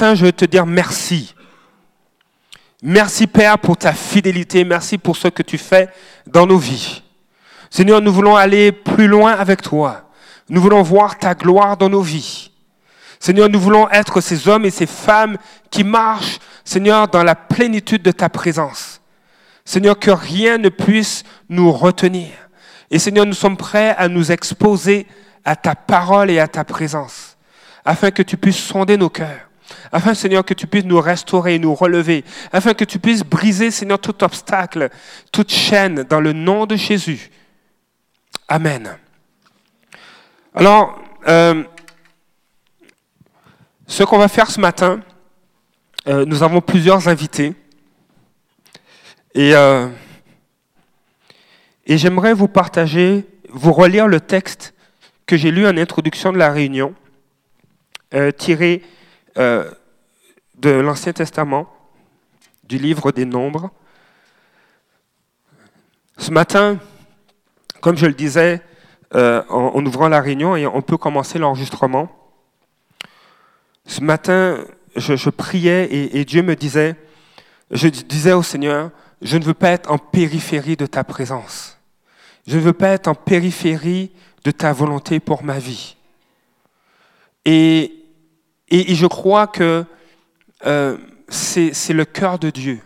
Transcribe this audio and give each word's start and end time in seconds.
je 0.00 0.24
veux 0.24 0.32
te 0.32 0.44
dire 0.44 0.66
merci. 0.66 1.34
Merci 2.82 3.26
Père 3.26 3.58
pour 3.58 3.76
ta 3.76 3.92
fidélité, 3.92 4.64
merci 4.64 4.98
pour 4.98 5.16
ce 5.16 5.28
que 5.28 5.42
tu 5.42 5.58
fais 5.58 5.88
dans 6.26 6.46
nos 6.46 6.58
vies. 6.58 7.02
Seigneur, 7.70 8.00
nous 8.00 8.12
voulons 8.12 8.36
aller 8.36 8.70
plus 8.70 9.08
loin 9.08 9.32
avec 9.32 9.62
toi. 9.62 10.08
Nous 10.48 10.62
voulons 10.62 10.82
voir 10.82 11.18
ta 11.18 11.34
gloire 11.34 11.76
dans 11.76 11.88
nos 11.88 12.00
vies. 12.00 12.50
Seigneur, 13.18 13.48
nous 13.48 13.58
voulons 13.58 13.90
être 13.90 14.20
ces 14.20 14.48
hommes 14.48 14.64
et 14.64 14.70
ces 14.70 14.86
femmes 14.86 15.36
qui 15.70 15.82
marchent, 15.82 16.38
Seigneur, 16.64 17.08
dans 17.08 17.24
la 17.24 17.34
plénitude 17.34 18.02
de 18.02 18.12
ta 18.12 18.28
présence. 18.28 19.00
Seigneur, 19.64 19.98
que 19.98 20.12
rien 20.12 20.56
ne 20.56 20.68
puisse 20.68 21.24
nous 21.48 21.72
retenir. 21.72 22.30
Et 22.90 23.00
Seigneur, 23.00 23.26
nous 23.26 23.34
sommes 23.34 23.56
prêts 23.56 23.94
à 23.98 24.08
nous 24.08 24.30
exposer 24.30 25.06
à 25.44 25.56
ta 25.56 25.74
parole 25.74 26.30
et 26.30 26.38
à 26.38 26.46
ta 26.46 26.64
présence, 26.64 27.36
afin 27.84 28.12
que 28.12 28.22
tu 28.22 28.36
puisses 28.36 28.62
sonder 28.62 28.96
nos 28.96 29.10
cœurs 29.10 29.47
afin, 29.92 30.14
Seigneur, 30.14 30.44
que 30.44 30.54
tu 30.54 30.66
puisses 30.66 30.84
nous 30.84 31.00
restaurer, 31.00 31.58
nous 31.58 31.74
relever, 31.74 32.24
afin 32.52 32.74
que 32.74 32.84
tu 32.84 32.98
puisses 32.98 33.22
briser, 33.22 33.70
Seigneur, 33.70 33.98
tout 33.98 34.24
obstacle, 34.24 34.90
toute 35.32 35.52
chaîne, 35.52 36.04
dans 36.04 36.20
le 36.20 36.32
nom 36.32 36.66
de 36.66 36.76
Jésus. 36.76 37.30
Amen. 38.48 38.96
Alors, 40.54 40.98
euh, 41.28 41.62
ce 43.86 44.02
qu'on 44.02 44.18
va 44.18 44.28
faire 44.28 44.50
ce 44.50 44.60
matin, 44.60 45.00
euh, 46.06 46.24
nous 46.24 46.42
avons 46.42 46.60
plusieurs 46.60 47.08
invités. 47.08 47.54
Et, 49.34 49.54
euh, 49.54 49.88
et 51.86 51.98
j'aimerais 51.98 52.32
vous 52.32 52.48
partager, 52.48 53.26
vous 53.50 53.72
relire 53.72 54.08
le 54.08 54.20
texte 54.20 54.74
que 55.26 55.36
j'ai 55.36 55.50
lu 55.50 55.66
en 55.66 55.76
introduction 55.76 56.32
de 56.32 56.38
la 56.38 56.50
réunion, 56.50 56.94
tiré 58.38 58.82
euh, 59.38 59.70
de 60.56 60.70
l'Ancien 60.70 61.12
Testament, 61.12 61.72
du 62.64 62.78
livre 62.78 63.12
des 63.12 63.24
Nombres. 63.24 63.70
Ce 66.16 66.32
matin, 66.32 66.78
comme 67.80 67.96
je 67.96 68.06
le 68.06 68.14
disais 68.14 68.60
euh, 69.14 69.42
en, 69.48 69.84
ouvrant 69.86 70.08
la 70.08 70.20
réunion, 70.20 70.56
et 70.56 70.66
on 70.66 70.82
peut 70.82 70.96
commencer 70.96 71.38
l'enregistrement, 71.38 72.10
ce 73.86 74.00
matin, 74.00 74.58
je, 74.96 75.30
priais 75.30 75.84
et, 75.84 76.18
et, 76.18 76.24
Dieu 76.24 76.42
me 76.42 76.56
disait, 76.56 76.96
je 77.70 77.86
disais 77.88 78.32
au 78.32 78.42
Seigneur, 78.42 78.90
je 79.22 79.38
ne 79.38 79.44
veux 79.44 79.54
pas 79.54 79.70
être 79.70 79.90
en 79.90 79.98
périphérie 79.98 80.76
de 80.76 80.86
ta 80.86 81.04
présence. 81.04 81.78
Je 82.46 82.56
ne 82.56 82.62
veux 82.62 82.72
pas 82.72 82.88
être 82.88 83.06
en 83.06 83.14
périphérie 83.14 84.10
de 84.42 84.50
ta 84.50 84.72
volonté 84.72 85.20
pour 85.20 85.44
ma 85.44 85.58
vie. 85.58 85.96
Et 87.44 87.97
et, 88.70 88.94
je 88.94 89.06
crois 89.06 89.46
que 89.46 89.84
euh, 90.66 90.96
c'est 91.28 91.92
le 91.92 92.04
cœur 92.04 92.38
de 92.38 92.50
Dieu. 92.50 92.80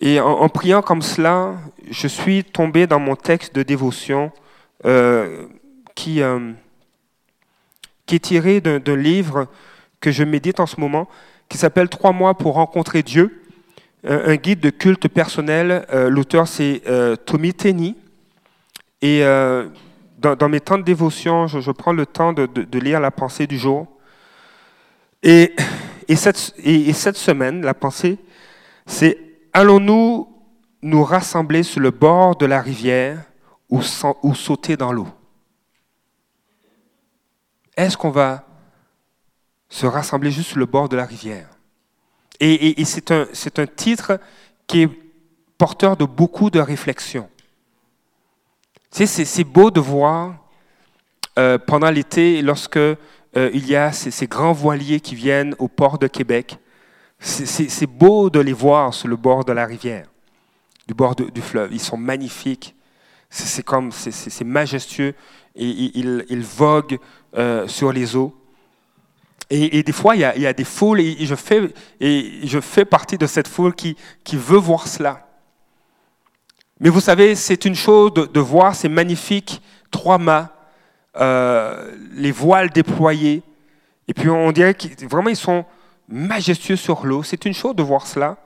Et 0.00 0.20
en, 0.20 0.48
priant 0.48 0.82
comme 0.82 1.02
cela, 1.02 1.54
je 1.90 2.08
suis 2.08 2.44
tombé 2.44 2.86
dans 2.86 2.98
mon 2.98 3.16
texte 3.16 3.54
de 3.54 3.62
dévotion 3.62 4.32
euh, 4.84 5.46
qui, 5.94 6.20
euh, 6.20 6.52
qui 8.04 8.16
est 8.16 8.24
tiré 8.24 8.60
d'un 8.60 8.96
livre 8.96 9.46
que 10.00 10.10
je 10.10 10.24
médite 10.24 10.60
en 10.60 10.66
ce 10.66 10.78
moment, 10.80 11.08
qui 11.48 11.56
s'appelle 11.56 11.88
Trois 11.88 12.12
mois 12.12 12.34
pour 12.34 12.54
rencontrer 12.54 13.02
Dieu, 13.02 13.42
un 14.06 14.36
guide 14.36 14.60
de 14.60 14.68
culte 14.68 15.08
personnel. 15.08 15.86
L'auteur, 15.90 16.46
c'est 16.46 16.82
Tommy 17.24 17.54
Tenney. 17.54 17.94
Et 19.00 19.22
dans, 20.32 20.48
mes 20.48 20.60
temps 20.60 20.78
de 20.78 20.82
dévotion, 20.82 21.46
je, 21.46 21.70
prends 21.70 21.92
le 21.92 22.06
temps 22.06 22.32
de, 22.32 22.78
lire 22.78 23.00
la 23.00 23.10
pensée 23.10 23.46
du 23.46 23.58
jour. 23.58 23.86
Et, 25.22 25.54
cette, 26.16 26.54
et, 26.58 26.92
cette, 26.92 27.16
semaine, 27.16 27.62
la 27.62 27.74
pensée, 27.74 28.18
c'est 28.86 29.18
allons-nous 29.52 30.28
nous 30.82 31.04
rassembler 31.04 31.62
sur 31.62 31.80
le 31.80 31.90
bord 31.90 32.36
de 32.36 32.46
la 32.46 32.60
rivière 32.60 33.22
ou, 33.70 33.82
sauter 33.82 34.76
dans 34.76 34.92
l'eau? 34.92 35.08
Est-ce 37.76 37.96
qu'on 37.96 38.10
va 38.10 38.46
se 39.68 39.86
rassembler 39.86 40.30
juste 40.30 40.50
sur 40.50 40.58
le 40.58 40.66
bord 40.66 40.88
de 40.88 40.96
la 40.96 41.04
rivière? 41.04 41.48
Et, 42.40 42.80
et 42.80 42.84
c'est 42.84 43.10
un, 43.10 43.26
un 43.56 43.66
titre 43.66 44.18
qui 44.66 44.82
est 44.82 44.90
porteur 45.58 45.96
de 45.96 46.04
beaucoup 46.04 46.50
de 46.50 46.60
réflexions 46.60 47.28
c'est 48.94 49.44
beau 49.44 49.72
de 49.72 49.80
voir 49.80 50.36
euh, 51.36 51.58
pendant 51.58 51.90
l'été, 51.90 52.42
lorsque 52.42 52.76
euh, 52.76 52.96
il 53.34 53.66
y 53.66 53.74
a 53.74 53.90
ces, 53.90 54.26
grands 54.28 54.52
voiliers 54.52 55.00
qui 55.00 55.16
viennent 55.16 55.56
au 55.58 55.66
port 55.66 55.98
de 55.98 56.06
Québec, 56.06 56.58
c'est 57.18 57.86
beau 57.86 58.30
de 58.30 58.38
les 58.38 58.52
voir 58.52 58.94
sur 58.94 59.08
le 59.08 59.16
bord 59.16 59.44
de 59.44 59.52
la 59.52 59.66
rivière, 59.66 60.06
du 60.86 60.94
bord 60.94 61.16
du 61.16 61.40
fleuve. 61.40 61.70
Ils 61.72 61.80
sont 61.80 61.96
magnifiques. 61.96 62.74
C'est 63.30 63.64
comme, 63.64 63.90
c'est 63.90 64.44
majestueux 64.44 65.14
et 65.56 65.66
ils, 65.66 66.44
voguent 66.44 66.98
euh, 67.36 67.66
sur 67.66 67.92
les 67.92 68.14
eaux. 68.14 68.32
Et, 69.50 69.82
des 69.82 69.92
fois, 69.92 70.14
il 70.14 70.20
y, 70.20 70.46
a, 70.46 70.52
des 70.52 70.64
foules 70.64 71.00
et 71.00 71.26
je 71.26 72.60
fais, 72.60 72.84
partie 72.84 73.18
de 73.18 73.26
cette 73.26 73.48
foule 73.48 73.74
qui 73.74 73.96
veut 74.32 74.58
voir 74.58 74.86
cela. 74.86 75.33
Mais 76.80 76.88
vous 76.88 77.00
savez, 77.00 77.34
c'est 77.34 77.64
une 77.64 77.74
chose 77.74 78.12
de, 78.14 78.40
voir 78.40 78.74
ces 78.74 78.88
magnifiques 78.88 79.62
trois 79.90 80.18
mâts, 80.18 80.50
euh, 81.16 81.92
les 82.12 82.32
voiles 82.32 82.70
déployés, 82.70 83.42
et 84.08 84.14
puis 84.14 84.28
on 84.28 84.50
dirait 84.52 84.74
qu'ils 84.74 85.08
vraiment 85.08 85.30
ils 85.30 85.36
sont 85.36 85.64
majestueux 86.08 86.76
sur 86.76 87.06
l'eau. 87.06 87.22
C'est 87.22 87.44
une 87.44 87.54
chose 87.54 87.76
de 87.76 87.82
voir 87.82 88.06
cela, 88.06 88.36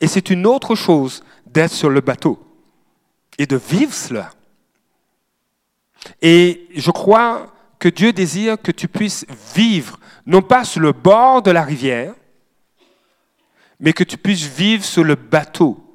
et 0.00 0.08
c'est 0.08 0.30
une 0.30 0.46
autre 0.46 0.74
chose 0.74 1.22
d'être 1.46 1.72
sur 1.72 1.88
le 1.88 2.00
bateau 2.00 2.42
et 3.38 3.46
de 3.46 3.56
vivre 3.56 3.94
cela. 3.94 4.30
Et 6.22 6.68
je 6.74 6.90
crois 6.90 7.52
que 7.78 7.88
Dieu 7.88 8.12
désire 8.12 8.60
que 8.60 8.72
tu 8.72 8.88
puisses 8.88 9.26
vivre, 9.54 9.98
non 10.26 10.42
pas 10.42 10.64
sur 10.64 10.80
le 10.80 10.92
bord 10.92 11.42
de 11.42 11.50
la 11.50 11.62
rivière, 11.62 12.14
mais 13.78 13.92
que 13.92 14.04
tu 14.04 14.16
puisses 14.16 14.46
vivre 14.46 14.84
sur 14.84 15.04
le 15.04 15.14
bateau 15.14 15.85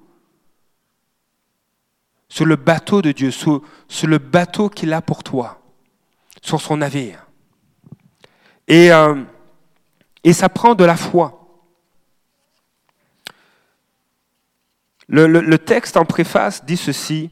sur 2.32 2.46
le 2.46 2.56
bateau 2.56 3.02
de 3.02 3.12
Dieu, 3.12 3.30
sur, 3.30 3.62
le 4.04 4.18
bateau 4.18 4.70
qu'il 4.70 4.94
a 4.94 5.02
pour 5.02 5.22
toi, 5.22 5.62
sur 6.42 6.62
son 6.62 6.78
navire. 6.78 7.28
Et, 8.70 8.90
euh, 8.90 9.22
ça 10.32 10.48
prend 10.48 10.74
de 10.74 10.86
la 10.86 10.96
foi. 10.96 11.62
Le, 15.10 15.58
texte 15.58 15.98
en 15.98 16.06
préface 16.06 16.64
dit 16.64 16.78
ceci. 16.78 17.32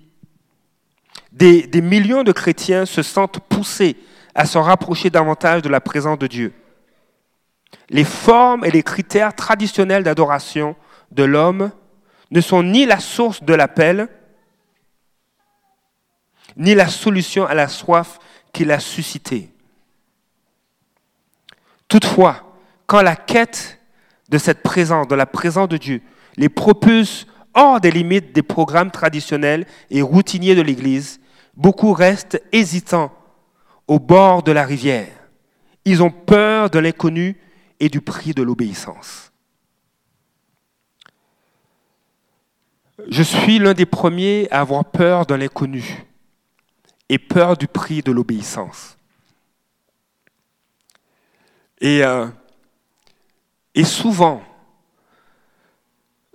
Des, 1.31 1.66
des, 1.66 1.81
millions 1.81 2.24
de 2.24 2.34
chrétiens 2.34 2.86
se 2.86 3.02
sentent 3.02 3.40
poussés 3.40 3.96
à 4.36 4.46
se 4.46 4.58
rapprocher 4.58 5.10
davantage 5.10 5.62
de 5.62 5.70
la 5.70 5.80
présence 5.80 6.20
de 6.20 6.28
Dieu. 6.28 6.54
Les 7.90 8.04
formes 8.04 8.66
et 8.66 8.72
les 8.72 8.84
critères 8.84 9.34
traditionnels 9.34 10.04
d'adoration 10.04 10.76
de 11.12 11.24
l'homme 11.24 11.72
ne 12.31 12.42
sont 12.42 12.64
ni 12.64 12.86
la 12.86 13.00
source 13.00 13.42
de 13.44 13.54
l'appel, 13.54 14.10
ni 16.59 16.75
la 16.75 16.90
solution 16.90 17.46
à 17.46 17.56
la 17.56 17.70
soif 17.70 18.20
qu'il 18.53 18.72
a 18.72 18.80
suscitée. 18.80 19.50
Toutefois, 21.88 22.53
quand 22.86 23.02
la 23.02 23.16
quête 23.16 23.80
de 24.28 24.38
cette 24.38 24.62
présence, 24.62 25.08
de 25.08 25.16
la 25.16 25.25
présence 25.25 25.69
de 25.69 25.78
Dieu, 25.78 26.02
les 26.38 26.50
propulse 26.50 27.25
hors 27.56 27.80
des 27.80 27.92
limites 27.92 28.34
des 28.34 28.44
programmes 28.44 28.92
traditionnels 28.92 29.66
et 29.90 30.02
routiniers 30.02 30.53
de 30.53 30.62
l'Église, 30.62 31.19
beaucoup 31.56 31.94
restent 31.94 32.42
hésitants 32.52 33.12
au 33.88 33.98
bord 34.00 34.44
de 34.44 34.52
la 34.52 34.66
rivière. 34.66 35.08
Ils 35.86 36.03
ont 36.03 36.12
peur 36.12 36.69
de 36.69 36.78
l'inconnu 36.78 37.38
et 37.80 37.90
du 37.90 38.02
prix 38.02 38.34
de 38.34 38.44
l'obéissance. 38.44 39.31
Je 43.07 43.24
suis 43.24 43.60
l'un 43.60 43.74
des 43.74 43.86
premiers 43.86 44.48
à 44.51 44.60
avoir 44.60 44.83
peur 44.86 45.25
de 45.25 45.33
l'inconnu 45.33 46.08
et 47.09 47.17
peur 47.19 47.57
du 47.57 47.67
prix 47.67 48.01
de 48.01 48.11
l'obéissance. 48.11 48.97
Et, 51.81 52.03
euh, 52.03 52.27
et 53.73 53.83
souvent, 53.83 54.41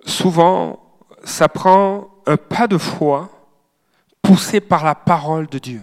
souvent, 0.04 0.80
ça 1.24 1.48
prend 1.48 2.10
un 2.26 2.36
pas 2.36 2.66
de 2.66 2.78
foi 2.78 3.30
poussé 4.22 4.60
par 4.60 4.84
la 4.84 4.94
parole 4.94 5.46
de 5.46 5.58
Dieu 5.58 5.82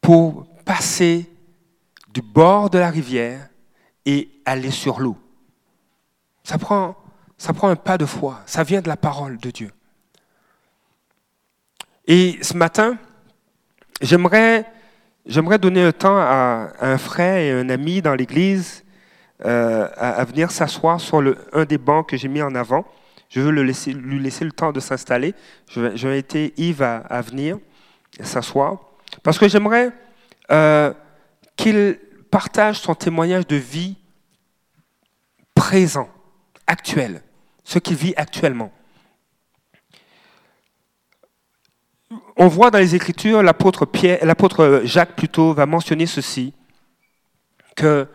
pour 0.00 0.46
passer 0.64 1.30
du 2.08 2.20
bord 2.20 2.70
de 2.70 2.78
la 2.78 2.90
rivière 2.90 3.48
et 4.04 4.30
aller 4.44 4.70
sur 4.70 5.00
l'eau. 5.00 5.16
Ça 6.42 6.58
prend, 6.58 6.96
ça 7.38 7.52
prend 7.52 7.68
un 7.68 7.76
pas 7.76 7.96
de 7.96 8.04
foi, 8.04 8.42
ça 8.46 8.64
vient 8.64 8.82
de 8.82 8.88
la 8.88 8.96
parole 8.96 9.38
de 9.38 9.50
Dieu. 9.50 9.72
Et 12.06 12.38
ce 12.42 12.54
matin, 12.56 12.98
j'aimerais 14.00 14.66
donner 15.58 15.82
un 15.82 15.92
temps 15.92 16.16
à, 16.16 16.72
un 16.80 16.98
frère 16.98 17.36
et 17.36 17.50
un 17.50 17.68
ami 17.68 18.02
dans 18.02 18.14
l'Église 18.14 18.84
euh, 19.44 19.88
à, 19.96 20.24
venir 20.24 20.50
s'asseoir 20.50 21.00
sur 21.00 21.22
un 21.52 21.64
des 21.64 21.78
bancs 21.78 22.08
que 22.08 22.16
j'ai 22.16 22.28
mis 22.28 22.42
en 22.42 22.54
avant. 22.54 22.84
Je 23.30 23.40
veux 23.40 23.50
lui 23.50 24.20
laisser 24.20 24.44
le 24.44 24.52
temps 24.52 24.70
de 24.70 24.80
s'installer. 24.80 25.34
Je, 25.68 25.80
vais 25.80 26.08
inviter 26.08 26.52
Yves 26.56 26.82
à, 26.82 27.20
venir 27.22 27.58
s'asseoir. 28.20 28.78
Parce 29.22 29.38
que 29.38 29.48
j'aimerais 29.48 29.90
euh, 30.50 30.92
qu'il 31.56 31.98
partage 32.30 32.80
son 32.80 32.94
témoignage 32.94 33.46
de 33.46 33.56
vie 33.56 33.96
présent, 35.54 36.08
actuel, 36.66 37.22
ce 37.64 37.78
qu'il 37.78 37.96
vit 37.96 38.14
actuellement. 38.16 38.70
On 42.36 42.48
voit 42.48 42.70
dans 42.70 42.78
les 42.78 42.94
Écritures, 42.94 43.42
l'apôtre 43.42 44.82
Jacques 44.84 45.16
plutôt 45.16 45.52
va 45.54 45.66
mentionner 45.66 46.06
ceci, 46.06 46.52
que 47.76 48.06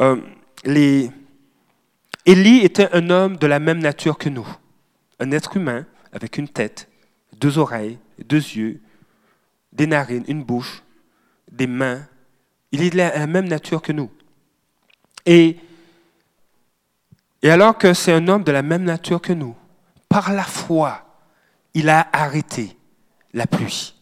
euh, 0.00 0.16
les, 0.64 1.10
Élie 2.28 2.64
était 2.64 2.94
un 2.94 3.10
homme 3.10 3.36
de 3.36 3.46
la 3.46 3.58
même 3.58 3.78
nature 3.78 4.18
que 4.18 4.28
nous, 4.28 4.46
un 5.18 5.30
être 5.30 5.56
humain 5.56 5.86
avec 6.12 6.36
une 6.36 6.48
tête, 6.48 6.88
deux 7.38 7.58
oreilles, 7.58 7.98
deux 8.18 8.36
yeux, 8.36 8.80
des 9.72 9.86
narines, 9.86 10.24
une 10.28 10.42
bouche, 10.42 10.82
des 11.50 11.66
mains. 11.66 12.06
Il 12.72 12.82
est 12.82 12.90
de 12.90 12.98
la 12.98 13.26
même 13.26 13.48
nature 13.48 13.80
que 13.80 13.92
nous. 13.92 14.10
Et 15.24 15.56
alors 17.42 17.78
que 17.78 17.94
c'est 17.94 18.12
un 18.12 18.28
homme 18.28 18.44
de 18.44 18.52
la 18.52 18.62
même 18.62 18.84
nature 18.84 19.20
que 19.20 19.32
nous, 19.32 19.56
par 20.08 20.32
la 20.32 20.44
foi, 20.44 21.06
il 21.74 21.88
a 21.88 22.08
arrêté 22.12 22.77
la 23.32 23.46
pluie. 23.46 23.94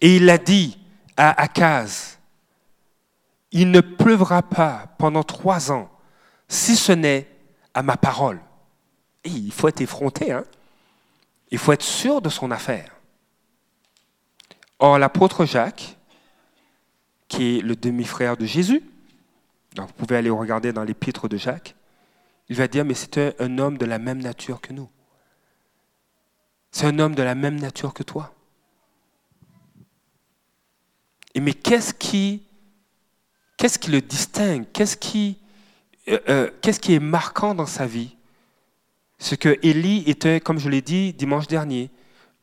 Et 0.00 0.16
il 0.16 0.28
a 0.30 0.38
dit 0.38 0.78
à 1.16 1.40
Akaz, 1.42 2.18
il 3.52 3.70
ne 3.70 3.80
pleuvra 3.80 4.42
pas 4.42 4.94
pendant 4.98 5.22
trois 5.22 5.72
ans, 5.72 5.90
si 6.48 6.76
ce 6.76 6.92
n'est 6.92 7.28
à 7.74 7.82
ma 7.82 7.96
parole. 7.96 8.40
Et 9.24 9.30
il 9.30 9.52
faut 9.52 9.68
être 9.68 9.80
effronté, 9.80 10.32
hein? 10.32 10.44
il 11.50 11.58
faut 11.58 11.72
être 11.72 11.82
sûr 11.82 12.22
de 12.22 12.28
son 12.28 12.50
affaire. 12.50 12.94
Or, 14.78 14.98
l'apôtre 14.98 15.44
Jacques, 15.44 15.96
qui 17.28 17.58
est 17.58 17.60
le 17.60 17.76
demi-frère 17.76 18.36
de 18.36 18.46
Jésus, 18.46 18.82
vous 19.76 19.86
pouvez 19.98 20.16
aller 20.16 20.30
regarder 20.30 20.72
dans 20.72 20.84
l'épître 20.84 21.28
de 21.28 21.36
Jacques, 21.36 21.74
il 22.48 22.56
va 22.56 22.66
dire, 22.66 22.84
mais 22.84 22.94
c'est 22.94 23.40
un 23.40 23.58
homme 23.58 23.78
de 23.78 23.86
la 23.86 23.98
même 23.98 24.20
nature 24.20 24.60
que 24.60 24.72
nous. 24.72 24.88
C'est 26.70 26.86
un 26.86 26.98
homme 26.98 27.14
de 27.14 27.22
la 27.22 27.34
même 27.34 27.58
nature 27.58 27.92
que 27.92 28.02
toi. 28.02 28.32
Mais 31.36 31.54
qu'est-ce 31.54 31.94
qui, 31.94 32.42
qu'est-ce 33.56 33.78
qui 33.78 33.90
le 33.90 34.00
distingue? 34.00 34.66
Qu'est-ce 34.72 34.96
qui, 34.96 35.38
euh, 36.08 36.18
euh, 36.28 36.50
qu'est-ce 36.60 36.80
qui 36.80 36.94
est 36.94 37.00
marquant 37.00 37.54
dans 37.54 37.66
sa 37.66 37.86
vie? 37.86 38.16
C'est 39.18 39.36
que 39.36 39.58
Élie 39.62 40.02
était, 40.06 40.40
comme 40.40 40.58
je 40.58 40.68
l'ai 40.68 40.82
dit 40.82 41.12
dimanche 41.12 41.46
dernier, 41.46 41.90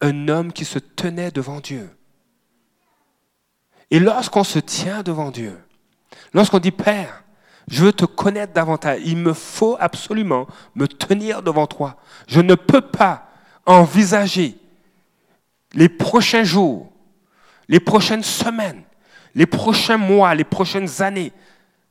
un 0.02 0.28
homme 0.28 0.54
qui 0.54 0.64
se 0.64 0.80
tenait 0.80 1.32
devant 1.32 1.60
Dieu. 1.60 1.90
Et 3.90 4.00
lorsqu'on 4.00 4.44
se 4.44 4.60
tient 4.60 5.04
devant 5.04 5.32
Dieu, 5.32 5.58
lorsqu'on 6.34 6.60
dit 6.60 6.72
Père, 6.72 7.24
je 7.68 7.86
veux 7.86 7.94
te 7.94 8.06
connaître 8.06 8.54
davantage, 8.54 9.02
il 9.04 9.18
me 9.18 9.34
faut 9.34 9.76
absolument 9.80 10.48
me 10.76 10.88
tenir 10.88 11.44
devant 11.44 11.68
toi. 11.68 11.98
Je 12.28 12.40
ne 12.40 12.56
peux 12.56 12.82
pas 12.82 13.27
envisager 13.68 14.58
les 15.74 15.90
prochains 15.90 16.44
jours, 16.44 16.92
les 17.68 17.80
prochaines 17.80 18.24
semaines, 18.24 18.82
les 19.36 19.46
prochains 19.46 19.98
mois, 19.98 20.34
les 20.34 20.46
prochaines 20.46 21.04
années, 21.04 21.32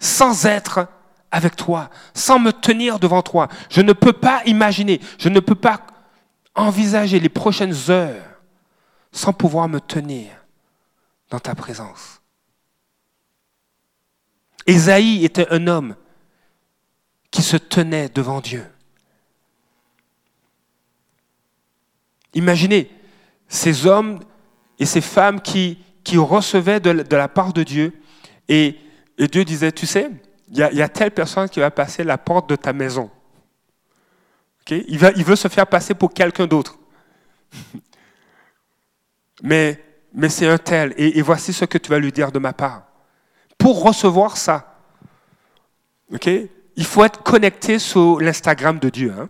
sans 0.01 0.47
être 0.47 0.89
avec 1.31 1.55
toi, 1.55 1.91
sans 2.15 2.39
me 2.39 2.51
tenir 2.51 2.99
devant 2.99 3.23
toi. 3.23 3.49
Je 3.71 3.83
ne 3.83 3.93
peux 3.93 4.15
pas 4.15 4.43
imaginer, 4.47 5.01
je 5.19 5.29
ne 5.29 5.39
peux 5.39 5.55
pas 5.55 5.87
envisager 6.55 7.21
les 7.21 7.29
prochaines 7.29 7.77
heures 7.91 8.25
sans 9.13 9.33
pouvoir 9.33 9.69
me 9.69 9.81
tenir 9.81 10.31
dans 11.31 11.39
ta 11.39 11.55
présence. 11.55 12.21
Ésaïe 14.67 15.25
était 15.25 15.49
un 15.51 15.67
homme 15.67 15.95
qui 17.31 17.43
se 17.43 17.57
tenait 17.57 18.09
devant 18.09 18.41
Dieu. 18.41 18.65
Imaginez 22.37 22.89
ces 23.49 23.87
hommes 23.87 24.21
et 24.79 24.87
ces 24.87 25.01
femmes 25.01 25.41
qui, 25.41 25.79
recevaient 26.15 26.79
de, 26.79 26.91
la 27.17 27.29
part 27.29 27.53
de 27.53 27.65
Dieu 27.65 27.93
et, 28.49 28.77
Dieu 29.19 29.45
disait, 29.45 29.73
tu 29.73 29.87
sais, 29.87 30.11
il 30.49 30.59
y, 30.59 30.83
a 30.83 30.89
telle 30.89 31.11
personne 31.11 31.49
qui 31.49 31.59
va 31.59 31.71
passer 31.71 32.05
la 32.05 32.19
porte 32.19 32.49
de 32.49 32.55
ta 32.55 32.73
maison. 32.73 33.11
il, 34.71 34.99
veut 34.99 35.37
se 35.37 35.49
faire 35.49 35.67
passer 35.67 35.95
pour 35.95 36.13
quelqu'un 36.13 36.47
d'autre. 36.47 36.79
mais 39.43 39.83
mais 40.17 40.31
c'est 40.31 40.49
un 40.49 40.57
tel, 40.57 40.95
et, 40.97 41.21
voici 41.21 41.53
ce 41.53 41.67
que 41.67 41.77
tu 41.77 41.91
vas 41.91 41.99
lui 41.99 42.11
dire 42.11 42.33
de 42.33 42.39
ma 42.39 42.55
part. 42.55 42.85
Pour 43.59 43.83
recevoir 43.83 44.39
ça, 44.39 44.81
il 46.11 46.85
faut 46.85 47.05
être 47.05 47.23
connecté 47.23 47.79
sur 47.79 48.19
l'Instagram 48.21 48.79
de 48.79 48.89
Dieu. 48.89 49.13
Hein. 49.17 49.29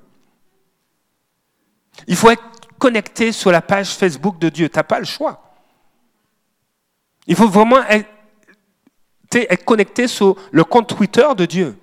Il 2.07 2.15
faut 2.15 2.31
être 2.31 2.45
connecté 2.79 3.33
sur 3.33 3.51
la 3.51 3.63
page 3.63 3.95
Facebook 3.95 4.39
de 4.39 4.49
Dieu. 4.49 4.69
Tu 4.69 4.77
n'as 4.77 4.85
pas 4.85 4.99
le 4.99 5.05
choix. 5.05 5.43
Il 7.27 7.35
faut 7.35 7.49
vraiment 7.49 7.83
être, 7.89 8.07
connecté 9.65 10.09
sur 10.09 10.37
le 10.51 10.65
compte 10.65 10.97
Twitter 10.97 11.27
de 11.37 11.45
Dieu. 11.45 11.77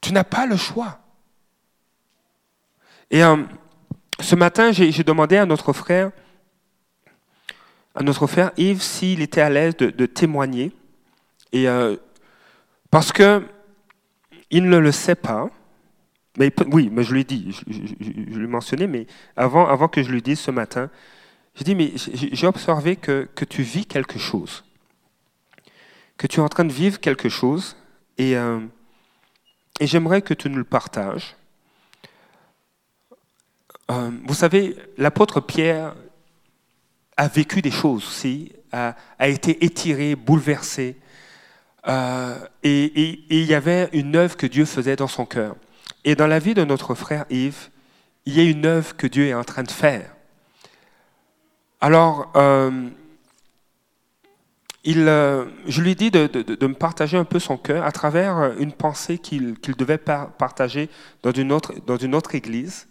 Tu 0.00 0.12
n'as 0.12 0.24
pas 0.24 0.46
le 0.46 0.56
choix. 0.56 0.98
Et 3.10 3.24
euh, 3.24 3.36
ce 4.20 4.34
matin, 4.36 4.72
j'ai 4.72 5.04
demandé 5.04 5.36
à 5.36 5.46
notre 5.46 5.72
frère, 5.72 6.10
à 7.94 8.02
notre 8.02 8.26
frère 8.26 8.52
Yves 8.56 8.82
s'il 8.82 9.20
était 9.20 9.40
à 9.40 9.50
l'aise 9.50 9.76
de, 9.76 10.06
témoigner. 10.06 10.72
Euh, 11.54 11.96
parce 12.90 13.12
que 13.12 13.42
il 14.50 14.68
ne 14.68 14.76
le 14.76 14.92
sait 14.92 15.14
pas. 15.14 15.48
Mais, 16.38 16.52
oui, 16.72 16.88
mais 16.90 17.04
je 17.04 17.12
lui 17.12 17.20
ai 17.20 17.24
dit, 17.24 17.52
je, 17.66 17.80
je, 18.00 18.40
l'ai 18.40 18.46
mentionné, 18.46 18.86
mais 18.86 19.06
avant, 19.36 19.66
avant 19.66 19.88
que 19.88 20.02
je 20.02 20.10
lui 20.10 20.22
dise 20.22 20.40
ce 20.40 20.50
matin, 20.50 20.90
j'ai 21.54 21.64
dit, 21.64 21.74
mais 21.74 21.92
j'ai 21.96 22.46
observé 22.46 22.96
que, 22.96 23.28
que, 23.34 23.44
tu 23.44 23.62
vis 23.62 23.84
quelque 23.84 24.18
chose. 24.18 24.64
Que 26.16 26.26
tu 26.26 26.40
es 26.40 26.42
en 26.42 26.48
train 26.48 26.64
de 26.64 26.72
vivre 26.72 26.98
quelque 26.98 27.28
chose. 27.28 27.76
Et, 28.16 28.36
euh, 28.36 28.60
et 29.80 29.86
j'aimerais 29.86 30.22
que 30.22 30.32
tu 30.32 30.48
nous 30.48 30.56
le 30.56 30.64
partages. 30.64 31.36
Euh, 33.90 34.10
vous 34.24 34.34
savez, 34.34 34.76
l'apôtre 34.96 35.40
Pierre 35.40 35.94
a 37.16 37.28
vécu 37.28 37.60
des 37.60 37.70
choses 37.70 38.06
aussi, 38.06 38.52
a, 38.72 38.94
été 39.20 39.64
étiré, 39.64 40.14
bouleversé. 40.14 40.96
Euh, 41.88 42.38
et, 42.62 43.24
il 43.28 43.44
y 43.44 43.54
avait 43.54 43.90
une 43.92 44.16
œuvre 44.16 44.36
que 44.36 44.46
Dieu 44.46 44.64
faisait 44.64 44.96
dans 44.96 45.08
son 45.08 45.26
cœur. 45.26 45.56
Et 46.04 46.14
dans 46.14 46.26
la 46.26 46.38
vie 46.38 46.54
de 46.54 46.64
notre 46.64 46.94
frère 46.94 47.24
Yves, 47.30 47.70
il 48.26 48.36
y 48.36 48.40
a 48.40 48.44
une 48.44 48.66
œuvre 48.66 48.96
que 48.96 49.06
Dieu 49.06 49.26
est 49.26 49.34
en 49.34 49.44
train 49.44 49.62
de 49.62 49.70
faire. 49.70 50.14
Alors, 51.80 52.32
euh, 52.36 52.88
il, 54.84 55.06
euh, 55.08 55.46
je 55.66 55.80
lui 55.80 55.94
dis 55.94 56.10
de, 56.10 56.26
de, 56.26 56.66
me 56.66 56.74
partager 56.74 57.16
un 57.16 57.24
peu 57.24 57.38
son 57.38 57.56
cœur 57.56 57.84
à 57.84 57.92
travers 57.92 58.52
une 58.58 58.72
pensée 58.72 59.18
qu'il 59.18 59.56
devait 59.78 59.98
partager 59.98 60.88
dans 61.22 61.32
une, 61.32 61.52
autre, 61.52 62.34
église. 62.34 62.88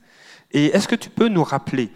Et 0.52 0.68
est-ce 0.68 0.88
que 0.88 0.96
tu 0.96 1.10
peux 1.10 1.28
nous 1.28 1.44
rappeler 1.44 1.92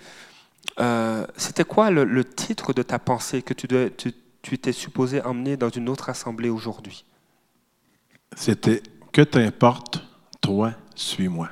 euh, 0.79 1.25
c'était 1.38 1.63
quoi 1.63 1.91
le, 1.91 2.25
titre 2.25 2.74
de 2.74 2.81
ta 2.81 3.00
pensée 3.00 3.41
que 3.41 3.53
tu, 3.53 3.67
tu, 3.95 4.13
tu 4.41 4.55
étais 4.55 4.72
supposé 4.74 5.22
emmener 5.22 5.55
dans 5.57 5.69
une 5.69 5.88
autre 5.88 6.10
assemblée 6.10 6.50
aujourd'hui? 6.50 7.05
C'était 8.36 8.81
Que 9.13 9.22
t'importe, 9.22 10.03
toi, 10.41 10.74
suis-moi. 10.96 11.50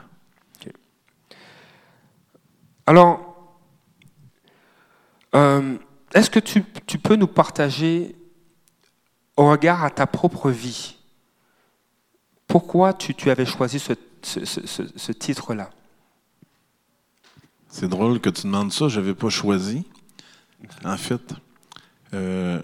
Alors, 2.85 3.55
euh, 5.35 5.77
est-ce 6.13 6.29
que 6.29 6.39
tu, 6.39 6.63
tu, 6.85 6.97
peux 6.97 7.15
nous 7.15 7.27
partager, 7.27 8.15
au 9.37 9.49
regard 9.49 9.83
à 9.83 9.89
ta 9.89 10.05
propre 10.05 10.49
vie, 10.49 10.97
pourquoi 12.47 12.93
tu, 12.93 13.15
tu 13.15 13.31
avais 13.31 13.45
choisi 13.45 13.79
ce, 13.79 13.93
ce, 14.21 14.45
ce, 14.45 14.83
ce 14.95 15.11
titre-là? 15.11 15.69
C'est 17.69 17.87
drôle 17.87 18.19
que 18.19 18.29
tu 18.29 18.43
demandes 18.43 18.71
ça. 18.71 18.87
Je 18.87 18.99
n'avais 18.99 19.15
pas 19.15 19.29
choisi, 19.29 19.83
en 20.85 20.97
fait. 20.97 21.33
Euh, 22.13 22.61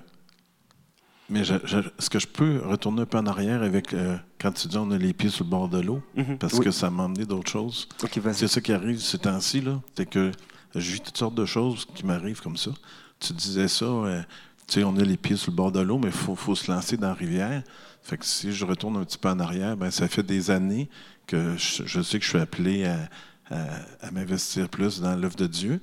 mais 1.29 1.41
est-ce 1.41 2.09
que 2.09 2.19
je 2.19 2.27
peux 2.27 2.61
retourner 2.65 3.03
un 3.03 3.05
peu 3.05 3.17
en 3.17 3.25
arrière 3.25 3.61
avec 3.61 3.93
euh, 3.93 4.17
quand 4.39 4.51
tu 4.51 4.67
dis 4.67 4.77
on 4.77 4.91
a 4.91 4.97
les 4.97 5.13
pieds 5.13 5.29
sur 5.29 5.43
le 5.43 5.49
bord 5.49 5.69
de 5.69 5.79
l'eau? 5.79 6.01
Mhm. 6.15 6.37
parce 6.37 6.59
que 6.59 6.71
ça 6.71 6.89
m'a 6.89 7.05
amené 7.05 7.25
d'autres 7.25 7.51
choses. 7.51 7.87
c'est 8.33 8.47
ça 8.47 8.61
qui 8.61 8.73
arrive 8.73 8.99
ces 8.99 9.19
temps-ci. 9.19 9.63
C'est 9.95 10.09
que 10.09 10.31
je 10.75 10.91
vis 10.91 11.01
toutes 11.01 11.17
sortes 11.17 11.35
de 11.35 11.45
choses 11.45 11.85
qui 11.95 12.05
m'arrivent 12.05 12.41
comme 12.41 12.57
ça. 12.57 12.71
tu 13.19 13.33
disais 13.33 13.67
ça, 13.67 13.85
euh, 13.85 14.21
tu 14.67 14.75
sais, 14.75 14.83
on 14.83 14.95
a 14.97 15.03
les 15.03 15.17
pieds 15.17 15.35
sur 15.35 15.51
le 15.51 15.55
bord 15.55 15.71
de 15.71 15.79
l'eau, 15.79 15.97
mais 15.97 16.07
il 16.07 16.13
faut, 16.13 16.35
faut, 16.35 16.55
se 16.55 16.71
lancer 16.71 16.97
dans 16.97 17.07
la 17.07 17.13
rivière. 17.13 17.63
Fait 18.01 18.17
que 18.17 18.25
si 18.25 18.51
je 18.51 18.65
retourne 18.65 18.97
un 18.97 19.03
petit 19.03 19.17
peu 19.17 19.29
en 19.29 19.39
arrière, 19.39 19.75
ben 19.77 19.91
ça 19.91 20.07
fait 20.07 20.23
des 20.23 20.51
années 20.51 20.89
que 21.27 21.55
je, 21.57 22.01
sais 22.01 22.17
que 22.17 22.25
je 22.25 22.29
suis 22.29 22.39
appelé 22.39 22.85
à, 22.85 24.11
m'investir 24.11 24.69
plus 24.69 25.01
dans 25.01 25.15
l'œuvre 25.15 25.35
de 25.35 25.47
Dieu. 25.47 25.81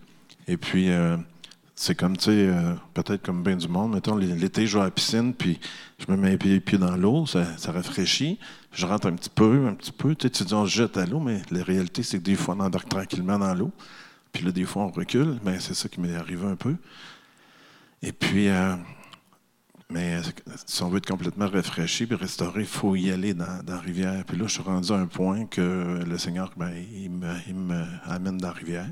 Et 0.49 0.57
puis, 0.57 0.91
euh, 0.91 1.17
c'est 1.79 1.95
comme, 1.95 2.17
tu 2.17 2.25
sais, 2.25 2.31
euh, 2.31 2.73
peut-être 2.95 3.23
comme 3.23 3.43
bien 3.43 3.55
du 3.55 3.69
monde. 3.69 3.93
Mettons, 3.93 4.17
l'été, 4.17 4.67
je 4.67 4.79
vais 4.79 4.83
à 4.83 4.85
la 4.87 4.91
piscine, 4.91 5.35
puis 5.35 5.61
je 5.99 6.11
me 6.11 6.17
mets 6.17 6.39
les 6.39 6.59
pieds, 6.59 6.79
dans 6.79 6.97
l'eau, 6.97 7.27
ça, 7.27 7.45
rafraîchit. 7.67 8.39
Je 8.73 8.87
rentre 8.87 9.07
un 9.07 9.15
petit 9.15 9.31
peu, 9.31 9.67
un 9.69 9.75
petit 9.75 9.93
peu. 9.93 10.15
Tu, 10.15 10.29
sais, 10.33 10.45
dis, 10.45 10.55
on 10.55 10.65
se 10.65 10.71
jette 10.71 10.97
à 10.97 11.05
l'eau, 11.05 11.21
mais 11.21 11.43
la 11.51 11.63
réalité, 11.63 12.03
c'est 12.03 12.19
que 12.19 12.25
des 12.25 12.35
fois, 12.35 12.57
on 12.59 12.61
embarque 12.61 12.89
tranquillement 12.89 13.39
dans 13.39 13.55
l'eau. 13.55 13.71
Puis 14.33 14.43
là, 14.43 14.53
des 14.53 14.65
fois, 14.65 14.85
on 14.85 14.91
recule. 14.91 15.39
mais 15.45 15.53
ben, 15.53 15.61
c'est 15.61 15.75
ça 15.75 15.89
qui 15.89 16.01
m'est 16.01 16.15
arrivé 16.15 16.47
un 16.47 16.57
peu. 16.57 16.77
Et 18.03 18.13
puis, 18.13 18.49
euh, 18.49 18.75
mais 19.91 20.21
si 20.65 20.83
on 20.83 20.89
veut 20.89 20.99
être 20.99 21.07
complètement 21.07 21.49
rafraîchi 21.49 22.07
puis 22.07 22.17
restauré, 22.17 22.63
il 22.63 22.67
faut 22.67 22.97
y 22.97 23.11
aller 23.11 23.35
dans, 23.35 23.61
la 23.67 23.79
rivière. 23.79 24.25
Puis 24.25 24.39
là, 24.39 24.47
je 24.47 24.53
suis 24.53 24.63
rendu 24.63 24.93
à 24.93 24.97
un 24.97 25.07
point 25.07 25.45
que 25.45 26.03
le 26.05 26.19
Seigneur, 26.19 26.53
ben, 26.57 26.73
il, 26.93 27.11
me, 27.11 27.85
amène 28.07 28.39
dans 28.39 28.49
la 28.49 28.55
rivière. 28.55 28.89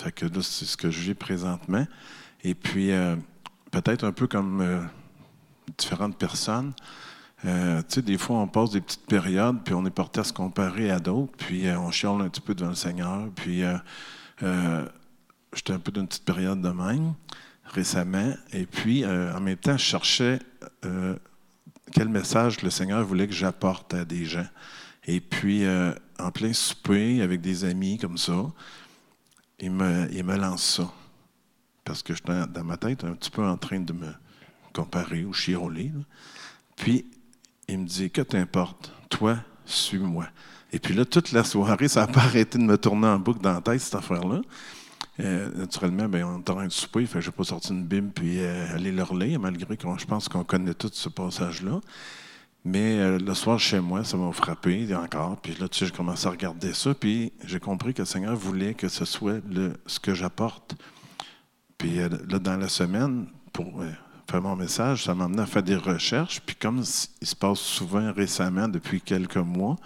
Fait 0.00 0.12
que 0.12 0.26
là, 0.26 0.42
c'est 0.42 0.66
ce 0.66 0.76
que 0.76 0.90
je 0.90 1.00
vis 1.00 1.14
présentement. 1.14 1.86
Et 2.44 2.54
puis, 2.54 2.92
euh, 2.92 3.16
peut-être 3.70 4.04
un 4.04 4.12
peu 4.12 4.26
comme 4.26 4.60
euh, 4.60 4.80
différentes 5.76 6.16
personnes. 6.16 6.72
Euh, 7.44 7.80
tu 7.82 7.94
sais, 7.94 8.02
des 8.02 8.18
fois, 8.18 8.38
on 8.38 8.48
passe 8.48 8.70
des 8.70 8.80
petites 8.80 9.06
périodes, 9.06 9.62
puis 9.64 9.74
on 9.74 9.84
est 9.86 9.90
porté 9.90 10.20
à 10.20 10.24
se 10.24 10.32
comparer 10.32 10.90
à 10.90 10.98
d'autres, 10.98 11.32
puis 11.36 11.68
on 11.70 11.90
chiale 11.90 12.20
un 12.20 12.28
petit 12.28 12.40
peu 12.40 12.54
devant 12.54 12.70
le 12.70 12.76
Seigneur. 12.76 13.28
Puis, 13.34 13.62
j'étais 15.52 15.72
un 15.72 15.78
peu 15.78 15.92
d'une 15.92 16.06
petite 16.06 16.24
période 16.24 16.60
de 16.60 16.70
même 16.70 17.14
récemment. 17.64 18.32
Et 18.52 18.66
puis, 18.66 19.06
en 19.06 19.40
même 19.40 19.56
temps, 19.56 19.76
je 19.76 19.84
cherchais 19.84 20.40
quel 21.92 22.08
message 22.08 22.60
le 22.62 22.70
Seigneur 22.70 23.04
voulait 23.04 23.28
que 23.28 23.34
j'apporte 23.34 23.94
à 23.94 24.04
des 24.04 24.24
gens. 24.24 24.46
Et 25.06 25.20
puis, 25.20 25.64
en 26.18 26.30
plein 26.32 26.52
souper, 26.52 27.22
avec 27.22 27.40
des 27.40 27.64
amis 27.64 27.98
comme 27.98 28.18
ça, 28.18 28.46
il 29.60 29.70
me, 29.70 30.08
il 30.12 30.24
me 30.24 30.36
lance 30.36 30.76
ça. 30.76 30.92
Parce 31.84 32.02
que 32.02 32.14
j'étais 32.14 32.46
dans 32.46 32.64
ma 32.64 32.76
tête 32.76 33.04
un 33.04 33.12
petit 33.12 33.30
peu 33.30 33.44
en 33.44 33.56
train 33.56 33.80
de 33.80 33.92
me 33.92 34.12
comparer 34.72 35.24
ou 35.24 35.32
chiroler. 35.32 35.92
Puis, 36.76 37.06
il 37.66 37.78
me 37.78 37.86
dit 37.86 38.10
Que 38.10 38.20
t'importe 38.20 38.92
Toi, 39.08 39.38
suis-moi. 39.64 40.26
Et 40.72 40.78
puis 40.78 40.94
là, 40.94 41.04
toute 41.04 41.32
la 41.32 41.44
soirée, 41.44 41.88
ça 41.88 42.00
n'a 42.00 42.06
pas 42.08 42.20
arrêté 42.20 42.58
de 42.58 42.64
me 42.64 42.76
tourner 42.76 43.06
en 43.06 43.18
boucle 43.18 43.40
dans 43.40 43.54
la 43.54 43.60
tête, 43.60 43.80
cette 43.80 43.94
affaire-là. 43.94 44.42
Euh, 45.20 45.50
naturellement, 45.56 46.08
ben, 46.08 46.24
on 46.24 46.38
est 46.38 46.50
en 46.50 46.54
train 46.54 46.66
de 46.66 46.72
souper, 46.72 47.06
je 47.06 47.18
n'ai 47.18 47.32
pas 47.32 47.44
sorti 47.44 47.70
une 47.72 47.84
Bible 47.84 48.10
puis 48.14 48.38
euh, 48.38 48.74
aller 48.74 48.92
leur 48.92 49.14
lire, 49.14 49.40
malgré 49.40 49.76
que 49.76 49.86
je 49.98 50.06
pense 50.06 50.28
qu'on 50.28 50.44
connaît 50.44 50.74
tout 50.74 50.90
ce 50.92 51.08
passage-là. 51.08 51.80
Mais 52.64 52.98
euh, 52.98 53.18
le 53.18 53.34
soir, 53.34 53.58
chez 53.58 53.80
moi, 53.80 54.04
ça 54.04 54.16
m'a 54.16 54.32
frappé 54.32 54.94
encore. 54.94 55.40
Puis 55.40 55.54
là, 55.58 55.68
tu 55.68 55.78
sais, 55.78 55.86
j'ai 55.86 55.92
commencé 55.92 56.26
à 56.26 56.30
regarder 56.30 56.74
ça, 56.74 56.94
puis 56.94 57.32
j'ai 57.44 57.60
compris 57.60 57.94
que 57.94 58.02
le 58.02 58.06
Seigneur 58.06 58.36
voulait 58.36 58.74
que 58.74 58.88
ce 58.88 59.04
soit 59.04 59.40
ce 59.86 60.00
que 60.00 60.14
j'apporte. 60.14 60.76
Puis 61.78 61.96
là, 61.96 62.38
dans 62.38 62.56
la 62.56 62.68
semaine, 62.68 63.26
pour 63.52 63.82
faire 64.28 64.42
mon 64.42 64.56
message, 64.56 65.04
ça 65.04 65.14
m'a 65.14 65.24
amené 65.24 65.42
à 65.42 65.46
faire 65.46 65.62
des 65.62 65.76
recherches. 65.76 66.40
Puis 66.44 66.56
comme 66.56 66.82
il 67.22 67.26
se 67.26 67.36
passe 67.36 67.60
souvent 67.60 68.12
récemment, 68.12 68.68
depuis 68.68 69.00
quelques 69.00 69.36
mois, 69.36 69.76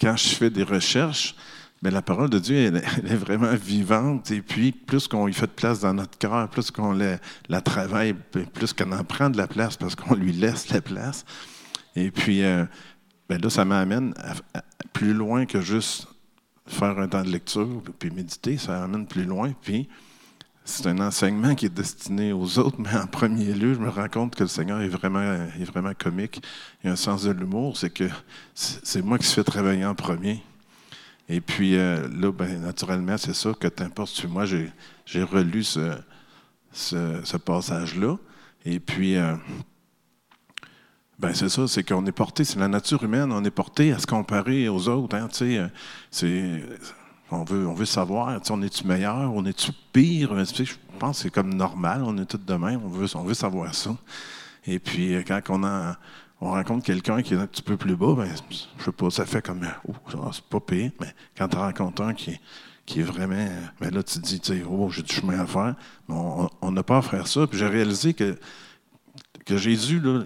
quand 0.00 0.16
je 0.16 0.28
fais 0.28 0.50
des 0.50 0.64
recherches, 0.64 1.34
mais 1.82 1.90
la 1.90 2.02
parole 2.02 2.30
de 2.30 2.38
Dieu, 2.38 2.56
elle, 2.56 2.76
est 2.76 3.16
vraiment 3.16 3.54
vivante. 3.54 4.30
Et 4.30 4.40
puis, 4.40 4.72
plus 4.72 5.08
qu'on 5.08 5.26
lui 5.26 5.34
fait 5.34 5.46
de 5.46 5.52
place 5.52 5.80
dans 5.80 5.94
notre 5.94 6.16
cœur, 6.18 6.48
plus 6.48 6.70
qu'on 6.70 6.92
la, 6.92 7.60
travaille, 7.60 8.14
plus 8.14 8.72
qu'on 8.72 8.92
en 8.92 9.04
prend 9.04 9.30
de 9.30 9.36
la 9.36 9.46
place 9.46 9.76
parce 9.76 9.94
qu'on 9.94 10.14
lui 10.14 10.32
laisse 10.32 10.70
la 10.70 10.80
place. 10.80 11.24
Et 11.96 12.10
puis, 12.10 12.44
euh, 12.44 12.64
ben 13.28 13.40
là, 13.40 13.50
ça 13.50 13.64
m'amène 13.64 14.14
plus 14.92 15.14
loin 15.14 15.46
que 15.46 15.60
juste 15.60 16.06
faire 16.66 16.98
un 16.98 17.08
temps 17.08 17.24
de 17.24 17.30
lecture 17.30 17.82
puis 17.98 18.10
méditer. 18.10 18.58
Ça 18.58 18.84
amène 18.84 19.06
plus 19.06 19.24
loin. 19.24 19.52
Puis, 19.62 19.88
c'est 20.64 20.86
un 20.88 20.98
enseignement 20.98 21.54
qui 21.54 21.66
est 21.66 21.74
destiné 21.74 22.32
aux 22.32 22.58
autres, 22.58 22.76
mais 22.78 22.94
en 22.94 23.06
premier 23.06 23.52
lieu, 23.54 23.74
je 23.74 23.78
me 23.78 23.88
rends 23.88 24.08
compte 24.08 24.34
que 24.34 24.42
le 24.42 24.48
Seigneur 24.48 24.80
est 24.80 24.88
vraiment, 24.88 25.22
est 25.22 25.64
vraiment 25.64 25.94
comique. 25.94 26.42
Il 26.84 26.90
a 26.90 26.92
un 26.92 26.96
sens 26.96 27.24
de 27.24 27.30
l'humour. 27.30 27.76
C'est 27.76 27.90
que 27.90 28.08
c'est 28.54 29.02
moi 29.02 29.18
qui 29.18 29.26
se 29.26 29.34
fais 29.34 29.44
travailler 29.44 29.84
en 29.84 29.94
premier. 29.94 30.42
Et 31.28 31.40
puis 31.40 31.76
euh, 31.76 32.06
là, 32.08 32.30
ben, 32.30 32.60
naturellement, 32.60 33.16
c'est 33.16 33.34
ça 33.34 33.52
que 33.58 33.66
t'importe 33.68 34.24
moi. 34.26 34.44
J'ai 34.44 35.22
relu 35.22 35.64
ce, 35.64 35.96
ce, 36.72 37.36
passage-là. 37.36 38.16
Et 38.64 38.80
puis, 38.80 39.16
euh, 39.16 39.34
ben 41.18 41.32
c'est 41.34 41.48
ça, 41.48 41.66
c'est 41.66 41.82
qu'on 41.82 42.04
est 42.06 42.12
porté, 42.12 42.44
c'est 42.44 42.58
la 42.58 42.68
nature 42.68 43.02
humaine, 43.02 43.32
on 43.32 43.42
est 43.44 43.50
porté 43.50 43.92
à 43.92 43.98
se 43.98 44.06
comparer 44.06 44.68
aux 44.68 44.88
autres. 44.88 45.16
Hein, 45.16 45.28
c'est, 45.30 46.62
on, 47.30 47.44
veut, 47.44 47.66
on 47.66 47.74
veut 47.74 47.86
savoir, 47.86 48.40
on 48.50 48.62
est-tu 48.62 48.86
meilleur, 48.86 49.32
on 49.34 49.44
est-tu 49.46 49.72
pire? 49.92 50.44
Je 50.44 50.74
pense 50.98 51.16
que 51.16 51.22
c'est 51.24 51.30
comme 51.30 51.54
normal, 51.54 52.02
on 52.04 52.16
est 52.18 52.26
tous 52.26 52.38
de 52.38 52.54
même, 52.54 52.80
on 52.84 52.88
veut, 52.88 53.08
on 53.14 53.22
veut 53.22 53.34
savoir 53.34 53.74
ça. 53.74 53.96
Et 54.66 54.78
puis, 54.78 55.14
euh, 55.14 55.22
quand 55.26 55.40
on 55.48 55.64
a 55.64 55.96
on 56.40 56.50
rencontre 56.50 56.84
quelqu'un 56.84 57.22
qui 57.22 57.34
est 57.34 57.38
un 57.38 57.46
petit 57.46 57.62
peu 57.62 57.76
plus 57.76 57.96
bas, 57.96 58.14
ben, 58.14 58.28
je 58.50 58.84
sais 58.84 58.92
pas, 58.92 59.10
ça 59.10 59.24
fait 59.24 59.40
comme, 59.40 59.66
oh, 59.88 59.94
c'est 60.32 60.44
pas 60.44 60.60
pire, 60.60 60.90
mais 61.00 61.14
quand 61.36 61.48
tu 61.48 61.56
rencontres 61.56 62.02
un 62.02 62.12
qui, 62.12 62.38
qui 62.84 63.00
est 63.00 63.04
vraiment, 63.04 63.48
ben 63.80 63.90
là, 63.90 64.02
tu 64.02 64.20
te 64.20 64.26
dis, 64.26 64.62
oh, 64.68 64.90
j'ai 64.90 65.02
du 65.02 65.14
chemin 65.14 65.40
à 65.40 65.46
faire, 65.46 65.74
mais 66.08 66.14
on 66.60 66.72
n'a 66.72 66.82
pas 66.82 66.98
à 66.98 67.02
faire 67.02 67.26
ça. 67.26 67.46
Puis 67.46 67.58
j'ai 67.58 67.66
réalisé 67.66 68.12
que, 68.12 68.38
que 69.46 69.56
Jésus, 69.56 69.98
là, 69.98 70.24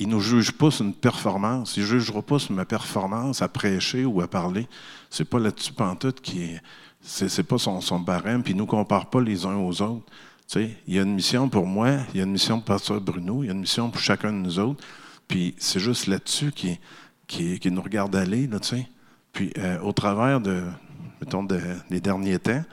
ne 0.00 0.06
nous 0.06 0.20
juge 0.20 0.52
pas 0.52 0.70
sur 0.70 0.84
une 0.84 0.94
performance. 0.94 1.76
Il 1.76 1.82
ne 1.82 1.86
jugera 1.86 2.22
pas 2.22 2.38
sur 2.38 2.52
ma 2.52 2.64
performance 2.64 3.42
à 3.42 3.48
prêcher 3.48 4.04
ou 4.04 4.20
à 4.20 4.28
parler. 4.28 4.66
C'est 5.10 5.24
pas 5.24 5.38
là-dessus 5.38 5.72
pantoute 5.72 6.20
qui 6.20 6.42
est. 6.42 6.62
C'est, 7.06 7.42
pas 7.42 7.58
son, 7.58 8.00
barème, 8.00 8.42
puis 8.42 8.52
il 8.52 8.56
ne 8.56 8.60
nous 8.60 8.66
compare 8.66 9.10
pas 9.10 9.20
les 9.20 9.44
uns 9.44 9.56
aux 9.56 9.82
autres. 9.82 10.06
Tu 10.48 10.54
sais, 10.54 10.78
il 10.86 10.94
y 10.94 10.98
a 10.98 11.02
une 11.02 11.14
mission 11.14 11.50
pour 11.50 11.66
moi, 11.66 11.98
il 12.14 12.18
y 12.18 12.20
a 12.20 12.24
une 12.24 12.32
mission 12.32 12.56
pour 12.56 12.64
Pasteur 12.64 12.98
Bruno, 12.98 13.42
il 13.42 13.48
y 13.48 13.50
a 13.50 13.52
une 13.52 13.60
mission 13.60 13.90
pour 13.90 14.00
chacun 14.00 14.32
de 14.32 14.38
nous 14.38 14.58
autres. 14.58 14.82
Puis 15.28 15.54
c'est 15.58 15.80
juste 15.80 16.06
là-dessus 16.06 16.50
qui, 16.50 16.80
qui, 17.26 17.70
nous 17.70 17.82
regarde 17.82 18.16
aller, 18.16 18.46
là. 18.46 18.58
Puis 19.34 19.52
euh, 19.58 19.78
au 19.80 19.92
travers 19.92 20.40
de, 20.40 20.62
mettons, 21.20 21.44
des 21.44 22.00
derniers 22.00 22.38
temps, 22.38 22.64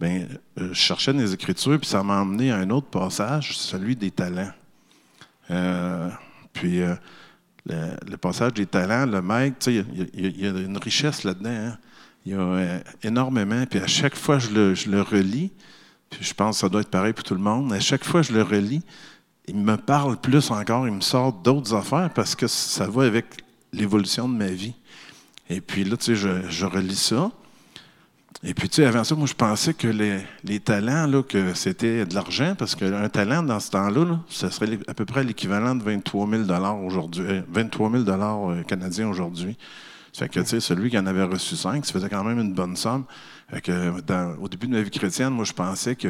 ben, 0.00 0.26
euh, 0.58 0.68
je 0.68 0.72
cherchais 0.72 1.12
des 1.12 1.34
Écritures, 1.34 1.78
puis 1.78 1.88
ça 1.88 2.02
m'a 2.02 2.22
emmené 2.22 2.50
à 2.50 2.56
un 2.56 2.70
autre 2.70 2.86
passage, 2.86 3.58
celui 3.58 3.96
des 3.96 4.10
talents. 4.10 4.50
Euh, 5.50 6.08
puis 6.52 6.80
le, 7.66 8.16
passage 8.16 8.54
des 8.54 8.66
talents, 8.66 9.06
le 9.06 9.22
maître, 9.22 9.68
il 9.68 9.84
y, 10.14 10.46
a 10.46 10.50
une 10.50 10.78
richesse 10.78 11.24
là-dedans. 11.24 11.50
Hein. 11.50 11.78
Il 12.26 12.32
y 12.32 12.34
a 12.34 12.80
énormément. 13.02 13.64
Puis 13.66 13.78
à 13.78 13.86
chaque 13.86 14.14
fois 14.16 14.38
je 14.38 14.50
le, 14.50 14.74
je 14.74 14.90
le 14.90 15.02
relis, 15.02 15.52
puis 16.10 16.24
je 16.24 16.34
pense 16.34 16.56
que 16.56 16.60
ça 16.60 16.68
doit 16.68 16.82
être 16.82 16.90
pareil 16.90 17.12
pour 17.12 17.24
tout 17.24 17.34
le 17.34 17.40
monde, 17.40 17.72
à 17.72 17.80
chaque 17.80 18.04
fois 18.04 18.22
je 18.22 18.32
le 18.32 18.42
relis, 18.42 18.82
il 19.48 19.56
me 19.56 19.76
parle 19.76 20.16
plus 20.16 20.50
encore, 20.50 20.86
il 20.86 20.94
me 20.94 21.00
sort 21.00 21.32
d'autres 21.32 21.74
affaires 21.74 22.10
parce 22.14 22.34
que 22.34 22.46
ça 22.46 22.86
va 22.86 23.04
avec 23.04 23.26
l'évolution 23.72 24.28
de 24.28 24.34
ma 24.34 24.46
vie. 24.46 24.74
Et 25.48 25.60
puis 25.60 25.84
là, 25.84 25.96
tu 25.96 26.16
sais, 26.16 26.42
je, 26.48 26.64
relis 26.64 26.94
ça. 26.94 27.30
Et 28.42 28.54
puis, 28.54 28.70
tu 28.70 28.76
sais, 28.76 28.86
avant 28.86 29.04
ça, 29.04 29.14
moi, 29.14 29.26
je 29.26 29.34
pensais 29.34 29.74
que 29.74 29.86
les, 29.86 30.60
talents, 30.60 31.06
là, 31.06 31.22
que 31.22 31.52
c'était 31.52 32.06
de 32.06 32.14
l'argent, 32.14 32.54
parce 32.56 32.74
qu'un 32.74 33.08
talent, 33.10 33.42
dans 33.42 33.60
ce 33.60 33.70
temps-là, 33.70 34.18
ça 34.30 34.50
serait 34.50 34.78
à 34.88 34.94
peu 34.94 35.04
près 35.04 35.24
l'équivalent 35.24 35.74
de 35.74 35.82
23 35.82 36.28
000 36.28 36.42
aujourd'hui, 36.86 37.42
23 37.48 37.90
000 37.90 38.04
euh, 38.08 38.62
canadiens 38.62 39.08
aujourd'hui. 39.08 39.58
Ça 40.12 40.24
fait 40.24 40.30
que, 40.30 40.40
tu 40.40 40.46
sais, 40.46 40.60
celui 40.60 40.90
qui 40.90 40.98
en 40.98 41.06
avait 41.06 41.24
reçu 41.24 41.54
cinq, 41.54 41.84
ça 41.84 41.92
faisait 41.92 42.08
quand 42.08 42.24
même 42.24 42.38
une 42.38 42.54
bonne 42.54 42.76
somme. 42.76 43.04
que, 43.62 43.92
au 44.40 44.48
début 44.48 44.66
de 44.68 44.72
ma 44.72 44.80
vie 44.80 44.90
chrétienne, 44.90 45.30
moi, 45.30 45.44
je 45.44 45.52
pensais 45.52 45.94
que 45.94 46.08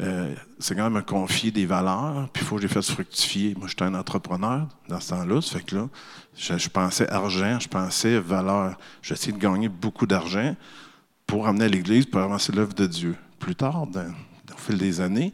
euh, 0.00 0.32
c'est 0.60 0.76
quand 0.76 0.84
même 0.84 0.92
me 0.92 1.02
confier 1.02 1.50
des 1.50 1.66
valeurs, 1.66 2.28
puis 2.32 2.42
il 2.42 2.46
faut 2.46 2.56
que 2.56 2.62
je 2.62 2.68
les 2.68 2.72
fasse 2.72 2.90
fructifier. 2.90 3.54
Moi, 3.56 3.66
j'étais 3.68 3.82
un 3.82 3.94
entrepreneur 3.94 4.68
dans 4.88 5.00
ce 5.00 5.10
temps-là, 5.10 5.40
ça 5.40 5.58
fait 5.58 5.64
que 5.64 5.76
là, 5.76 5.88
je, 6.36 6.68
pensais 6.68 7.08
argent, 7.10 7.58
je 7.58 7.68
pensais 7.68 8.18
valeur. 8.20 8.78
J'essayais 9.02 9.32
de 9.32 9.38
gagner 9.38 9.68
beaucoup 9.68 10.06
d'argent 10.06 10.54
pour 11.28 11.46
amener 11.46 11.68
l'Église, 11.68 12.06
pour 12.06 12.22
avancer 12.22 12.52
l'œuvre 12.52 12.72
de 12.72 12.86
Dieu. 12.86 13.14
Plus 13.38 13.54
tard, 13.54 13.82
au 13.82 14.58
fil 14.58 14.78
des 14.78 15.00
années, 15.00 15.32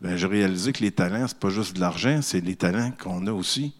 ben, 0.00 0.16
j'ai 0.16 0.26
réalisé 0.26 0.72
que 0.72 0.82
les 0.82 0.92
talents, 0.92 1.26
c'est 1.26 1.38
pas 1.38 1.48
juste 1.48 1.74
de 1.74 1.80
l'argent, 1.80 2.20
c'est 2.22 2.42
les 2.42 2.54
talents 2.54 2.92
qu'on 3.02 3.26
a 3.26 3.32
aussi. 3.32 3.74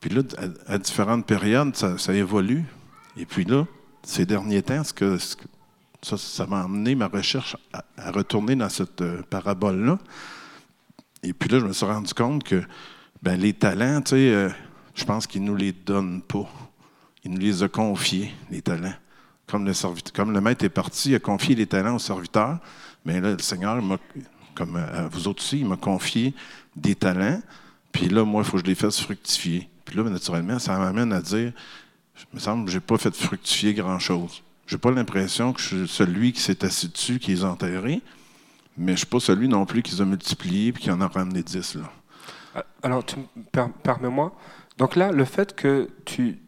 Puis 0.00 0.10
là, 0.10 0.20
à, 0.66 0.76
différentes 0.76 1.24
périodes, 1.26 1.74
ça, 1.74 2.14
évolue. 2.14 2.64
Et 3.16 3.24
puis 3.24 3.44
là, 3.44 3.64
ces 4.02 4.26
derniers 4.26 4.62
temps, 4.62 4.84
ce 4.84 5.18
ce 5.18 5.34
que 5.34 6.16
ça, 6.16 6.46
m'a 6.46 6.60
amené 6.60 6.94
ma 6.94 7.08
recherche 7.08 7.56
à, 7.72 8.10
retourner 8.10 8.54
dans 8.54 8.68
cette 8.68 9.00
euh, 9.00 9.22
parabole-là. 9.30 9.98
Et 11.22 11.32
puis 11.32 11.48
là, 11.48 11.58
je 11.58 11.64
me 11.64 11.72
suis 11.72 11.86
rendu 11.86 12.12
compte 12.12 12.44
que 12.44 12.62
ben, 13.22 13.40
les 13.40 13.54
talents, 13.54 14.02
tu 14.02 14.10
sais, 14.10 14.30
euh, 14.30 14.50
je 14.94 15.04
pense 15.06 15.26
qu'il 15.26 15.42
ne 15.42 15.46
nous 15.46 15.56
les 15.56 15.72
donne 15.72 16.20
pas. 16.20 16.46
Il 17.24 17.30
nous 17.30 17.38
les 17.38 17.62
a 17.62 17.68
confiés, 17.68 18.34
les 18.50 18.60
talents. 18.60 18.92
Comme 19.46 19.64
le, 19.64 20.40
maître 20.40 20.64
est 20.64 20.68
parti, 20.68 21.10
il 21.10 21.14
a 21.14 21.20
confié 21.20 21.54
les 21.54 21.66
talents 21.66 21.96
au 21.96 22.00
serviteur, 22.00 22.58
mais 23.04 23.20
là, 23.20 23.32
le 23.32 23.38
Seigneur 23.38 23.80
comme 24.56 24.76
à 24.76 25.06
vous 25.08 25.28
autres 25.28 25.42
aussi, 25.42 25.60
il 25.60 25.66
m'a 25.66 25.76
confié 25.76 26.34
des 26.74 26.94
talents. 26.94 27.40
Puis 27.92 28.08
là, 28.08 28.24
moi, 28.24 28.42
il 28.42 28.44
faut 28.44 28.56
que 28.56 28.62
je 28.62 28.68
les 28.68 28.74
fasse 28.74 29.00
fructifier. 29.00 29.68
Puis 29.84 29.96
là, 29.96 30.02
naturellement, 30.04 30.58
ça 30.58 30.78
m'amène 30.78 31.12
à 31.12 31.20
dire, 31.20 31.52
il 32.32 32.34
me 32.34 32.40
semble 32.40 32.64
que 32.64 32.70
je 32.70 32.76
n'ai 32.76 32.80
pas 32.80 32.98
fait 32.98 33.14
fructifier 33.14 33.74
grand-chose. 33.74 34.42
Je 34.66 34.74
n'ai 34.74 34.80
pas 34.80 34.90
l'impression 34.90 35.52
que 35.52 35.60
je 35.60 35.66
suis 35.66 35.88
celui 35.88 36.32
qui 36.32 36.40
s'est 36.40 36.64
assis 36.64 36.88
dessus, 36.88 37.18
qui 37.18 37.30
les 37.30 37.44
a 37.44 37.50
enterrés, 37.50 38.02
mais 38.76 38.88
je 38.88 38.92
ne 38.92 38.96
suis 38.96 39.06
pas 39.06 39.20
celui 39.20 39.48
non 39.48 39.64
plus 39.64 39.82
qui 39.82 39.92
les 39.94 40.00
a 40.00 40.04
multipliés 40.04 40.68
et 40.68 40.72
qui 40.72 40.90
en 40.90 41.00
a 41.00 41.06
ramené 41.06 41.42
dix. 41.42 41.74
Là. 41.76 41.92
Ah, 42.54 42.64
alors, 42.82 43.04
permets-moi. 43.82 44.34
Donc 44.78 44.96
là, 44.96 45.12
le 45.12 45.24
fait 45.24 45.54
que 45.54 45.88
tu, 46.04 46.38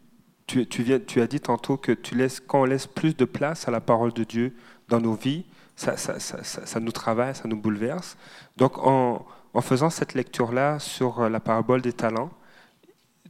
tu, 0.49 0.65
tu, 0.65 0.81
viens, 0.81 0.99
tu 0.99 1.21
as 1.21 1.27
dit 1.27 1.39
tantôt 1.39 1.77
que 1.77 1.91
tu 1.91 2.15
laisses, 2.15 2.39
quand 2.39 2.61
on 2.61 2.65
laisse 2.65 2.87
plus 2.87 3.15
de 3.15 3.25
place 3.25 3.67
à 3.67 3.71
la 3.71 3.79
parole 3.79 4.11
de 4.13 4.23
Dieu 4.23 4.55
dans 4.87 4.99
nos 4.99 5.13
vies, 5.13 5.45
ça, 5.75 5.95
ça, 5.95 6.19
ça, 6.19 6.43
ça 6.43 6.79
nous 6.79 6.91
travaille, 6.91 7.35
ça 7.35 7.47
nous 7.47 7.55
bouleverse. 7.55 8.17
Donc, 8.57 8.79
en, 8.79 9.25
en 9.53 9.61
faisant 9.61 9.91
cette 9.91 10.15
lecture-là 10.15 10.79
sur 10.79 11.21
euh, 11.21 11.29
la 11.29 11.39
parabole 11.39 11.83
des 11.83 11.93
talents, 11.93 12.31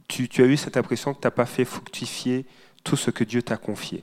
tu, 0.08 0.30
tu 0.30 0.42
as 0.42 0.46
eu 0.46 0.56
cette 0.56 0.78
impression 0.78 1.12
que 1.12 1.20
tu 1.20 1.26
n'as 1.26 1.30
pas 1.30 1.44
fait 1.44 1.66
fructifier 1.66 2.46
tout 2.84 2.96
ce 2.96 3.10
que 3.10 3.22
Dieu 3.22 3.42
t'a 3.42 3.58
confié. 3.58 4.02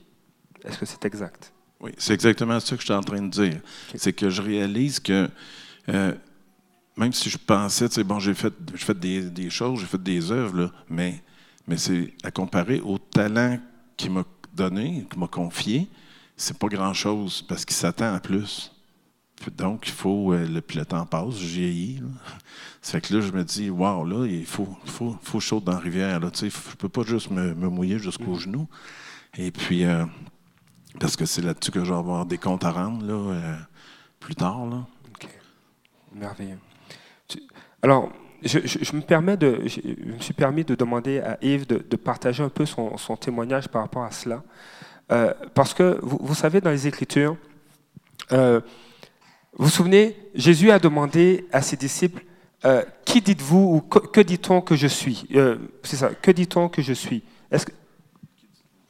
Est-ce 0.64 0.78
que 0.78 0.86
c'est 0.86 1.04
exact? 1.04 1.52
Oui, 1.80 1.90
c'est 1.98 2.14
exactement 2.14 2.60
ce 2.60 2.76
que 2.76 2.80
je 2.80 2.86
suis 2.86 2.94
en 2.94 3.02
train 3.02 3.20
de 3.20 3.30
dire. 3.30 3.60
C'est 3.96 4.12
que 4.12 4.30
je 4.30 4.40
réalise 4.40 5.00
que 5.00 5.28
euh, 5.88 6.14
même 6.96 7.12
si 7.12 7.30
je 7.30 7.38
pensais, 7.38 7.88
tu 7.88 7.96
sais, 7.96 8.04
bon, 8.04 8.20
j'ai 8.20 8.34
fait, 8.34 8.54
fait 8.74 8.98
des, 8.98 9.22
des 9.22 9.50
choses, 9.50 9.80
j'ai 9.80 9.86
fait 9.86 10.02
des 10.02 10.30
œuvres, 10.32 10.56
là, 10.56 10.72
mais, 10.88 11.22
mais 11.68 11.76
c'est 11.76 12.14
à 12.24 12.30
comparer 12.30 12.80
au 12.80 12.98
talent 12.98 13.58
qu'il 13.96 14.10
m'a 14.10 14.24
donné, 14.54 15.06
qu'il 15.10 15.20
m'a 15.20 15.28
confié, 15.28 15.88
c'est 16.36 16.58
pas 16.58 16.68
grand-chose 16.68 17.42
parce 17.42 17.64
qu'il 17.64 17.76
s'attend 17.76 18.14
à 18.14 18.20
plus. 18.20 18.72
Donc, 19.56 19.86
il 19.86 19.92
faut, 19.92 20.32
euh, 20.32 20.46
le, 20.46 20.60
puis 20.60 20.78
le 20.78 20.84
temps 20.84 21.06
passe, 21.06 21.36
je 21.36 21.46
vieillis. 21.46 22.02
Ça 22.82 22.92
fait 22.92 23.00
que 23.02 23.14
là, 23.14 23.20
je 23.20 23.30
me 23.30 23.44
dis, 23.44 23.70
wow, 23.70 24.04
là, 24.04 24.26
il 24.26 24.46
faut, 24.46 24.68
faut, 24.84 25.16
faut 25.22 25.38
chaud 25.38 25.60
dans 25.60 25.72
la 25.72 25.78
rivière. 25.78 26.18
Là, 26.18 26.30
tu 26.30 26.50
sais, 26.50 26.70
je 26.70 26.76
peux 26.76 26.88
pas 26.88 27.02
juste 27.02 27.30
me, 27.30 27.54
mouiller 27.54 27.98
jusqu'aux 27.98 28.34
mm. 28.34 28.40
genoux. 28.40 28.68
Et 29.36 29.52
puis, 29.52 29.84
euh, 29.84 30.04
parce 30.98 31.16
que 31.16 31.24
c'est 31.24 31.42
là-dessus 31.42 31.70
que 31.70 31.84
je 31.84 31.92
vais 31.92 31.98
avoir 31.98 32.26
des 32.26 32.38
comptes 32.38 32.64
à 32.64 32.72
rendre 32.72 33.06
là, 33.06 33.14
euh, 33.14 33.56
plus 34.18 34.34
tard. 34.34 34.66
Là. 34.66 34.86
OK. 35.10 35.28
Merveilleux. 36.14 36.58
Alors, 37.82 38.10
je, 38.42 38.96
me 38.96 39.00
permets 39.00 39.36
de, 39.36 39.62
je, 39.66 39.80
me 40.12 40.20
suis 40.20 40.34
permis 40.34 40.64
de 40.64 40.74
demander 40.74 41.20
à 41.20 41.38
Yves 41.42 41.66
de, 41.66 41.96
partager 41.96 42.42
un 42.42 42.48
peu 42.48 42.66
son, 42.66 43.16
témoignage 43.20 43.68
par 43.68 43.82
rapport 43.82 44.04
à 44.04 44.10
cela. 44.10 44.42
parce 45.54 45.74
que, 45.74 45.98
vous, 46.02 46.34
savez, 46.34 46.60
dans 46.60 46.70
les 46.70 46.86
Écritures, 46.86 47.36
vous 48.30 49.64
vous 49.64 49.70
souvenez, 49.70 50.16
Jésus 50.34 50.70
a 50.70 50.78
demandé 50.78 51.46
à 51.52 51.62
ses 51.62 51.76
disciples, 51.76 52.22
euh, 52.64 52.82
qui 53.04 53.20
dites-vous 53.20 53.76
ou 53.76 53.80
que, 53.80 54.20
dit-on 54.20 54.60
que 54.60 54.74
je 54.74 54.88
suis? 54.88 55.26
Euh, 55.34 55.58
C'est 55.84 55.96
ça, 55.96 56.10
que 56.10 56.30
dit-on 56.30 56.68
que 56.68 56.82
je 56.82 56.92
suis? 56.92 57.22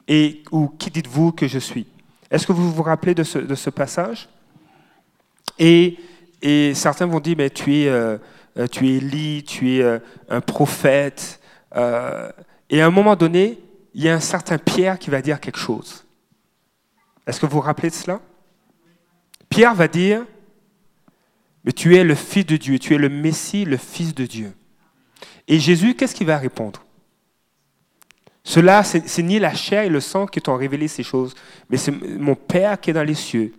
Et 0.06 0.42
ou 0.50 0.68
qui 0.68 0.90
dites-vous 0.90 1.32
que 1.32 1.46
je 1.46 1.58
suis? 1.58 1.86
Est-ce 2.30 2.46
que 2.46 2.52
vous 2.52 2.72
vous 2.72 2.82
rappelez 2.82 3.14
de 3.14 3.24
ce, 3.24 3.38
de 3.38 3.54
ce 3.54 3.68
passage? 3.68 4.28
Et, 5.58 5.98
et, 6.40 6.72
certains 6.74 7.06
vont 7.06 7.20
dire, 7.20 7.34
mais 7.36 7.50
tu 7.50 7.74
es, 7.76 7.88
euh, 7.88 8.16
tu 8.66 8.88
es 8.88 8.96
Élie, 8.96 9.44
tu 9.44 9.78
es 9.78 10.00
un 10.28 10.40
prophète. 10.40 11.40
et 11.74 12.80
à 12.80 12.86
un 12.86 12.90
moment 12.90 13.16
donné, 13.16 13.58
il 13.94 14.02
y 14.02 14.08
a 14.08 14.14
un 14.14 14.20
certain 14.20 14.58
Pierre 14.58 14.98
qui 14.98 15.10
va 15.10 15.22
dire 15.22 15.40
quelque 15.40 15.58
chose. 15.58 16.04
Est-ce 17.26 17.40
que 17.40 17.46
vous 17.46 17.56
vous 17.56 17.60
rappelez 17.60 17.90
de 17.90 17.94
cela? 17.94 18.20
Pierre 19.48 19.74
va 19.74 19.88
dire, 19.88 20.24
mais 21.64 21.72
tu 21.72 21.96
es 21.96 22.04
le 22.04 22.14
Fils 22.14 22.46
de 22.46 22.56
Dieu, 22.56 22.78
tu 22.78 22.94
es 22.94 22.98
le 22.98 23.08
Messie, 23.08 23.64
le 23.64 23.76
Fils 23.76 24.14
de 24.14 24.24
Dieu. 24.26 24.52
Et 25.46 25.58
Jésus, 25.58 25.94
qu'est-ce 25.94 26.14
qu'il 26.14 26.26
va 26.26 26.38
répondre? 26.38 26.84
Cela, 28.44 28.82
c'est 28.82 29.22
ni 29.22 29.38
la 29.38 29.54
chair 29.54 29.82
et 29.82 29.90
le 29.90 30.00
sang 30.00 30.26
qui 30.26 30.40
t'ont 30.40 30.56
révélé 30.56 30.88
ces 30.88 31.02
choses, 31.02 31.34
mais 31.68 31.76
c'est 31.76 31.90
mon 31.90 32.34
Père 32.34 32.80
qui 32.80 32.90
est 32.90 32.94
dans 32.94 33.02
les 33.02 33.14
cieux 33.14 33.52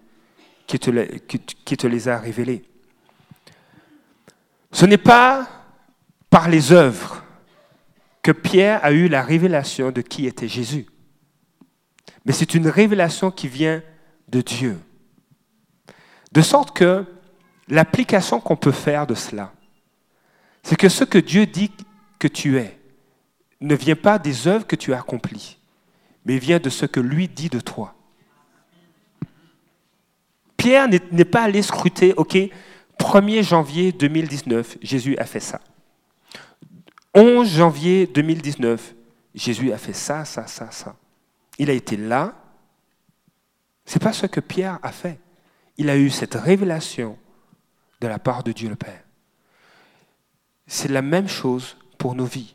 qui 0.66 0.80
te, 0.80 1.88
les 1.88 2.08
a 2.08 2.18
révélés. 2.18 2.64
Ce 4.72 4.86
n'est 4.86 4.98
pas 4.98 5.48
par 6.30 6.48
les 6.48 6.72
œuvres 6.72 7.24
que 8.22 8.32
Pierre 8.32 8.84
a 8.84 8.92
eu 8.92 9.08
la 9.08 9.24
révélation 9.24 9.92
de 9.92 10.02
qui 10.02 10.28
était 10.28 10.48
Jésus, 10.48 10.86
mais 12.26 12.34
c'est 12.34 12.54
une 12.54 12.68
révélation 12.68 13.32
qui 13.32 13.48
vient 13.48 13.82
de 14.28 14.42
Dieu. 14.42 14.80
De 16.32 16.42
sorte 16.42 16.76
que 16.76 17.06
l'application 17.68 18.40
qu'on 18.40 18.56
peut 18.56 18.72
faire 18.72 19.08
de 19.08 19.16
cela, 19.16 19.52
c'est 20.62 20.76
que 20.76 20.90
ce 20.90 21.04
que 21.04 21.18
Dieu 21.18 21.46
dit 21.46 21.72
que 22.20 22.28
tu 22.28 22.58
es 22.58 22.78
ne 23.62 23.76
vient 23.76 23.96
pas 23.96 24.20
des 24.20 24.48
œuvres 24.48 24.68
que 24.68 24.76
tu 24.76 24.94
as 24.94 25.00
accomplies, 25.00 25.58
mais 26.26 26.38
vient 26.38 26.60
de 26.60 26.70
ce 26.70 26.86
que 26.86 27.00
lui 27.00 27.28
dit 27.28 27.50
de 27.50 27.60
toi. 27.60 27.96
Pierre 30.58 30.88
n'est 30.90 31.26
pas 31.26 31.44
allé 31.44 31.62
scruter, 31.62 32.14
OK, 32.18 32.38
1er 33.10 33.42
janvier 33.42 33.92
2019, 33.92 34.78
Jésus 34.84 35.18
a 35.18 35.26
fait 35.26 35.40
ça. 35.40 35.60
11 37.16 37.50
janvier 37.50 38.06
2019, 38.06 38.94
Jésus 39.34 39.74
a 39.74 39.80
fait 39.80 39.94
ça, 39.94 40.26
ça, 40.26 40.46
ça, 40.46 40.70
ça. 40.70 40.96
Il 41.58 41.72
a 41.72 41.74
été 41.74 41.98
là. 41.98 42.36
Ce 43.84 43.96
n'est 43.96 44.04
pas 44.04 44.14
ce 44.14 44.28
que 44.28 44.40
Pierre 44.40 44.78
a 44.84 44.92
fait. 44.92 45.20
Il 45.78 45.90
a 45.90 45.98
eu 45.98 46.12
cette 46.12 46.36
révélation 46.36 47.18
de 48.00 48.08
la 48.08 48.20
part 48.20 48.44
de 48.44 48.52
Dieu 48.52 48.70
le 48.70 48.76
Père. 48.76 49.02
C'est 50.68 50.92
la 50.92 51.02
même 51.02 51.28
chose 51.28 51.78
pour 51.98 52.14
nos 52.14 52.26
vies. 52.26 52.54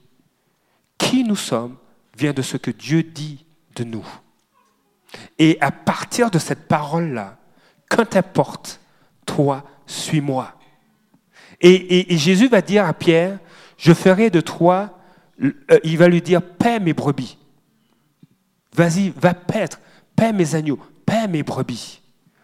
Qui 0.99 1.25
nous 1.25 1.35
sommes 1.35 1.77
vient 2.17 2.33
de 2.33 2.43
ce 2.43 2.57
que 2.57 2.71
Dieu 2.71 3.03
dit 3.03 3.45
de 3.75 3.83
nous. 3.83 4.07
Et 5.37 5.59
à 5.61 5.73
partir 5.73 6.31
de 6.31 6.39
cette 6.39 6.69
parole-là, 6.69 7.39
qu'importe, 7.89 8.79
toi, 9.27 9.65
suis-moi. 9.87 10.53
Et, 11.61 12.17
Jésus 12.17 12.49
va 12.49 12.61
dire 12.61 12.85
à 12.85 12.93
Pierre, 12.93 13.39
je 13.77 13.93
ferai 13.93 14.31
de 14.31 14.41
toi, 14.41 14.99
euh, 15.43 15.53
il 15.83 15.97
va 15.99 16.09
lui 16.09 16.21
dire, 16.21 16.43
paie 16.43 16.81
mes 16.81 16.93
brebis. 16.93 17.39
Vas-y, 18.75 19.11
va 19.11 19.35
paître, 19.35 19.81
paie 20.17 20.33
mes 20.33 20.55
agneaux, 20.55 20.81
paie 21.07 21.29
mes 21.29 21.43
brebis. 21.43 22.03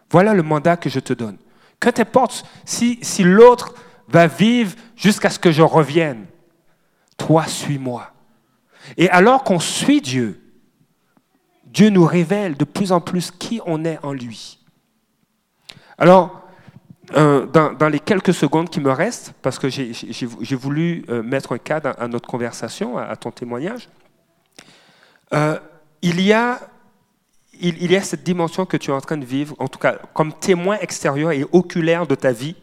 Voilà 0.09 0.33
le 0.33 0.43
mandat 0.43 0.77
que 0.77 0.89
je 0.89 0.99
te 0.99 1.13
donne. 1.13 1.37
Qu'importe 1.79 2.45
si, 2.65 2.99
si 3.01 3.23
l'autre 3.23 3.75
va 4.07 4.27
vivre 4.27 4.75
jusqu'à 4.95 5.29
ce 5.29 5.39
que 5.39 5.51
je 5.51 5.61
revienne. 5.61 6.25
Toi, 7.17 7.45
suis-moi. 7.45 8.11
Et 8.97 9.09
alors 9.09 9.43
qu'on 9.43 9.59
suit 9.59 10.01
Dieu, 10.01 10.41
Dieu 11.65 11.89
nous 11.89 12.05
révèle 12.05 12.57
de 12.57 12.65
plus 12.65 12.91
en 12.91 12.99
plus 12.99 13.31
qui 13.31 13.61
on 13.65 13.85
est 13.85 13.99
en 14.03 14.13
lui. 14.13 14.59
Alors, 15.97 16.41
euh, 17.15 17.45
dans, 17.45 17.89
les 17.89 17.99
quelques 17.99 18.33
secondes 18.33 18.69
qui 18.69 18.79
me 18.79 18.91
restent, 18.91 19.33
parce 19.41 19.59
que 19.59 19.69
j'ai 19.69 20.55
voulu 20.55 21.03
euh, 21.09 21.21
mettre 21.23 21.53
un 21.53 21.57
cadre 21.57 21.93
à, 21.97 22.07
notre 22.07 22.27
conversation, 22.27 22.97
à, 22.97 23.15
ton 23.15 23.31
témoignage, 23.31 23.89
euh, 25.33 25.59
il 26.01 26.21
y 26.21 26.33
a 26.33 26.59
cette 28.01 28.23
dimension 28.23 28.65
que 28.65 28.77
tu 28.77 28.91
es 28.91 28.93
en 28.93 29.01
train 29.01 29.17
de 29.17 29.25
vivre, 29.25 29.55
en 29.59 29.67
tout 29.67 29.79
cas 29.79 29.97
comme 30.13 30.33
témoin 30.33 30.77
extérieur 30.79 31.31
et 31.31 31.45
oculaire 31.51 32.07
de 32.07 32.15
ta 32.15 32.31
vie. 32.31 32.55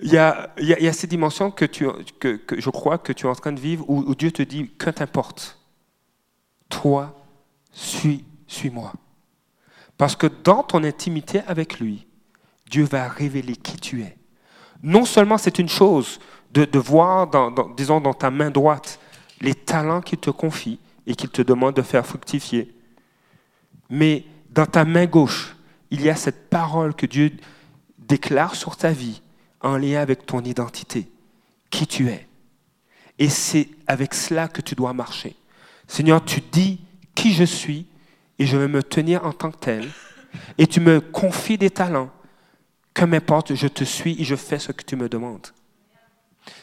Il 0.00 0.12
y 0.12 0.18
a, 0.18 0.50
il 0.58 0.68
y 0.68 0.92
cette 0.92 1.10
dimension 1.10 1.50
que, 1.50 1.66
je 1.66 2.70
crois 2.70 2.98
que 2.98 3.12
tu 3.12 3.26
es 3.26 3.28
en 3.28 3.34
train 3.34 3.52
de 3.52 3.60
vivre 3.60 3.84
où, 3.88 4.14
Dieu 4.14 4.30
te 4.30 4.42
dit 4.42 4.70
que 4.78 4.90
t'importe. 4.90 5.58
Toi, 6.68 7.14
suis, 7.72 8.24
suis-moi. 8.46 8.92
Parce 9.96 10.14
que 10.14 10.26
dans 10.26 10.62
ton 10.62 10.84
intimité 10.84 11.40
avec 11.48 11.80
lui, 11.80 12.07
Dieu 12.70 12.84
va 12.84 13.08
révéler 13.08 13.56
qui 13.56 13.76
tu 13.76 14.02
es. 14.02 14.16
Non 14.82 15.04
seulement 15.04 15.38
c'est 15.38 15.58
une 15.58 15.68
chose 15.68 16.20
de, 16.52 16.78
voir, 16.78 17.28
disons, 17.76 18.00
dans 18.00 18.14
ta 18.14 18.30
main 18.30 18.50
droite, 18.50 18.98
les 19.40 19.54
talents 19.54 20.00
qu'il 20.00 20.18
te 20.18 20.30
confie 20.30 20.78
et 21.06 21.14
qu'il 21.14 21.30
te 21.30 21.42
demande 21.42 21.74
de 21.74 21.82
faire 21.82 22.06
fructifier. 22.06 22.74
Mais 23.90 24.24
dans 24.50 24.66
ta 24.66 24.84
main 24.84 25.06
gauche, 25.06 25.56
il 25.90 26.02
y 26.02 26.10
a 26.10 26.16
cette 26.16 26.50
parole 26.50 26.94
que 26.94 27.06
Dieu 27.06 27.32
déclare 27.98 28.54
sur 28.54 28.76
ta 28.76 28.90
vie 28.90 29.22
en 29.60 29.76
lien 29.76 30.00
avec 30.00 30.26
ton 30.26 30.40
identité, 30.40 31.08
qui 31.70 31.86
tu 31.86 32.08
es. 32.08 32.26
Et 33.18 33.28
c'est 33.28 33.68
avec 33.86 34.14
cela 34.14 34.48
que 34.48 34.60
tu 34.60 34.74
dois 34.74 34.92
marcher. 34.92 35.36
Seigneur, 35.86 36.24
tu 36.24 36.40
dis 36.40 36.80
qui 37.14 37.32
je 37.32 37.44
suis 37.44 37.86
et 38.38 38.46
je 38.46 38.56
vais 38.56 38.68
me 38.68 38.82
tenir 38.82 39.24
en 39.24 39.32
tant 39.32 39.50
que 39.50 39.58
tel. 39.58 39.88
Et 40.58 40.66
tu 40.66 40.80
me 40.80 41.00
confies 41.00 41.58
des 41.58 41.70
talents. 41.70 42.10
Que 42.94 43.04
m'importe, 43.04 43.54
je 43.54 43.68
te 43.68 43.84
suis 43.84 44.20
et 44.20 44.24
je 44.24 44.36
fais 44.36 44.58
ce 44.58 44.72
que 44.72 44.82
tu 44.82 44.96
me 44.96 45.08
demandes. 45.08 45.48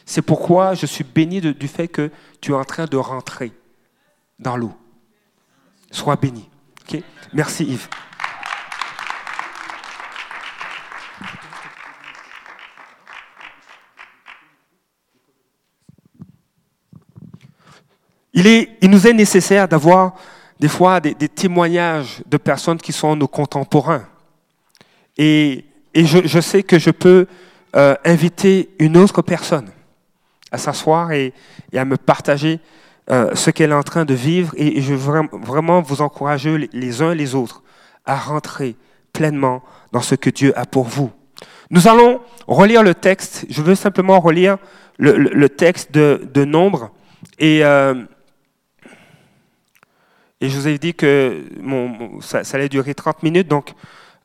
C'est 0.04 0.22
pourquoi 0.22 0.74
je 0.74 0.86
suis 0.86 1.04
béni 1.04 1.40
du 1.40 1.68
fait 1.68 1.88
que 1.88 2.10
tu 2.40 2.52
es 2.52 2.54
en 2.54 2.64
train 2.64 2.86
de 2.86 2.96
rentrer 2.96 3.52
dans 4.38 4.56
l'eau. 4.56 4.74
Sois 5.90 6.16
béni. 6.16 6.48
Merci 7.32 7.64
Yves. 7.64 7.88
Il, 18.32 18.46
est, 18.46 18.76
il 18.82 18.90
nous 18.90 19.06
est 19.06 19.14
nécessaire 19.14 19.66
d'avoir 19.66 20.14
des 20.60 20.68
fois 20.68 21.00
des, 21.00 21.14
des 21.14 21.28
témoignages 21.28 22.22
de 22.26 22.36
personnes 22.36 22.78
qui 22.78 22.92
sont 22.92 23.16
nos 23.16 23.28
contemporains. 23.28 24.06
Et 25.16 25.64
et 25.96 26.04
je, 26.04 26.40
sais 26.40 26.62
que 26.62 26.78
je 26.78 26.90
peux 26.90 27.26
euh, 27.74 27.94
inviter 28.04 28.68
une 28.78 28.98
autre 28.98 29.22
personne 29.22 29.70
à 30.52 30.58
s'asseoir 30.58 31.12
et, 31.12 31.32
à 31.74 31.86
me 31.86 31.96
partager 31.96 32.60
euh, 33.10 33.34
ce 33.34 33.50
qu'elle 33.50 33.70
est 33.70 33.74
en 33.74 33.82
train 33.82 34.04
de 34.04 34.12
vivre. 34.12 34.52
Et, 34.58 34.82
je 34.82 34.92
veux 34.92 35.22
vraiment 35.32 35.80
vous 35.80 36.02
encourager 36.02 36.68
les, 36.70 37.00
uns 37.00 37.12
et 37.12 37.14
les 37.14 37.34
autres 37.34 37.62
à 38.04 38.14
rentrer 38.14 38.76
pleinement 39.14 39.62
dans 39.92 40.02
ce 40.02 40.14
que 40.14 40.28
Dieu 40.28 40.52
a 40.58 40.66
pour 40.66 40.84
vous. 40.84 41.10
Nous 41.70 41.88
allons 41.88 42.20
relire 42.46 42.82
le 42.82 42.94
texte. 42.94 43.46
Je 43.48 43.62
veux 43.62 43.74
simplement 43.74 44.20
relire 44.20 44.58
le, 44.98 45.48
texte 45.48 45.92
de, 45.92 46.44
Nombre. 46.44 46.90
Et, 47.38 47.64
euh, 47.64 48.04
et 50.42 50.50
je 50.50 50.58
vous 50.58 50.68
ai 50.68 50.76
dit 50.76 50.92
que 50.92 51.42
ça, 52.20 52.44
ça, 52.44 52.58
allait 52.58 52.68
durer 52.68 52.94
30 52.94 53.22
minutes. 53.22 53.48
Donc, 53.48 53.72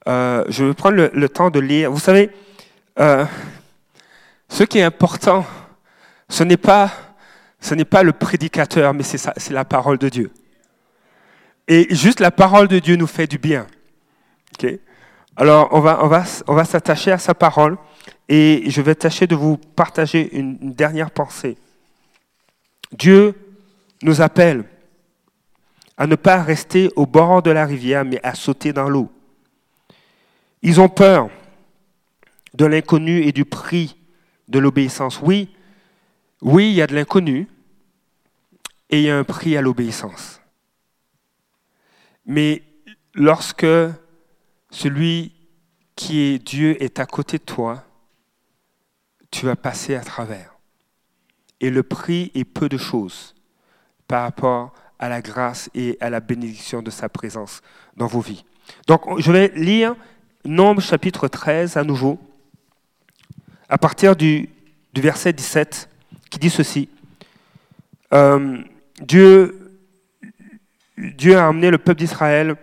euh, 0.08 0.44
je 0.50 0.66
vais 0.66 0.74
prendre 0.74 1.10
le, 1.14 1.30
temps 1.30 1.50
de 1.50 1.60
lire. 1.60 1.92
Vous 1.92 2.00
savez, 2.00 2.30
euh, 3.00 3.26
ce 4.50 4.64
qui 4.64 4.80
est 4.80 4.84
important, 4.84 5.46
ce 6.30 6.44
n'est 6.44 6.58
pas, 6.58 6.92
ce 7.60 7.76
n'est 7.76 7.86
pas 7.86 8.04
le 8.04 8.12
prédicateur, 8.12 8.94
mais 8.94 9.04
c'est 9.04 9.50
la 9.52 9.66
parole 9.66 9.98
de 9.98 10.10
Dieu. 10.10 10.32
Et 11.68 11.94
juste 11.94 12.20
la 12.20 12.32
parole 12.32 12.68
de 12.68 12.80
Dieu 12.80 12.96
nous 12.96 13.08
fait 13.08 13.28
du 13.28 13.38
bien. 13.38 13.68
Okay? 14.56 14.82
Alors, 15.36 15.70
on 15.72 15.80
va, 15.80 16.66
s'attacher 16.66 17.12
à 17.12 17.18
sa 17.18 17.34
parole 17.34 17.78
et 18.28 18.64
je 18.68 18.82
vais 18.82 18.96
tâcher 18.96 19.28
de 19.28 19.36
vous 19.36 19.58
partager 19.58 20.38
une 20.38 20.74
dernière 20.74 21.12
pensée. 21.12 21.58
Dieu 22.92 23.34
nous 24.04 24.22
appelle 24.22 24.66
à 25.98 26.08
ne 26.08 26.16
pas 26.16 26.42
rester 26.42 26.90
au 26.96 27.06
bord 27.06 27.42
de 27.42 27.52
la 27.52 27.66
rivière, 27.66 28.04
mais 28.04 28.20
à 28.24 28.34
sauter 28.36 28.74
dans 28.74 28.90
l'eau. 28.90 29.10
Ils 30.62 30.80
ont 30.80 30.89
peur 30.89 31.30
de 32.54 32.65
l'inconnu 32.65 33.24
et 33.24 33.32
du 33.32 33.45
prix 33.45 33.97
de 34.47 34.60
l'obéissance. 34.60 35.19
Oui, 35.21 35.50
oui, 36.41 36.69
il 36.69 36.76
y 36.76 36.82
a 36.82 36.88
de 36.88 36.95
l'inconnu 36.95 37.47
et 38.89 39.00
il 39.00 39.06
y 39.06 39.10
a 39.10 39.17
un 39.17 39.24
prix 39.24 39.58
à 39.58 39.62
l'obéissance. 39.62 40.41
Mais 42.26 42.62
lorsque 43.13 43.65
celui 44.69 45.34
qui 45.95 46.19
est 46.19 46.39
Dieu 46.39 46.82
est 46.82 47.00
à 47.00 47.06
côté 47.06 47.38
de 47.38 47.43
toi, 47.43 47.84
tu 49.32 49.45
vas 49.45 49.56
passer 49.56 49.95
à 49.95 50.02
travers. 50.02 50.56
Et 51.60 51.69
le 51.69 51.84
prix 51.84 52.32
est 52.36 52.43
peu 52.43 52.69
de 52.69 52.78
choses 52.78 53.36
par 54.08 54.24
rapport 54.24 54.74
à 55.00 55.10
la 55.10 55.21
grâce 55.21 55.69
et 55.74 55.97
à 56.02 56.10
la 56.10 56.19
bénédiction 56.19 56.82
de 56.82 56.91
sa 56.91 57.08
présence 57.10 57.62
dans 57.95 58.08
vos 58.08 58.19
vies. 58.19 58.43
Donc, 58.88 59.19
je 59.19 59.32
vais 59.32 59.52
lire 59.56 59.95
Nombre 60.44 60.82
chapitre 60.82 61.28
13 61.28 61.78
à 61.78 61.84
nouveau, 61.84 62.20
à 63.70 63.78
partir 63.78 64.16
du, 64.16 64.50
verset 64.96 65.34
17, 65.34 65.88
qui 66.32 66.40
dit 66.40 66.50
ceci. 66.50 66.90
Euh, 68.12 68.58
Dieu, 69.02 69.56
a 71.36 71.48
amené 71.48 71.70
le 71.70 71.78
peuple 71.78 72.00
d'Israël 72.00 72.56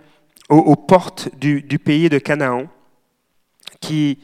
aux, 0.48 0.76
portes 0.76 1.28
du, 1.38 1.78
pays 1.78 2.08
de 2.08 2.18
Canaan, 2.18 2.64
qui, 3.80 4.18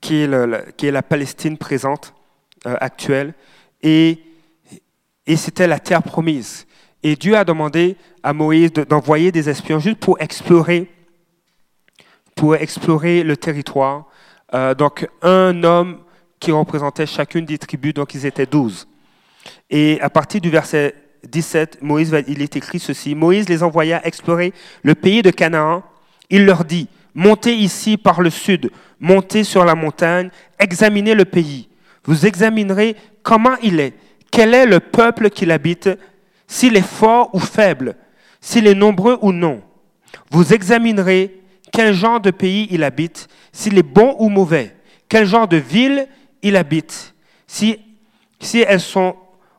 qui, 0.00 0.16
est, 0.22 0.90
la 0.90 1.02
Palestine 1.02 1.58
présente, 1.58 2.14
euh, 2.66 2.76
actuelle, 2.80 3.34
et 3.82 4.22
c'était 5.36 5.66
la 5.66 5.80
terre 5.80 6.02
promise. 6.02 6.66
Et 7.02 7.16
Dieu 7.16 7.36
a 7.36 7.44
demandé 7.44 7.96
à 8.22 8.32
Moïse 8.32 8.72
d'envoyer 8.72 9.32
des 9.32 9.48
espions 9.48 9.78
juste 9.80 9.98
pour 9.98 10.20
explorer, 10.20 10.90
pour 12.40 12.56
explorer 12.56 13.22
le 13.22 13.36
territoire. 13.36 14.06
Euh, 14.54 14.74
donc 14.74 15.06
un 15.20 15.62
homme 15.62 15.98
qui 16.38 16.50
représentait 16.50 17.04
chacune 17.04 17.44
des 17.44 17.58
tribus, 17.58 17.92
donc 17.92 18.14
ils 18.14 18.24
étaient 18.24 18.46
douze. 18.46 18.88
Et 19.68 20.00
à 20.00 20.08
partir 20.08 20.40
du 20.40 20.48
verset 20.48 20.94
17, 21.28 21.82
Moïse, 21.82 22.16
il 22.28 22.40
est 22.40 22.56
écrit 22.56 22.78
ceci. 22.78 23.14
Moïse 23.14 23.46
les 23.46 23.62
envoya 23.62 24.00
explorer 24.06 24.54
le 24.82 24.94
pays 24.94 25.20
de 25.20 25.30
Canaan. 25.30 25.82
Il 26.30 26.46
leur 26.46 26.64
dit, 26.64 26.88
montez 27.14 27.54
ici 27.54 27.98
par 27.98 28.22
le 28.22 28.30
sud, 28.30 28.70
montez 28.98 29.44
sur 29.44 29.66
la 29.66 29.74
montagne, 29.74 30.30
examinez 30.58 31.14
le 31.14 31.26
pays. 31.26 31.68
Vous 32.04 32.24
examinerez 32.24 32.96
comment 33.22 33.56
il 33.62 33.80
est, 33.80 33.92
quel 34.30 34.54
est 34.54 34.64
le 34.64 34.80
peuple 34.80 35.28
qui 35.28 35.44
l'habite, 35.44 35.90
s'il 36.46 36.74
est 36.78 36.88
fort 36.88 37.28
ou 37.34 37.38
faible, 37.38 37.96
s'il 38.40 38.66
est 38.66 38.74
nombreux 38.74 39.18
ou 39.20 39.30
non? 39.30 39.60
Vous 40.30 40.54
examinerez 40.54 41.36
quel 41.72 41.94
genre 41.94 42.20
de 42.20 42.30
pays 42.30 42.66
il 42.70 42.84
habite, 42.84 43.28
s'il 43.52 43.78
est 43.78 43.82
bon 43.82 44.16
ou 44.18 44.28
mauvais, 44.28 44.76
quel 45.08 45.26
genre 45.26 45.48
de 45.48 45.56
ville 45.56 46.08
il 46.42 46.56
habite, 46.56 47.14
si, 47.46 47.78
elles 48.54 48.80
sont 48.80 49.16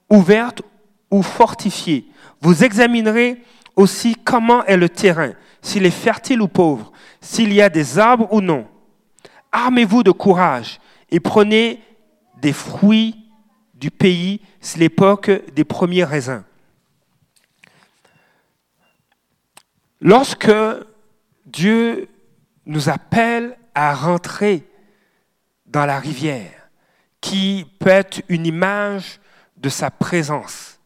ouvertes 0.10 0.62
ou 1.10 1.22
fortifiées. 1.22 2.08
Vous 2.42 2.64
examinerez 2.64 3.42
aussi 3.76 4.16
comment 4.16 4.66
est 4.66 4.78
le 4.78 4.90
terrain, 4.90 5.34
s'il 5.62 5.86
est 5.86 5.92
fertile 5.92 6.42
ou 6.42 6.48
pauvre, 6.48 6.92
s'il 7.22 7.54
y 7.54 7.62
a 7.62 7.70
des 7.70 8.00
arbres 8.00 8.28
ou 8.32 8.42
non. 8.42 8.68
Armez-vous 9.52 10.04
de 10.04 10.12
courage 10.12 10.80
et 11.12 11.20
prenez 11.20 11.82
des 12.38 12.54
fruits 12.54 13.16
du 13.74 13.92
pays, 13.92 14.42
c'est 14.60 14.80
l'époque 14.80 15.32
des 15.54 15.64
premiers 15.64 16.04
raisins. 16.04 16.44
Lorsque 20.00 20.52
Dieu 21.52 22.08
nous 22.66 22.90
appelle 22.90 23.58
à 23.76 23.94
rentrer 23.94 24.68
dans 25.66 25.86
la 25.86 26.00
rivière, 26.00 26.70
qui 27.20 27.66
peut 27.80 27.90
être 27.90 28.22
une 28.30 28.46
image 28.46 29.20
de 29.58 29.70
sa 29.70 29.92
présence, 29.92 30.80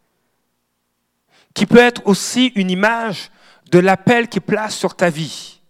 qui 1.53 1.65
peut 1.65 1.77
être 1.77 2.05
aussi 2.05 2.47
une 2.55 2.69
image 2.69 3.31
de 3.71 3.79
l'appel 3.79 4.27
qu'il 4.27 4.41
place 4.41 4.75
sur 4.75 4.95
ta 4.95 5.09
vie, 5.09 5.61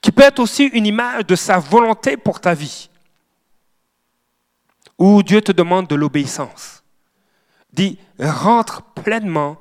qui 0.00 0.12
peut 0.12 0.22
être 0.22 0.40
aussi 0.40 0.66
une 0.66 0.86
image 0.86 1.26
de 1.26 1.36
sa 1.36 1.58
volonté 1.58 2.16
pour 2.16 2.40
ta 2.40 2.54
vie, 2.54 2.90
où 4.98 5.22
Dieu 5.22 5.40
te 5.40 5.52
demande 5.52 5.86
de 5.86 5.94
l'obéissance. 5.94 6.82
Dis, 7.72 7.98
rentre 8.18 8.82
pleinement 8.82 9.56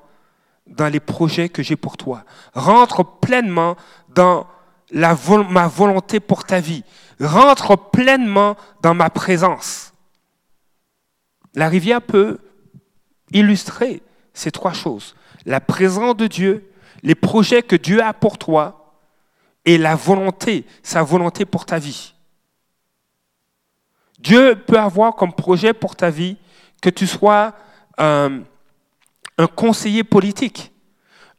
dans 0.67 0.87
les 0.87 0.99
projets 0.99 1.49
que 1.49 1.61
j'ai 1.61 1.75
pour 1.75 1.97
toi. 1.97 2.23
Rentre 2.53 3.03
pleinement 3.03 3.75
dans 4.09 4.47
ma 4.95 5.67
volonté 5.67 6.19
pour 6.19 6.43
ta 6.43 6.59
vie. 6.59 6.83
Rentre 7.19 7.75
pleinement 7.75 8.55
dans 8.81 8.93
ma 8.93 9.09
présence. 9.09 9.93
La 11.53 11.69
rivière 11.69 12.01
peut 12.01 12.39
illustrer 13.31 14.01
ces 14.33 14.51
trois 14.51 14.73
choses. 14.73 15.15
La 15.45 15.61
présence 15.61 16.15
de 16.17 16.27
Dieu, 16.27 16.71
les 17.03 17.15
projets 17.15 17.61
que 17.61 17.75
Dieu 17.75 18.01
a 18.01 18.13
pour 18.13 18.37
toi 18.37 18.97
et 19.63 19.77
la 19.77 19.95
volonté, 19.95 20.65
sa 20.83 21.03
volonté 21.03 21.45
pour 21.45 21.65
ta 21.65 21.79
vie. 21.79 22.13
Dieu 24.19 24.55
peut 24.55 24.79
avoir 24.79 25.15
comme 25.15 25.33
projet 25.33 25.73
pour 25.73 25.95
ta 25.95 26.09
vie 26.09 26.37
que 26.81 26.89
tu 26.89 27.05
sois 27.05 27.53
un 27.97 28.41
un 29.37 29.47
conseiller 29.47 30.03
politique, 30.03 30.71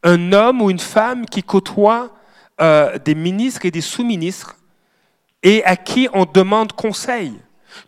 un 0.03 0.33
homme 0.33 0.63
ou 0.63 0.71
une 0.71 0.79
femme 0.79 1.27
qui 1.27 1.43
côtoie 1.43 2.11
euh, 2.61 2.99
des 2.99 3.15
ministres 3.15 3.65
et 3.65 3.71
des 3.71 3.81
sous-ministres 3.81 4.57
et 5.43 5.65
à 5.65 5.77
qui 5.77 6.09
on 6.13 6.25
demande 6.25 6.73
conseil. 6.73 7.35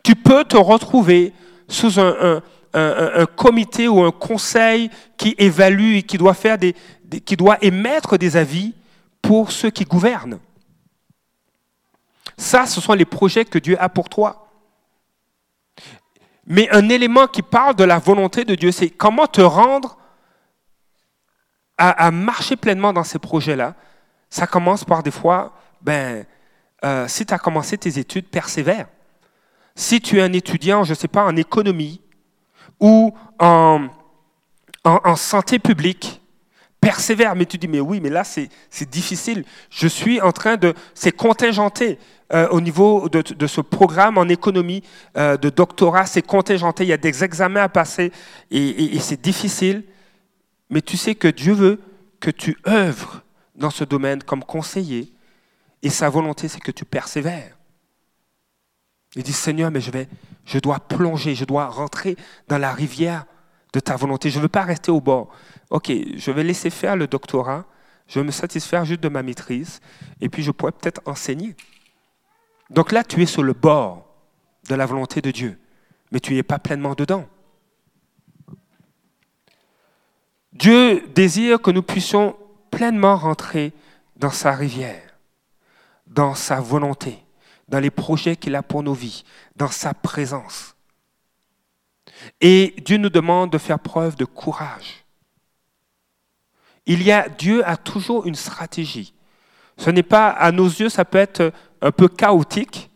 Tu 0.02 0.14
peux 0.14 0.44
te 0.44 0.56
retrouver 0.56 1.32
sous 1.68 1.98
un, 1.98 2.42
comité 3.36 3.88
ou 3.88 4.02
un 4.02 4.10
conseil 4.10 4.90
qui 5.16 5.34
évalue 5.38 5.96
et 5.96 6.02
qui 6.02 6.18
doit, 6.18 6.34
faire 6.34 6.58
des, 6.58 6.74
qui 7.24 7.36
doit 7.36 7.56
émettre 7.62 8.18
des 8.18 8.36
avis 8.36 8.74
pour 9.22 9.50
ceux 9.50 9.70
qui 9.70 9.84
gouvernent. 9.84 10.38
Ça, 12.36 12.66
ce 12.66 12.80
sont 12.80 12.92
les 12.92 13.04
projets 13.04 13.44
que 13.44 13.58
Dieu 13.58 13.76
a 13.80 13.88
pour 13.88 14.08
toi. 14.08 14.48
Mais 16.46 16.70
un 16.70 16.88
élément 16.88 17.26
qui 17.26 17.42
parle 17.42 17.74
de 17.74 17.84
la 17.84 17.98
volonté 17.98 18.44
de 18.44 18.54
Dieu, 18.54 18.72
c'est 18.72 18.88
comment 18.88 19.26
te 19.26 19.42
rendre 19.42 19.98
à, 21.76 22.10
marcher 22.10 22.56
pleinement 22.56 22.92
dans 22.92 23.04
ces 23.04 23.20
projets-là, 23.20 23.74
ça 24.30 24.46
commence 24.46 24.84
par 24.84 25.02
des 25.02 25.10
fois, 25.10 25.52
ben, 25.80 26.24
euh, 26.84 27.08
si 27.08 27.26
tu 27.26 27.34
as 27.34 27.38
commencé 27.38 27.78
tes 27.78 27.98
études, 27.98 28.26
persévère. 28.26 28.86
Si 29.74 30.00
tu 30.00 30.18
es 30.18 30.22
un 30.22 30.32
étudiant, 30.32 30.84
je 30.84 30.90
ne 30.90 30.94
sais 30.96 31.08
pas, 31.08 31.24
en 31.24 31.36
économie 31.36 32.00
ou 32.80 33.14
en, 33.38 33.88
santé 35.16 35.58
publique, 35.58 36.20
persévère. 36.80 37.34
Mais 37.34 37.46
tu 37.46 37.58
dis, 37.58 37.68
mais 37.68 37.80
oui, 37.80 38.00
mais 38.00 38.10
là, 38.10 38.24
c'est 38.24 38.90
difficile. 38.90 39.44
Je 39.70 39.88
suis 39.88 40.20
en 40.20 40.32
train 40.32 40.56
de... 40.56 40.74
C'est 40.94 41.12
contingenté. 41.12 41.98
Euh, 42.32 42.46
au 42.50 42.60
niveau 42.60 43.08
de, 43.08 43.22
de, 43.22 43.46
ce 43.46 43.62
programme 43.62 44.18
en 44.18 44.28
économie 44.28 44.82
euh, 45.16 45.38
de 45.38 45.48
doctorat, 45.48 46.04
c'est 46.04 46.20
contingenté. 46.20 46.84
Il 46.84 46.88
y 46.88 46.92
a 46.92 46.98
des 46.98 47.24
examens 47.24 47.62
à 47.62 47.68
passer 47.70 48.12
et, 48.50 48.94
et 48.96 48.98
c'est 48.98 49.20
difficile 49.20 49.82
mais 50.70 50.82
tu 50.82 50.96
sais 50.96 51.14
que 51.14 51.28
Dieu 51.28 51.52
veut 51.52 51.80
que 52.20 52.30
tu 52.30 52.58
œuvres 52.66 53.22
dans 53.58 53.70
ce 53.70 53.84
domaine 53.84 54.22
comme 54.22 54.42
conseiller, 54.42 55.12
et 55.82 55.90
sa 55.90 56.08
volonté, 56.08 56.48
c'est 56.48 56.60
que 56.60 56.70
tu 56.72 56.84
persévères. 56.84 57.56
Il 59.14 59.22
dit, 59.22 59.32
Seigneur, 59.32 59.70
mais 59.70 59.80
je, 59.80 59.90
vais, 59.90 60.08
je 60.44 60.58
dois 60.58 60.80
plonger, 60.80 61.34
je 61.34 61.44
dois 61.44 61.66
rentrer 61.66 62.16
dans 62.48 62.58
la 62.58 62.72
rivière 62.72 63.26
de 63.72 63.80
ta 63.80 63.96
volonté. 63.96 64.30
Je 64.30 64.38
ne 64.38 64.42
veux 64.42 64.48
pas 64.48 64.62
rester 64.62 64.90
au 64.90 65.00
bord. 65.00 65.28
OK, 65.70 65.90
je 66.16 66.30
vais 66.30 66.42
laisser 66.42 66.70
faire 66.70 66.96
le 66.96 67.06
doctorat, 67.06 67.64
je 68.06 68.18
vais 68.18 68.26
me 68.26 68.30
satisfaire 68.30 68.84
juste 68.84 69.00
de 69.00 69.08
ma 69.08 69.22
maîtrise, 69.22 69.80
et 70.20 70.28
puis 70.28 70.42
je 70.42 70.50
pourrais 70.50 70.72
peut-être 70.72 71.02
enseigner. 71.06 71.54
Donc 72.70 72.92
là, 72.92 73.04
tu 73.04 73.22
es 73.22 73.26
sur 73.26 73.42
le 73.42 73.52
bord 73.52 74.06
de 74.68 74.74
la 74.74 74.86
volonté 74.86 75.20
de 75.20 75.30
Dieu, 75.30 75.58
mais 76.10 76.20
tu 76.20 76.34
n'es 76.34 76.42
pas 76.42 76.58
pleinement 76.58 76.94
dedans. 76.94 77.26
Dieu 80.52 81.06
désire 81.14 81.60
que 81.60 81.70
nous 81.70 81.82
puissions 81.82 82.36
pleinement 82.70 83.16
rentrer 83.16 83.72
dans 84.16 84.30
sa 84.30 84.52
rivière, 84.52 85.18
dans 86.06 86.34
sa 86.34 86.60
volonté, 86.60 87.18
dans 87.68 87.80
les 87.80 87.90
projets 87.90 88.36
qu'il 88.36 88.56
a 88.56 88.62
pour 88.62 88.82
nos 88.82 88.94
vies, 88.94 89.24
dans 89.56 89.70
sa 89.70 89.94
présence. 89.94 90.74
Et 92.40 92.74
Dieu 92.84 92.96
nous 92.96 93.10
demande 93.10 93.50
de 93.50 93.58
faire 93.58 93.78
preuve 93.78 94.16
de 94.16 94.24
courage. 94.24 95.04
Il 96.86 97.02
y 97.02 97.12
a, 97.12 97.28
Dieu 97.28 97.66
a 97.68 97.76
toujours 97.76 98.26
une 98.26 98.34
stratégie. 98.34 99.12
Ce 99.76 99.90
n'est 99.90 100.02
pas, 100.02 100.30
à 100.30 100.50
nos 100.50 100.66
yeux, 100.66 100.88
ça 100.88 101.04
peut 101.04 101.18
être 101.18 101.52
un 101.80 101.92
peu 101.92 102.08
chaotique, 102.08 102.90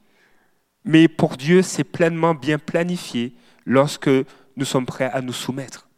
mais 0.85 1.07
pour 1.09 1.37
Dieu, 1.37 1.63
c'est 1.63 1.85
pleinement 1.85 2.35
bien 2.35 2.59
planifié 2.59 3.35
lorsque 3.65 4.11
nous 4.57 4.65
sommes 4.65 4.87
prêts 4.87 5.11
à 5.13 5.21
nous 5.21 5.33
soumettre. 5.33 5.89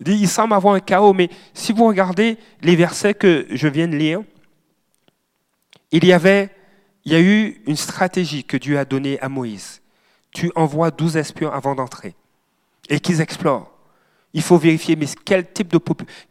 Il, 0.00 0.06
dit, 0.06 0.18
il 0.22 0.28
semble 0.28 0.54
avoir 0.54 0.74
un 0.74 0.80
chaos, 0.80 1.12
mais 1.12 1.30
si 1.52 1.72
vous 1.72 1.86
regardez 1.86 2.38
les 2.62 2.76
versets 2.76 3.14
que 3.14 3.46
je 3.50 3.68
viens 3.68 3.88
de 3.88 3.96
lire, 3.96 4.22
il 5.92 6.04
y 6.04 6.12
avait, 6.12 6.50
il 7.04 7.12
y 7.12 7.14
a 7.14 7.20
eu 7.20 7.62
une 7.66 7.76
stratégie 7.76 8.44
que 8.44 8.56
Dieu 8.56 8.78
a 8.78 8.84
donnée 8.84 9.20
à 9.20 9.28
Moïse. 9.28 9.80
Tu 10.32 10.50
envoies 10.56 10.90
douze 10.90 11.16
espions 11.16 11.52
avant 11.52 11.74
d'entrer 11.74 12.14
et 12.88 12.98
qu'ils 13.00 13.20
explorent. 13.20 13.70
Il 14.32 14.42
faut 14.42 14.58
vérifier, 14.58 14.96
mais 14.96 15.06
quel 15.24 15.52
type 15.52 15.68
de, 15.68 15.78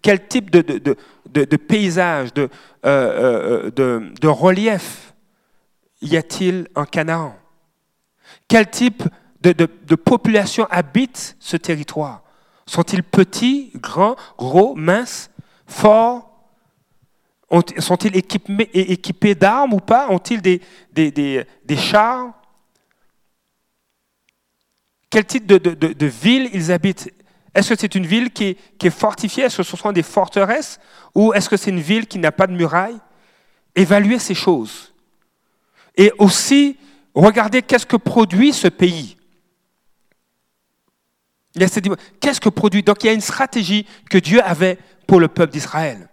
quel 0.02 0.28
type 0.28 0.50
de, 0.52 0.62
de, 0.62 0.98
de 1.46 1.58
paysage, 1.58 2.34
de, 2.34 2.50
euh, 2.86 3.70
euh, 3.72 4.12
de, 4.20 4.28
relief 4.28 5.14
y 6.02 6.18
a-t-il 6.18 6.68
en 6.76 6.84
Canaan? 6.84 7.36
Quel 8.50 8.70
type 8.70 9.04
de, 9.42 9.96
population 9.96 10.68
habite 10.70 11.38
ce 11.40 11.56
territoire? 11.56 12.23
Sont-ils 12.66 13.04
petits, 13.04 13.72
grands, 13.76 14.16
gros, 14.38 14.76
minces, 14.76 15.30
forts? 15.68 16.30
Sont-ils 17.78 18.16
équipés, 18.18 18.70
équipés 18.74 19.36
d'armes 19.36 19.74
ou 19.74 19.80
pas? 19.80 20.10
Ont-ils 20.10 20.42
des, 20.42 21.46
chars? 21.78 22.34
Quel 25.10 25.26
type 25.26 25.46
de, 25.46 26.06
ville 26.08 26.50
ils 26.54 26.72
habitent? 26.72 27.14
Est-ce 27.54 27.74
que 27.74 27.80
c'est 27.80 27.94
une 27.94 28.08
ville 28.08 28.32
qui 28.32 28.58
est, 28.82 28.90
fortifiée? 28.90 29.44
Est-ce 29.44 29.58
que 29.58 29.64
ce 29.64 29.78
sont 29.78 29.92
des 29.92 30.02
forteresses? 30.02 30.80
Ou 31.14 31.34
est-ce 31.34 31.50
que 31.50 31.58
c'est 31.58 31.70
une 31.70 31.80
ville 31.80 32.08
qui 32.08 32.18
n'a 32.18 32.32
pas 32.32 32.48
de 32.48 32.54
murailles? 32.54 33.00
Évaluer 33.76 34.18
ces 34.18 34.34
choses. 34.34 34.94
Et 35.96 36.12
aussi, 36.18 36.78
regardez 37.14 37.62
qu'est-ce 37.62 37.86
que 37.86 37.98
produit 37.98 38.54
ce 38.54 38.68
pays. 38.68 39.18
Qu'est-ce 41.56 42.42
que 42.42 42.50
produit? 42.50 42.84
Donc 42.84 43.04
il 43.04 43.08
y 43.08 43.10
a 43.10 43.14
une 43.14 43.22
stratégie 43.22 43.86
que 44.10 44.18
Dieu 44.18 44.42
avait 44.44 44.78
pour 45.08 45.20
le 45.20 45.28
peuple 45.28 45.54
d'Israël. 45.54 46.10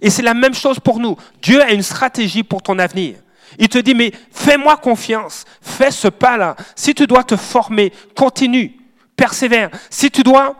Et 0.00 0.10
c'est 0.10 0.22
la 0.22 0.34
même 0.34 0.54
chose 0.54 0.78
pour 0.80 1.00
nous. 1.00 1.16
Dieu 1.42 1.62
a 1.62 1.72
une 1.72 1.82
stratégie 1.82 2.42
pour 2.42 2.62
ton 2.62 2.78
avenir. 2.78 3.16
Il 3.58 3.68
te 3.68 3.78
dit, 3.78 3.94
mais 3.94 4.12
fais-moi 4.30 4.76
confiance, 4.76 5.44
fais 5.60 5.90
ce 5.90 6.08
pas-là. 6.08 6.54
Si 6.76 6.94
tu 6.94 7.06
dois 7.06 7.24
te 7.24 7.36
former, 7.36 7.92
continue, 8.16 8.76
persévère. 9.16 9.70
Si 9.90 10.10
tu 10.10 10.22
dois 10.22 10.56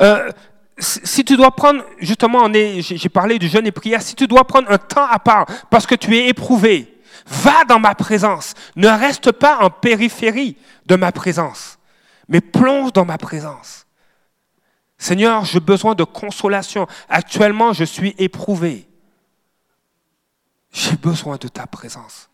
euh, 0.00 0.30
si 0.80 1.24
tu 1.24 1.36
dois 1.36 1.50
prendre, 1.50 1.84
justement, 1.98 2.48
j'ai 2.52 3.08
parlé 3.08 3.38
du 3.38 3.48
jeûne 3.48 3.66
et 3.66 3.72
prière, 3.72 4.02
si 4.02 4.14
tu 4.14 4.26
dois 4.26 4.44
prendre 4.44 4.70
un 4.70 4.78
temps 4.78 5.06
à 5.06 5.18
part 5.18 5.46
parce 5.70 5.86
que 5.86 5.94
tu 5.94 6.16
es 6.16 6.28
éprouvé, 6.28 7.00
va 7.26 7.64
dans 7.64 7.80
ma 7.80 7.94
présence. 7.94 8.54
Ne 8.76 8.88
reste 8.88 9.32
pas 9.32 9.58
en 9.58 9.70
périphérie 9.70 10.56
de 10.86 10.96
ma 10.96 11.12
présence, 11.12 11.77
mais 12.28 12.40
plonge 12.40 12.92
dans 12.92 13.04
ma 13.04 13.18
présence. 13.18 13.86
Seigneur, 14.98 15.44
j'ai 15.44 15.60
besoin 15.60 15.94
de 15.94 16.04
consolation. 16.04 16.86
Actuellement, 17.08 17.72
je 17.72 17.84
suis 17.84 18.14
éprouvé. 18.18 18.88
J'ai 20.72 20.96
besoin 20.96 21.36
de 21.36 21.48
ta 21.48 21.66
présence. 21.66 22.28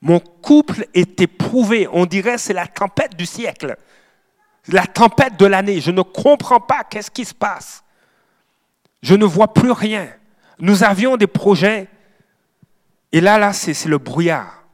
Mon 0.00 0.18
couple 0.18 0.86
est 0.94 1.20
éprouvé. 1.20 1.88
On 1.92 2.06
dirait 2.06 2.38
c'est 2.38 2.52
la 2.52 2.66
tempête 2.66 3.16
du 3.16 3.26
siècle 3.26 3.76
la 4.68 4.86
tempête 4.86 5.38
de 5.38 5.46
l'année. 5.46 5.80
Je 5.80 5.90
ne 5.90 6.02
comprends 6.02 6.60
pas 6.60 6.84
qu'est-ce 6.84 7.10
qui 7.10 7.24
se 7.24 7.34
passe. 7.34 7.82
Je 9.02 9.14
ne 9.14 9.24
vois 9.24 9.52
plus 9.52 9.72
rien. 9.72 10.08
Nous 10.58 10.84
avions 10.84 11.16
des 11.16 11.26
projets. 11.26 11.88
Et 13.10 13.20
là, 13.20 13.38
là, 13.38 13.52
c'est 13.52 13.86
le 13.86 13.98
brouillard. 13.98 14.64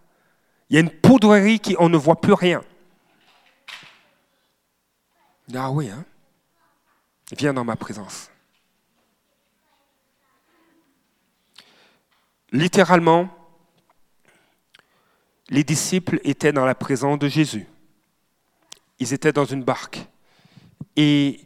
Il 0.69 0.75
y 0.75 0.77
a 0.77 0.81
une 0.81 0.91
poudrerie 0.91 1.61
qui, 1.61 1.77
on 1.79 1.89
ne 1.89 1.97
voit 1.97 2.21
plus 2.21 2.35
rien. 2.35 2.63
Ah 5.55 5.71
oui, 5.71 5.89
hein? 5.91 6.05
Viens 7.37 7.55
dans 7.55 7.65
ma 7.65 7.77
présence. 7.77 8.31
Littéralement, 12.53 13.29
les 15.51 15.65
disciples 15.65 16.21
étaient 16.25 16.53
dans 16.53 16.65
la 16.65 16.75
présence 16.75 17.19
de 17.19 17.29
Jésus 17.29 17.67
ils 18.99 19.15
étaient 19.15 19.33
dans 19.33 19.45
une 19.45 19.63
barque. 19.63 20.07
Et, 20.97 21.41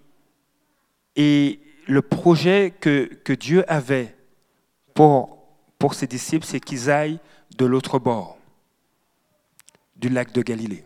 et 1.16 1.60
le 1.86 2.02
projet 2.02 2.74
que, 2.80 3.04
que 3.04 3.32
Dieu 3.32 3.70
avait 3.70 4.16
pour, 4.94 5.46
pour 5.78 5.94
ses 5.94 6.06
disciples, 6.06 6.46
c'est 6.46 6.60
qu'ils 6.60 6.90
aillent 6.90 7.20
de 7.56 7.66
l'autre 7.66 7.98
bord 7.98 8.38
du 9.96 10.08
lac 10.08 10.32
de 10.32 10.42
Galilée. 10.42 10.84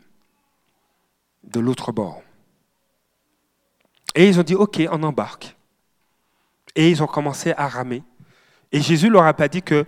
De 1.45 1.61
l'autre 1.61 1.93
bord. 1.93 2.23
Et 4.17 4.27
ils 4.27 4.41
ont 4.41 4.43
dit, 4.43 4.55
OK, 4.55 4.83
on 4.91 5.03
embarque. 5.03 5.55
Et 6.75 6.91
ils 6.91 7.03
ont 7.03 7.07
commencé 7.07 7.53
à 7.57 7.69
ramer. 7.69 8.03
Et 8.73 8.81
Jésus 8.81 9.11
leur 9.11 9.27
a 9.27 9.35
pas 9.35 9.47
dit 9.47 9.63
que, 9.63 9.85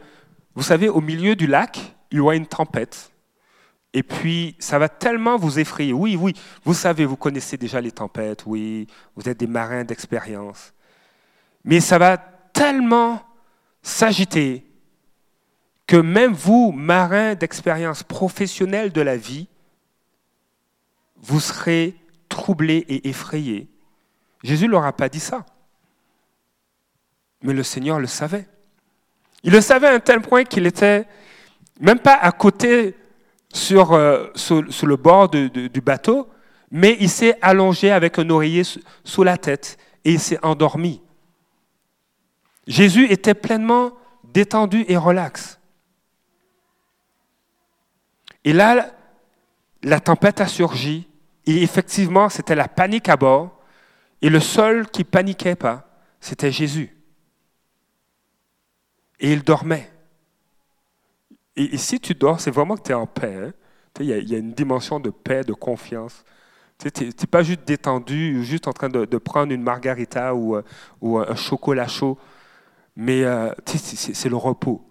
vous 0.54 0.62
savez, 0.62 0.88
au 0.88 1.00
milieu 1.00 1.34
du 1.34 1.46
lac, 1.46 1.96
il 2.10 2.18
y 2.18 2.20
aura 2.20 2.36
une 2.36 2.46
tempête. 2.46 3.10
Et 3.94 4.02
puis, 4.02 4.54
ça 4.58 4.78
va 4.78 4.90
tellement 4.90 5.38
vous 5.38 5.58
effrayer. 5.58 5.94
Oui, 5.94 6.14
oui, 6.14 6.34
vous 6.62 6.74
savez, 6.74 7.06
vous 7.06 7.16
connaissez 7.16 7.56
déjà 7.56 7.80
les 7.80 7.90
tempêtes, 7.90 8.44
oui, 8.46 8.86
vous 9.16 9.28
êtes 9.28 9.38
des 9.38 9.46
marins 9.46 9.84
d'expérience. 9.84 10.74
Mais 11.64 11.80
ça 11.80 11.96
va 11.98 12.18
tellement 12.18 13.22
s'agiter 13.82 14.64
que 15.86 15.96
même 15.96 16.34
vous, 16.34 16.70
marins 16.70 17.34
d'expérience 17.34 18.02
professionnels 18.02 18.92
de 18.92 19.00
la 19.00 19.16
vie, 19.16 19.48
vous 21.16 21.40
serez 21.40 21.96
troublés 22.28 22.84
et 22.88 23.08
effrayés. 23.08 23.68
Jésus 24.42 24.66
ne 24.66 24.72
leur 24.72 24.84
a 24.84 24.92
pas 24.92 25.08
dit 25.08 25.20
ça. 25.20 25.44
Mais 27.42 27.52
le 27.52 27.62
Seigneur 27.62 28.00
le 28.00 28.06
savait. 28.06 28.46
Il 29.42 29.52
le 29.52 29.60
savait 29.60 29.88
à 29.88 29.94
un 29.94 30.00
tel 30.00 30.20
point 30.20 30.44
qu'il 30.44 30.66
était 30.66 31.06
même 31.80 32.00
pas 32.00 32.14
à 32.14 32.32
côté 32.32 32.96
sur, 33.52 33.92
euh, 33.92 34.26
sur, 34.34 34.62
le 34.62 34.96
bord 34.96 35.28
du 35.28 35.80
bateau, 35.80 36.28
mais 36.70 36.96
il 37.00 37.08
s'est 37.08 37.38
allongé 37.40 37.90
avec 37.90 38.18
un 38.18 38.28
oreiller 38.30 38.62
sous 39.04 39.22
la 39.22 39.36
tête 39.36 39.78
et 40.04 40.12
il 40.12 40.20
s'est 40.20 40.38
endormi. 40.44 41.00
Jésus 42.66 43.10
était 43.10 43.34
pleinement 43.34 43.92
détendu 44.24 44.84
et 44.88 44.96
relax. 44.96 45.58
Et 48.44 48.52
là, 48.52 48.90
la 49.82 50.00
tempête 50.00 50.40
a 50.40 50.46
surgi 50.46 51.08
et 51.46 51.62
effectivement, 51.62 52.28
c'était 52.28 52.54
la 52.54 52.68
panique 52.68 53.08
à 53.08 53.16
bord. 53.16 53.57
Et 54.20 54.28
le 54.28 54.40
seul 54.40 54.88
qui 54.88 55.04
paniquait 55.04 55.54
pas, 55.54 55.88
c'était 56.20 56.50
Jésus. 56.50 56.94
Et 59.20 59.32
il 59.32 59.42
dormait. 59.42 59.90
Et, 61.56 61.76
si 61.76 61.98
tu 61.98 62.14
dors, 62.14 62.40
c'est 62.40 62.50
vraiment 62.50 62.76
que 62.76 62.82
tu 62.82 62.92
es 62.92 62.94
en 62.94 63.06
paix. 63.06 63.34
Hein. 63.34 63.52
Il 64.00 64.06
y, 64.06 64.34
a 64.34 64.38
une 64.38 64.52
dimension 64.52 65.00
de 65.00 65.10
paix, 65.10 65.42
de 65.42 65.52
confiance. 65.52 66.24
Tu 66.78 67.04
n'es 67.04 67.12
pas 67.28 67.42
juste 67.42 67.66
détendu, 67.66 68.44
juste 68.44 68.68
en 68.68 68.72
train 68.72 68.88
de, 68.88 69.04
prendre 69.18 69.52
une 69.52 69.62
margarita 69.62 70.34
ou, 70.36 70.54
euh, 70.54 70.62
un 71.28 71.34
chocolat 71.34 71.88
chaud, 71.88 72.16
mais 72.94 73.24
euh, 73.24 73.52
c'est 73.66 74.28
le 74.28 74.36
repos. 74.36 74.84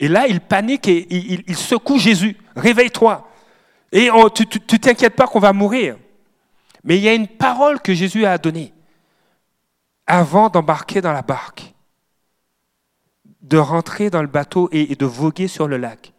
Et 0.00 0.08
là, 0.08 0.26
il 0.26 0.40
panique 0.40 0.88
et 0.88 1.06
il, 1.46 1.56
secoue 1.56 1.98
Jésus. 1.98 2.36
Réveille-toi. 2.56 3.28
Et 3.92 4.08
tu 4.34 4.80
t'inquiètes 4.80 5.14
pas 5.14 5.28
qu'on 5.28 5.38
va 5.38 5.52
mourir. 5.52 5.96
Mais 6.84 6.96
il 6.96 7.02
y 7.02 7.08
a 7.08 7.14
une 7.14 7.28
parole 7.28 7.80
que 7.80 7.94
Jésus 7.94 8.24
a 8.24 8.38
donnée. 8.38 8.72
avant 10.06 10.48
d'embarquer 10.48 11.02
dans 11.02 11.12
la 11.12 11.20
barque, 11.20 11.74
de 13.42 13.58
rentrer 13.58 14.08
dans 14.08 14.22
le 14.22 14.28
bateau 14.28 14.70
et, 14.72 14.96
de 14.96 15.04
voguer 15.04 15.48
sur 15.48 15.68
le 15.68 15.76
lac, 15.76 16.14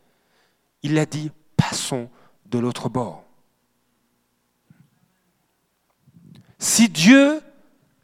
il 0.83 0.99
a 0.99 1.07
dit, 1.07 1.31
passons 1.57 2.07
de 2.45 2.59
l'autre 2.59 2.87
bord. 2.87 3.23
Si 6.59 6.87
Dieu 6.87 7.41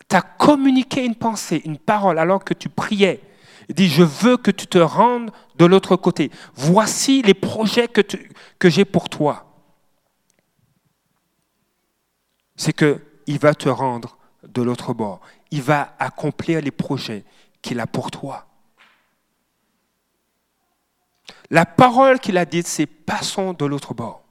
t'a 0.08 0.22
communiqué 0.22 1.06
une 1.06 1.16
pensée, 1.16 1.62
une 1.66 1.78
parole, 1.78 2.18
alors 2.18 2.44
que 2.44 2.56
tu 2.56 2.68
priais, 2.68 3.22
il 3.70 3.76
dit, 3.76 3.88
je 3.88 4.04
veux 4.04 4.38
que 4.38 4.52
tu 4.52 4.68
te 4.68 4.78
rendes 4.78 5.32
de 5.56 5.66
l'autre 5.66 5.96
côté. 5.96 6.32
Voici 6.56 7.22
les 7.22 7.34
projets 7.34 7.88
que, 7.88 8.02
que 8.60 8.70
j'ai 8.70 8.86
pour 8.86 9.10
toi. 9.10 9.45
C'est 12.56 12.74
qu'il 12.74 13.40
va 13.40 13.54
te 13.54 13.70
rendre 13.70 14.18
de 14.44 14.62
l'autre 14.62 14.94
bord. 14.94 15.22
Il 15.52 15.62
va 15.62 15.96
accomplir 16.00 16.62
les 16.62 16.72
projets 16.72 17.24
qu'il 17.62 17.80
a 17.80 17.88
pour 17.88 18.12
toi. 18.12 18.48
La 21.50 21.66
parole 21.66 22.20
qu'il 22.20 22.38
a 22.38 22.46
dite, 22.46 22.68
c'est 22.68 22.86
passons 22.86 23.54
de 23.54 23.66
l'autre 23.66 23.94
bord. 23.94 24.24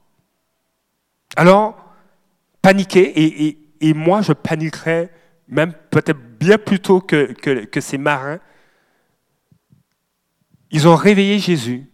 Alors, 1.35 1.75
paniquer, 2.61 3.57
et, 3.81 3.93
moi 3.93 4.21
je 4.21 4.33
paniquerais 4.33 5.11
même 5.47 5.73
peut-être 5.91 6.19
bien 6.39 6.57
plus 6.57 6.79
tôt 6.79 7.01
que 7.01 7.79
ces 7.81 7.97
marins. 7.97 8.39
Ils 10.71 10.87
ont 10.87 10.95
réveillé 10.95 11.39
Jésus 11.39 11.89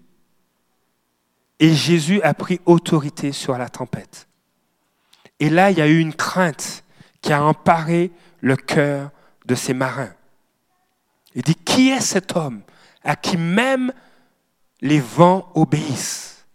et 1.60 1.74
Jésus 1.74 2.22
a 2.24 2.34
pris 2.34 2.60
autorité 2.66 3.32
sur 3.32 3.58
la 3.58 3.70
tempête. 3.70 4.28
Et 5.42 5.50
là, 5.50 5.72
il 5.72 5.78
y 5.80 5.82
a 5.82 5.88
eu 5.88 5.98
une 5.98 6.14
crainte 6.14 6.84
qui 7.20 7.34
a 7.34 7.44
emparé 7.44 8.12
le 8.42 8.56
cœur 8.56 9.10
de 9.48 9.56
ces 9.56 9.74
marins. 9.74 10.14
Il 11.34 11.42
dit, 11.42 11.56
qui 11.56 11.90
est 11.90 12.00
cet 12.00 12.36
homme 12.36 12.62
à 13.04 13.16
qui 13.16 13.38
même 13.38 13.92
les 14.82 15.00
vents 15.00 15.52
obéissent? 15.56 16.46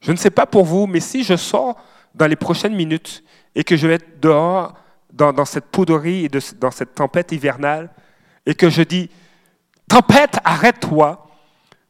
Je 0.00 0.12
ne 0.12 0.16
sais 0.16 0.30
pas 0.30 0.46
pour 0.46 0.64
vous, 0.64 0.86
mais 0.86 1.00
si 1.00 1.22
je 1.24 1.36
sors 1.36 1.76
dans 2.14 2.26
les 2.26 2.36
prochaines 2.36 2.74
minutes 2.74 3.22
et 3.54 3.62
que 3.62 3.76
je 3.76 3.86
vais 3.86 3.94
être 3.94 4.18
dehors 4.18 4.72
dans, 5.12 5.44
cette 5.44 5.66
poudrerie 5.66 6.24
et 6.24 6.30
dans 6.58 6.70
cette 6.70 6.94
tempête 6.94 7.32
hivernale 7.32 7.90
et 8.46 8.54
que 8.54 8.70
je 8.70 8.80
dis, 8.80 9.10
tempête, 9.88 10.38
arrête-toi, 10.42 11.28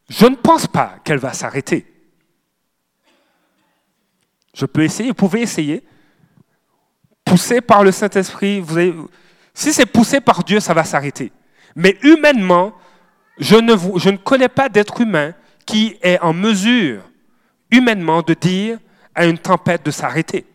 je 0.09 0.27
ne 0.27 0.35
pense 0.35 0.66
pas 0.66 0.96
qu'elle 1.05 1.18
va 1.18 1.33
s'arrêter. 1.33 1.95
Je 4.57 4.64
peux 4.64 4.83
essayer, 4.83 5.11
vous 5.11 5.14
pouvez 5.14 5.42
essayer. 5.42 5.85
Poussé 7.25 7.61
par 7.61 7.85
le 7.85 7.92
Saint-Esprit, 7.92 8.64
si 9.53 9.73
c'est 9.73 9.85
poussé 9.85 10.21
par 10.21 10.42
Dieu, 10.42 10.61
ça 10.61 10.73
va 10.73 10.83
s'arrêter. 10.83 11.31
Mais 11.75 11.99
humainement, 12.03 12.73
je 13.38 13.57
ne, 13.57 14.16
connais 14.16 14.49
pas 14.49 14.71
d'être 14.71 15.03
humain 15.03 15.35
qui 15.66 15.99
est 16.01 16.19
en 16.21 16.33
mesure, 16.33 17.03
humainement, 17.71 18.23
de 18.23 18.33
dire 18.33 18.79
à 19.14 19.27
une 19.27 19.37
tempête 19.37 19.85
de 19.85 19.90
s'arrêter. 19.90 20.47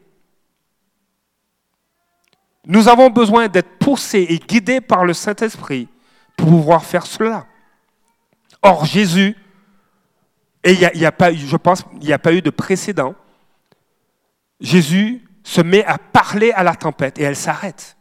Nous 2.66 2.88
avons 2.88 3.12
besoin 3.12 3.48
d'être 3.50 3.78
poussés 3.78 4.26
et 4.30 4.40
guidés 4.40 4.82
par 4.82 5.06
le 5.06 5.14
Saint-Esprit 5.14 5.88
pour 6.36 6.48
pouvoir 6.48 6.84
faire 6.84 7.06
cela. 7.06 7.46
Or, 8.64 8.86
Jésus, 8.86 9.36
et 10.64 10.76
je 10.76 11.56
pense 11.58 11.84
qu'il 11.84 12.00
n'y 12.00 12.14
a 12.14 12.20
pas 12.20 12.34
eu 12.34 12.42
de 12.42 12.50
précédent, 12.50 13.14
Jésus 14.62 15.28
se 15.44 15.60
met 15.60 15.84
à 15.86 15.98
parler 15.98 16.52
à 16.52 16.64
la 16.64 16.76
tempête 16.76 17.20
et 17.20 17.24
elle 17.24 17.36
s'arrête. 17.36 17.98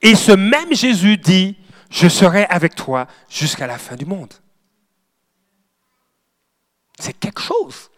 Et 0.00 0.14
ce 0.14 0.32
même 0.32 0.72
Jésus 0.72 1.18
dit, 1.18 1.58
je 1.90 2.08
serai 2.08 2.44
avec 2.44 2.74
toi 2.74 3.06
jusqu'à 3.28 3.66
la 3.66 3.78
fin 3.78 3.96
du 3.96 4.06
monde. 4.06 4.32
C'est 6.98 7.12
quelque 7.12 7.42
chose. 7.42 7.90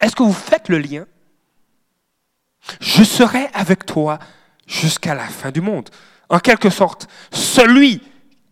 Est-ce 0.00 0.16
que 0.16 0.22
vous 0.22 0.32
faites 0.32 0.68
le 0.68 0.78
lien? 0.78 1.06
Je 2.80 3.04
serai 3.04 3.46
avec 3.54 3.86
toi 3.86 4.18
jusqu'à 4.66 5.14
la 5.14 5.26
fin 5.26 5.50
du 5.50 5.60
monde. 5.60 5.90
En 6.28 6.38
quelque 6.38 6.70
sorte, 6.70 7.08
celui 7.32 8.02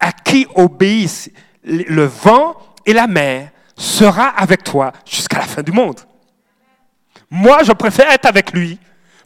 à 0.00 0.12
qui 0.12 0.46
obéissent 0.54 1.30
le 1.64 2.04
vent 2.04 2.56
et 2.86 2.92
la 2.92 3.06
mer 3.06 3.50
sera 3.76 4.28
avec 4.28 4.64
toi 4.64 4.92
jusqu'à 5.06 5.38
la 5.38 5.46
fin 5.46 5.62
du 5.62 5.72
monde. 5.72 6.00
Moi, 7.30 7.62
je 7.62 7.72
préfère 7.72 8.10
être 8.10 8.26
avec 8.26 8.52
lui 8.52 8.78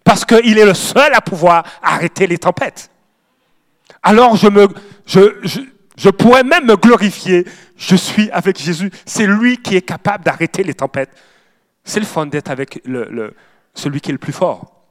parce 0.04 0.24
qu'il 0.24 0.58
est 0.58 0.64
le 0.64 0.74
seul 0.74 1.12
à 1.14 1.20
pouvoir 1.20 1.64
arrêter 1.82 2.26
les 2.26 2.38
tempêtes. 2.38 2.90
Alors 4.02 4.36
je, 4.36 4.48
me, 4.48 4.66
je, 5.06 6.10
pourrais 6.10 6.42
même 6.42 6.66
me 6.66 6.76
glorifier. 6.76 7.46
Je 7.76 7.94
suis 7.94 8.30
avec 8.30 8.58
Jésus. 8.58 8.90
C'est 9.06 9.26
lui 9.26 9.58
qui 9.58 9.76
est 9.76 9.82
capable 9.82 10.24
d'arrêter 10.24 10.64
les 10.64 10.74
tempêtes. 10.74 11.10
C'est 11.84 12.00
le 12.00 12.06
fun 12.06 12.26
d'être 12.26 12.50
avec 12.50 12.80
le, 12.84 13.34
celui 13.74 14.00
qui 14.00 14.10
est 14.10 14.12
le 14.12 14.18
plus 14.18 14.32
fort. 14.32 14.84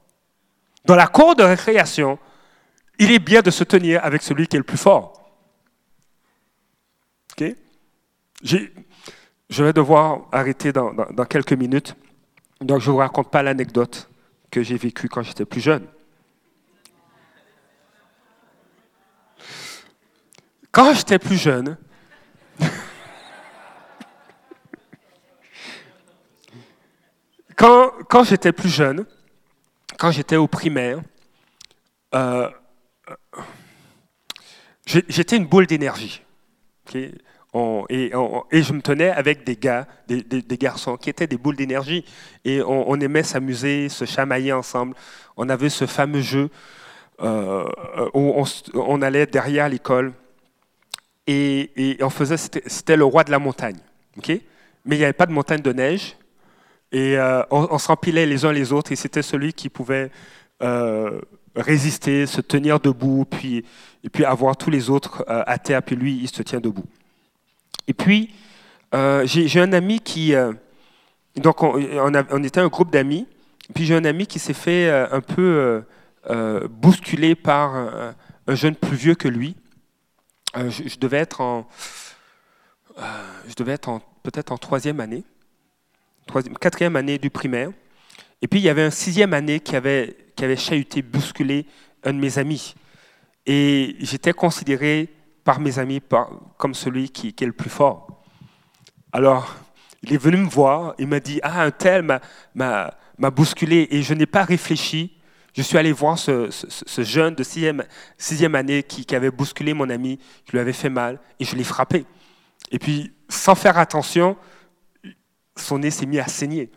Dans 0.84 0.96
la 0.96 1.06
cour 1.06 1.36
de 1.36 1.42
récréation, 1.42 2.18
il 2.98 3.12
est 3.12 3.18
bien 3.18 3.42
de 3.42 3.50
se 3.50 3.64
tenir 3.64 4.04
avec 4.04 4.22
celui 4.22 4.46
qui 4.46 4.56
est 4.56 4.60
le 4.60 4.64
plus 4.64 4.78
fort. 4.78 5.30
Ok? 7.32 7.54
Je 8.42 9.64
vais 9.64 9.72
devoir 9.72 10.22
arrêter 10.32 10.72
dans, 10.72 10.92
dans 10.92 11.24
quelques 11.24 11.52
minutes. 11.52 11.94
Donc 12.62 12.80
je 12.80 12.88
ne 12.88 12.92
vous 12.92 12.98
raconte 12.98 13.30
pas 13.30 13.42
l'anecdote 13.42 14.08
que 14.50 14.62
j'ai 14.62 14.76
vécue 14.76 15.08
quand 15.08 15.22
j'étais 15.22 15.44
plus 15.44 15.60
jeune. 15.60 15.86
Quand 20.70 20.94
j'étais 20.94 21.18
plus 21.18 21.36
jeune, 21.36 21.76
quand, 27.56 28.24
j'étais 28.24 28.52
plus 28.52 28.70
jeune, 28.70 29.04
quand 29.98 30.12
j'étais 30.12 30.36
au 30.36 30.46
primaire, 30.46 31.02
euh, 32.14 32.48
j'étais 34.86 35.36
une 35.36 35.46
boule 35.46 35.66
d'énergie. 35.66 36.22
Et, 37.54 38.10
je 38.12 38.72
me 38.72 38.80
tenais 38.80 39.10
avec 39.10 39.44
des 39.44 39.56
gars, 39.56 39.86
des, 40.08 40.58
garçons 40.58 40.96
qui 40.96 41.10
étaient 41.10 41.26
des 41.26 41.36
boules 41.36 41.56
d'énergie. 41.56 42.04
Et 42.44 42.62
on, 42.62 42.98
aimait 43.00 43.22
s'amuser, 43.22 43.88
se 43.88 44.04
chamailler 44.04 44.52
ensemble. 44.52 44.94
On 45.36 45.48
avait 45.48 45.68
ce 45.68 45.86
fameux 45.86 46.22
jeu 46.22 46.48
euh, 47.20 47.64
où 48.14 48.42
on, 48.74 49.02
allait 49.02 49.26
derrière 49.26 49.68
l'école 49.68 50.12
et, 51.26 51.98
on 52.00 52.10
faisait, 52.10 52.36
c'était 52.36 52.96
le 52.96 53.04
roi 53.04 53.22
de 53.24 53.30
la 53.30 53.38
montagne. 53.38 53.78
mais 54.26 54.40
il 54.86 54.98
n'y 54.98 55.04
avait 55.04 55.12
pas 55.12 55.26
de 55.26 55.32
montagne 55.32 55.60
de 55.60 55.72
neige. 55.72 56.16
Et 56.90 57.16
euh, 57.18 57.42
on, 57.50 57.78
s'empilait 57.78 58.26
les 58.26 58.44
uns 58.44 58.52
les 58.52 58.72
autres 58.72 58.92
et 58.92 58.96
c'était 58.96 59.22
celui 59.22 59.52
qui 59.52 59.68
pouvait 59.68 60.10
euh, 60.62 61.20
résister, 61.54 62.26
se 62.26 62.40
tenir 62.40 62.80
debout, 62.80 63.26
puis, 63.30 63.64
et 64.04 64.08
puis 64.08 64.24
avoir 64.24 64.56
tous 64.56 64.70
les 64.70 64.90
autres 64.90 65.24
à 65.26 65.58
terre, 65.58 65.82
puis 65.82 65.96
lui, 65.96 66.18
il 66.22 66.28
se 66.28 66.42
tient 66.42 66.60
debout. 66.60 66.84
Et 67.88 67.94
puis, 67.94 68.34
j'ai 69.24 69.60
un 69.60 69.72
ami 69.72 70.00
qui... 70.00 70.34
donc, 71.36 71.62
on, 71.62 72.44
était 72.44 72.60
un 72.60 72.68
groupe 72.68 72.90
d'amis, 72.90 73.26
puis 73.74 73.84
j'ai 73.84 73.94
un 73.94 74.04
ami 74.04 74.26
qui 74.26 74.38
s'est 74.38 74.54
fait 74.54 74.90
un 74.90 75.20
peu 75.20 75.82
bousculer 76.70 77.34
par 77.34 78.14
un 78.46 78.54
jeune 78.54 78.76
plus 78.76 78.96
vieux 78.96 79.14
que 79.14 79.28
lui. 79.28 79.56
Euh, 80.56 80.70
je, 80.70 80.98
devais 80.98 81.18
être 81.18 81.40
en, 81.40 81.66
euh, 82.98 83.02
je 83.48 83.54
devais 83.54 83.72
être 83.72 84.00
peut-être 84.22 84.52
en 84.52 84.58
troisième 84.58 85.00
année, 85.00 85.24
quatrième 86.60 86.96
année 86.96 87.18
du 87.18 87.30
primaire. 87.30 87.70
Et 88.42 88.48
puis 88.48 88.60
il 88.60 88.62
y 88.62 88.68
avait 88.68 88.82
un 88.82 88.90
sixième 88.90 89.32
année 89.32 89.60
qui 89.60 89.76
avait, 89.76 90.16
qui 90.36 90.44
avait 90.44 90.56
chahuté, 90.56 91.00
bousculé 91.00 91.66
un 92.04 92.12
de 92.12 92.18
mes 92.18 92.38
amis. 92.38 92.74
Et 93.46 93.96
j'étais 94.00 94.32
considéré 94.32 95.08
par 95.44 95.60
mes 95.60 95.78
amis 95.78 96.00
comme 96.56 96.74
celui 96.74 97.10
qui, 97.10 97.28
est 97.28 97.46
le 97.46 97.52
plus 97.52 97.70
fort. 97.70 98.22
Alors, 99.12 99.54
il 100.02 100.12
est 100.12 100.18
venu 100.18 100.38
me 100.38 100.48
voir, 100.48 100.94
il 100.98 101.06
m'a 101.06 101.20
dit, 101.20 101.40
ah, 101.42 101.62
un 101.62 101.70
tel 101.70 102.20
m'a 102.54 103.30
bousculé 103.30 103.88
et 103.90 104.02
je 104.02 104.14
n'ai 104.14 104.26
pas 104.26 104.44
réfléchi 104.44 105.18
je 105.54 105.60
suis 105.60 105.76
allé 105.76 105.92
voir 105.92 106.18
ce, 106.18 106.48
jeune 106.98 107.34
de 107.34 107.42
sixième, 107.42 108.54
année 108.54 108.82
qui, 108.82 109.14
avait 109.14 109.30
bousculé 109.30 109.74
mon 109.74 109.90
ami, 109.90 110.18
qui 110.46 110.52
lui 110.52 110.58
avait 110.58 110.72
fait 110.72 110.88
mal, 110.88 111.20
et 111.38 111.44
je 111.44 111.56
l'ai 111.56 111.64
frappé. 111.64 112.06
Et 112.70 112.78
puis, 112.78 113.12
sans 113.28 113.54
faire 113.54 113.76
attention, 113.76 114.36
son 115.56 115.78
nez 115.78 115.90
s'est 115.90 116.06
mis 116.06 116.18
à 116.18 116.26
saigner. 116.26 116.70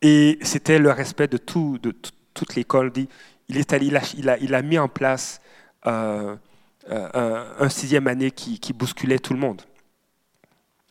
Et 0.00 0.38
c'était 0.42 0.78
le 0.78 0.90
respect 0.90 1.26
de, 1.26 1.38
tout, 1.38 1.78
de 1.82 1.92
toute 2.34 2.54
l'école. 2.54 2.92
Il, 2.96 3.08
il, 3.48 4.54
a, 4.54 4.62
mis 4.62 4.78
en 4.78 4.88
place 4.88 5.40
euh, 5.86 6.36
euh, 6.90 7.44
un, 7.58 7.68
sixième 7.68 8.06
année 8.06 8.30
qui, 8.30 8.72
bousculait 8.72 9.18
tout 9.18 9.34
le 9.34 9.38
monde, 9.38 9.62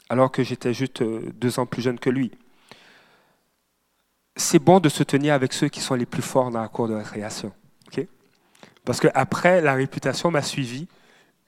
alors 0.10 0.32
que 0.32 0.44
j'étais 0.44 0.74
juste 0.74 1.02
euh, 1.02 1.22
deux 1.34 1.60
ans 1.60 1.66
plus 1.66 1.82
jeune 1.82 2.00
que 2.00 2.10
lui 2.10 2.32
c'est 4.36 4.60
bon 4.60 4.80
de 4.80 4.90
se 4.90 5.04
tenir 5.04 5.34
avec 5.34 5.54
ceux 5.54 5.70
qui 5.70 5.82
sont 5.82 5.96
les 5.96 6.06
plus 6.06 6.22
forts 6.22 6.52
dans 6.52 6.62
la 6.62 6.68
cour 6.68 6.88
de 6.88 6.96
récréation. 6.96 7.54
Parce 8.84 9.00
que 9.00 9.08
après, 9.14 9.62
la 9.62 9.76
réputation 9.76 10.32
m'a 10.32 10.42
suivi 10.42 10.88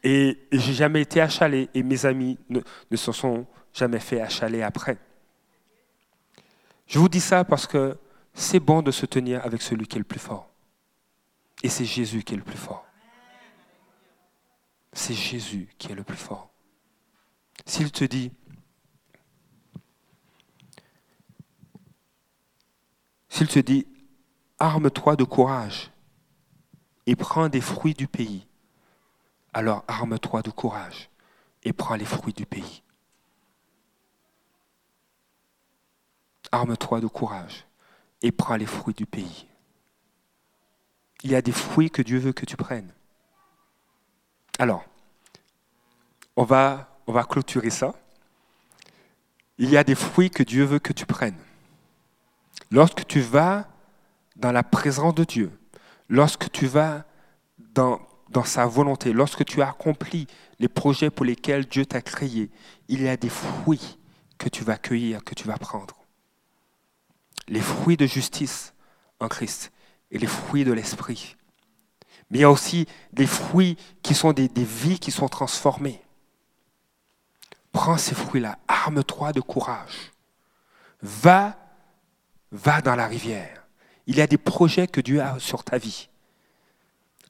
et, 0.03 0.37
et 0.51 0.59
j'ai 0.59 0.73
jamais 0.73 1.01
été 1.01 1.19
achalé 1.19 1.67
et 1.73 1.81
mes 1.81 2.05
amis 2.05 2.37
ne, 2.47 2.59
ne 2.91 2.95
se 2.95 3.11
sont 3.11 3.47
jamais 3.73 3.99
fait 3.99 4.21
achaler 4.21 4.61
après. 4.61 4.99
Je 6.85 6.99
vous 6.99 7.09
dis 7.09 7.19
ça 7.19 7.43
parce 7.43 7.65
que 7.65 7.97
c'est 8.35 8.59
bon 8.59 8.83
de 8.83 8.91
se 8.91 9.07
tenir 9.07 9.43
avec 9.43 9.63
celui 9.63 9.87
qui 9.87 9.95
est 9.95 9.99
le 9.99 10.05
plus 10.05 10.19
fort. 10.19 10.47
Et 11.63 11.69
c'est 11.69 11.85
Jésus 11.85 12.21
qui 12.21 12.35
est 12.35 12.37
le 12.37 12.43
plus 12.43 12.55
fort. 12.55 12.85
C'est 14.93 15.13
Jésus 15.13 15.67
qui 15.77 15.91
est 15.91 15.95
le 15.95 16.03
plus 16.03 16.17
fort. 16.17 16.49
S'il 17.65 17.91
te 17.91 18.03
dit, 18.03 18.31
s'il 23.29 23.47
te 23.47 23.59
dit, 23.59 23.87
arme-toi 24.59 25.15
de 25.15 25.23
courage 25.23 25.91
et 27.05 27.15
prends 27.15 27.49
des 27.49 27.61
fruits 27.61 27.93
du 27.93 28.07
pays, 28.07 28.47
alors 29.53 29.83
arme-toi 29.87 30.41
de 30.41 30.51
courage 30.51 31.09
et 31.63 31.73
prends 31.73 31.95
les 31.95 32.05
fruits 32.05 32.33
du 32.33 32.45
pays. 32.45 32.83
Arme-toi 36.51 37.01
de 37.01 37.07
courage 37.07 37.65
et 38.21 38.31
prends 38.31 38.55
les 38.55 38.65
fruits 38.65 38.93
du 38.93 39.05
pays. 39.05 39.47
Il 41.23 41.31
y 41.31 41.35
a 41.35 41.41
des 41.41 41.51
fruits 41.51 41.89
que 41.89 42.01
Dieu 42.01 42.19
veut 42.19 42.33
que 42.33 42.45
tu 42.45 42.57
prennes. 42.57 42.93
Alors, 44.63 44.85
on 46.37 46.45
va, 46.45 46.87
clôturer 47.29 47.69
ça. 47.69 47.93
Il 49.57 49.69
y 49.69 49.75
a 49.75 49.83
des 49.83 49.93
fruits 49.93 50.29
que 50.29 50.41
Dieu 50.41 50.63
veut 50.63 50.79
que 50.79 50.93
tu 50.93 51.05
prennes. 51.05 51.35
Lorsque 52.71 53.05
tu 53.05 53.19
vas 53.19 53.67
dans 54.37 54.53
la 54.53 54.63
présence 54.63 55.15
de 55.15 55.25
Dieu, 55.25 55.51
lorsque 56.07 56.49
tu 56.49 56.65
vas 56.65 57.03
dans, 57.73 57.99
dans 58.29 58.45
sa 58.45 58.65
volonté, 58.65 59.11
lorsque 59.11 59.43
tu 59.43 59.61
as 59.61 59.71
accompli 59.71 60.27
les 60.59 60.69
projets 60.69 61.09
pour 61.09 61.25
lesquels 61.25 61.65
Dieu 61.65 61.85
t'a 61.85 62.01
créé, 62.01 62.49
il 62.87 63.01
y 63.01 63.09
a 63.09 63.17
des 63.17 63.27
fruits 63.27 63.99
que 64.37 64.47
tu 64.47 64.63
vas 64.63 64.77
cueillir, 64.77 65.25
que 65.25 65.35
tu 65.35 65.45
vas 65.45 65.57
prendre. 65.57 65.97
Les 67.49 67.59
fruits 67.59 67.97
de 67.97 68.05
justice 68.05 68.73
en 69.19 69.27
Christ 69.27 69.73
et 70.09 70.19
les 70.19 70.27
fruits 70.27 70.63
de 70.63 70.71
l'esprit. 70.71 71.35
Mais 72.33 72.39
il 72.39 72.41
y 72.41 72.45
a 72.45 72.49
aussi 72.49 72.87
des 73.11 73.27
fruits 73.27 73.77
qui 74.01 74.15
sont 74.15 74.33
des, 74.33 74.49
vies 74.55 74.97
qui 74.97 75.11
sont 75.11 75.29
transformées. 75.29 76.01
Prends 77.71 77.99
ces 77.99 78.15
fruits-là, 78.15 78.57
arme-toi 78.67 79.33
de 79.33 79.39
courage. 79.39 80.11
Va, 81.03 81.55
va 82.51 82.81
dans 82.81 82.95
la 82.95 83.05
rivière. 83.05 83.63
Il 84.07 84.15
y 84.15 84.21
a 84.21 84.25
des 84.25 84.39
projets 84.39 84.87
que 84.87 84.99
Dieu 84.99 85.21
a 85.21 85.37
sur 85.37 85.63
ta 85.63 85.77
vie. 85.77 86.09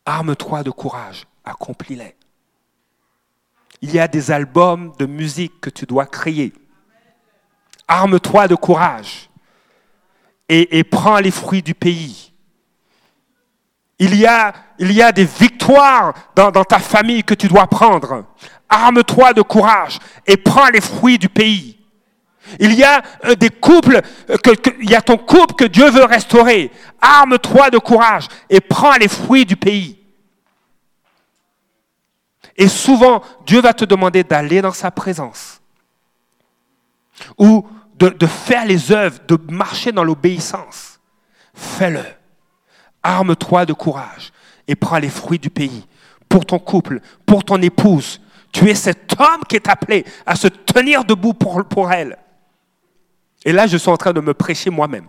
Arme-toi 0.06 0.64
de 0.64 0.72
courage, 0.72 1.28
accomplis-les. 1.44 2.16
Il 3.82 3.92
y 3.92 4.00
a 4.00 4.08
des 4.08 4.32
albums 4.32 4.94
de 4.98 5.06
musique 5.06 5.60
que 5.60 5.70
tu 5.70 5.86
dois 5.86 6.06
créer. 6.06 6.54
Arme-toi 7.90 8.48
de 8.48 8.56
courage 8.56 9.30
et, 10.48 10.84
prends 10.86 11.20
les 11.20 11.32
fruits 11.32 11.62
du 11.62 11.74
pays. 11.74 12.33
Il 14.04 14.16
y 14.16 14.26
a, 15.02 15.12
des 15.14 15.24
victoires 15.24 16.14
dans, 16.36 16.52
ta 16.52 16.80
famille 16.80 17.24
que 17.24 17.34
tu 17.34 17.48
dois 17.48 17.68
prendre. 17.68 18.26
Arme-toi 18.68 19.32
de 19.32 19.42
courage 19.42 19.98
et 20.28 20.36
prends 20.36 20.68
les 20.68 20.82
fruits 20.82 21.18
du 21.18 21.30
pays. 21.30 21.80
Il 22.60 22.74
y 22.74 22.84
a 22.84 23.02
euh, 23.24 23.36
des 23.36 23.50
couples, 23.50 24.02
euh, 24.30 24.36
il 24.82 24.90
y 24.90 24.96
a 24.96 25.02
ton 25.02 25.16
couple 25.16 25.56
que 25.56 25.64
Dieu 25.64 25.90
veut 25.90 26.04
restaurer. 26.04 26.70
Arme-toi 27.00 27.70
de 27.70 27.78
courage 27.78 28.28
et 28.50 28.60
prends 28.60 28.98
les 28.98 29.08
fruits 29.08 29.46
du 29.46 29.56
pays. 29.56 29.98
Et 32.58 32.68
souvent, 32.68 33.22
Dieu 33.46 33.62
va 33.62 33.74
te 33.74 33.86
demander 33.86 34.26
d'aller 34.26 34.62
dans 34.62 34.74
sa 34.74 34.92
présence 34.92 35.62
ou 37.38 37.66
de 37.98 38.28
faire 38.28 38.66
les 38.66 38.92
œuvres, 38.92 39.20
de 39.26 39.40
marcher 39.50 39.94
dans 39.94 40.04
l'obéissance. 40.04 41.00
Fais-le. 41.54 42.04
Arme-toi 43.04 43.66
de 43.66 43.74
courage 43.74 44.32
et 44.68 44.76
prends 44.76 44.98
les 44.98 45.10
fruits 45.10 45.40
du 45.40 45.50
pays 45.50 45.86
pour 46.30 46.46
ton 46.46 46.58
couple, 46.58 47.02
pour 47.26 47.44
ton 47.44 47.62
épouse. 47.62 48.22
Tu 48.52 48.70
es 48.70 48.76
cet 48.76 49.20
homme 49.20 49.42
qui 49.48 49.56
est 49.56 49.68
appelé 49.68 50.06
à 50.26 50.36
se 50.36 50.48
tenir 50.48 51.04
debout 51.04 51.34
pour, 51.34 51.92
elle. 51.92 52.18
Et 53.44 53.52
là, 53.52 53.68
je 53.68 53.78
suis 53.78 53.90
en 53.90 53.98
train 53.98 54.14
de 54.14 54.22
me 54.22 54.34
prêcher 54.34 54.70
moi-même. 54.70 55.08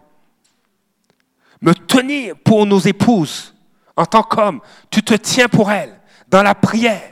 Me 1.61 1.73
tenir 1.73 2.35
pour 2.43 2.67
nos 2.67 2.81
épouses 2.81 3.55
en 3.97 4.07
tant 4.07 4.23
qu'homme. 4.23 4.61
Tu 4.91 5.03
te 5.03 5.15
tiens 5.15 5.49
pour 5.49 5.71
elles 5.71 5.99
dans 6.29 6.43
la 6.43 6.55
prière. 6.55 7.11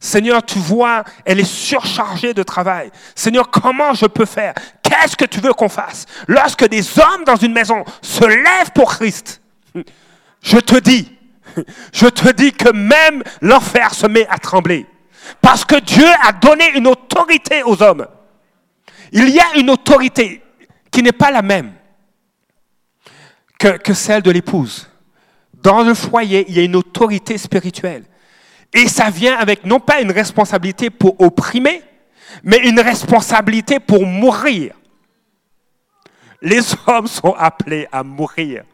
Seigneur, 0.00 0.42
tu 0.42 0.58
vois, 0.58 1.04
elle 1.24 1.40
est 1.40 1.44
surchargée 1.44 2.34
de 2.34 2.42
travail. 2.42 2.90
Seigneur, 3.14 3.50
comment 3.50 3.94
je 3.94 4.06
peux 4.06 4.26
faire? 4.26 4.54
Qu'est-ce 4.82 5.16
que 5.16 5.24
tu 5.24 5.40
veux 5.40 5.52
qu'on 5.52 5.68
fasse? 5.68 6.04
Lorsque 6.26 6.68
des 6.68 6.98
hommes 6.98 7.24
dans 7.24 7.36
une 7.36 7.52
maison 7.52 7.84
se 8.02 8.24
lèvent 8.24 8.72
pour 8.74 8.90
Christ, 8.96 9.40
je 10.42 10.58
te 10.58 10.78
dis, 10.78 11.10
je 11.92 12.06
te 12.06 12.30
dis 12.32 12.52
que 12.52 12.72
même 12.72 13.22
l'enfer 13.40 13.94
se 13.94 14.06
met 14.06 14.26
à 14.28 14.38
trembler. 14.38 14.86
Parce 15.40 15.64
que 15.64 15.80
Dieu 15.80 16.06
a 16.22 16.32
donné 16.32 16.76
une 16.76 16.86
autorité 16.86 17.62
aux 17.62 17.82
hommes. 17.82 18.06
Il 19.12 19.28
y 19.30 19.40
a 19.40 19.56
une 19.56 19.70
autorité 19.70 20.42
qui 20.90 21.02
n'est 21.02 21.12
pas 21.12 21.30
la 21.30 21.42
même 21.42 21.72
que, 23.58 23.78
que 23.78 23.94
celle 23.94 24.22
de 24.22 24.30
l'épouse. 24.30 24.90
Dans 25.54 25.82
le 25.82 25.94
foyer, 25.94 26.44
il 26.48 26.56
y 26.56 26.60
a 26.60 26.62
une 26.62 26.76
autorité 26.76 27.38
spirituelle. 27.38 28.04
Et 28.72 28.88
ça 28.88 29.08
vient 29.08 29.36
avec 29.36 29.64
non 29.64 29.80
pas 29.80 30.00
une 30.00 30.10
responsabilité 30.10 30.90
pour 30.90 31.20
opprimer, 31.20 31.82
mais 32.42 32.58
une 32.58 32.80
responsabilité 32.80 33.78
pour 33.78 34.04
mourir. 34.04 34.74
Les 36.42 36.60
hommes 36.86 37.06
sont 37.06 37.34
appelés 37.38 37.86
à 37.90 38.02
mourir, 38.02 38.64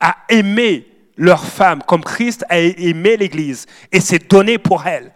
à 0.00 0.16
aimer 0.28 0.86
leur 1.16 1.44
femme 1.44 1.82
comme 1.82 2.04
Christ 2.04 2.44
a 2.48 2.58
aimé 2.58 3.16
l'Église 3.16 3.66
et 3.90 4.00
s'est 4.00 4.18
donné 4.18 4.58
pour 4.58 4.86
elle. 4.86 5.12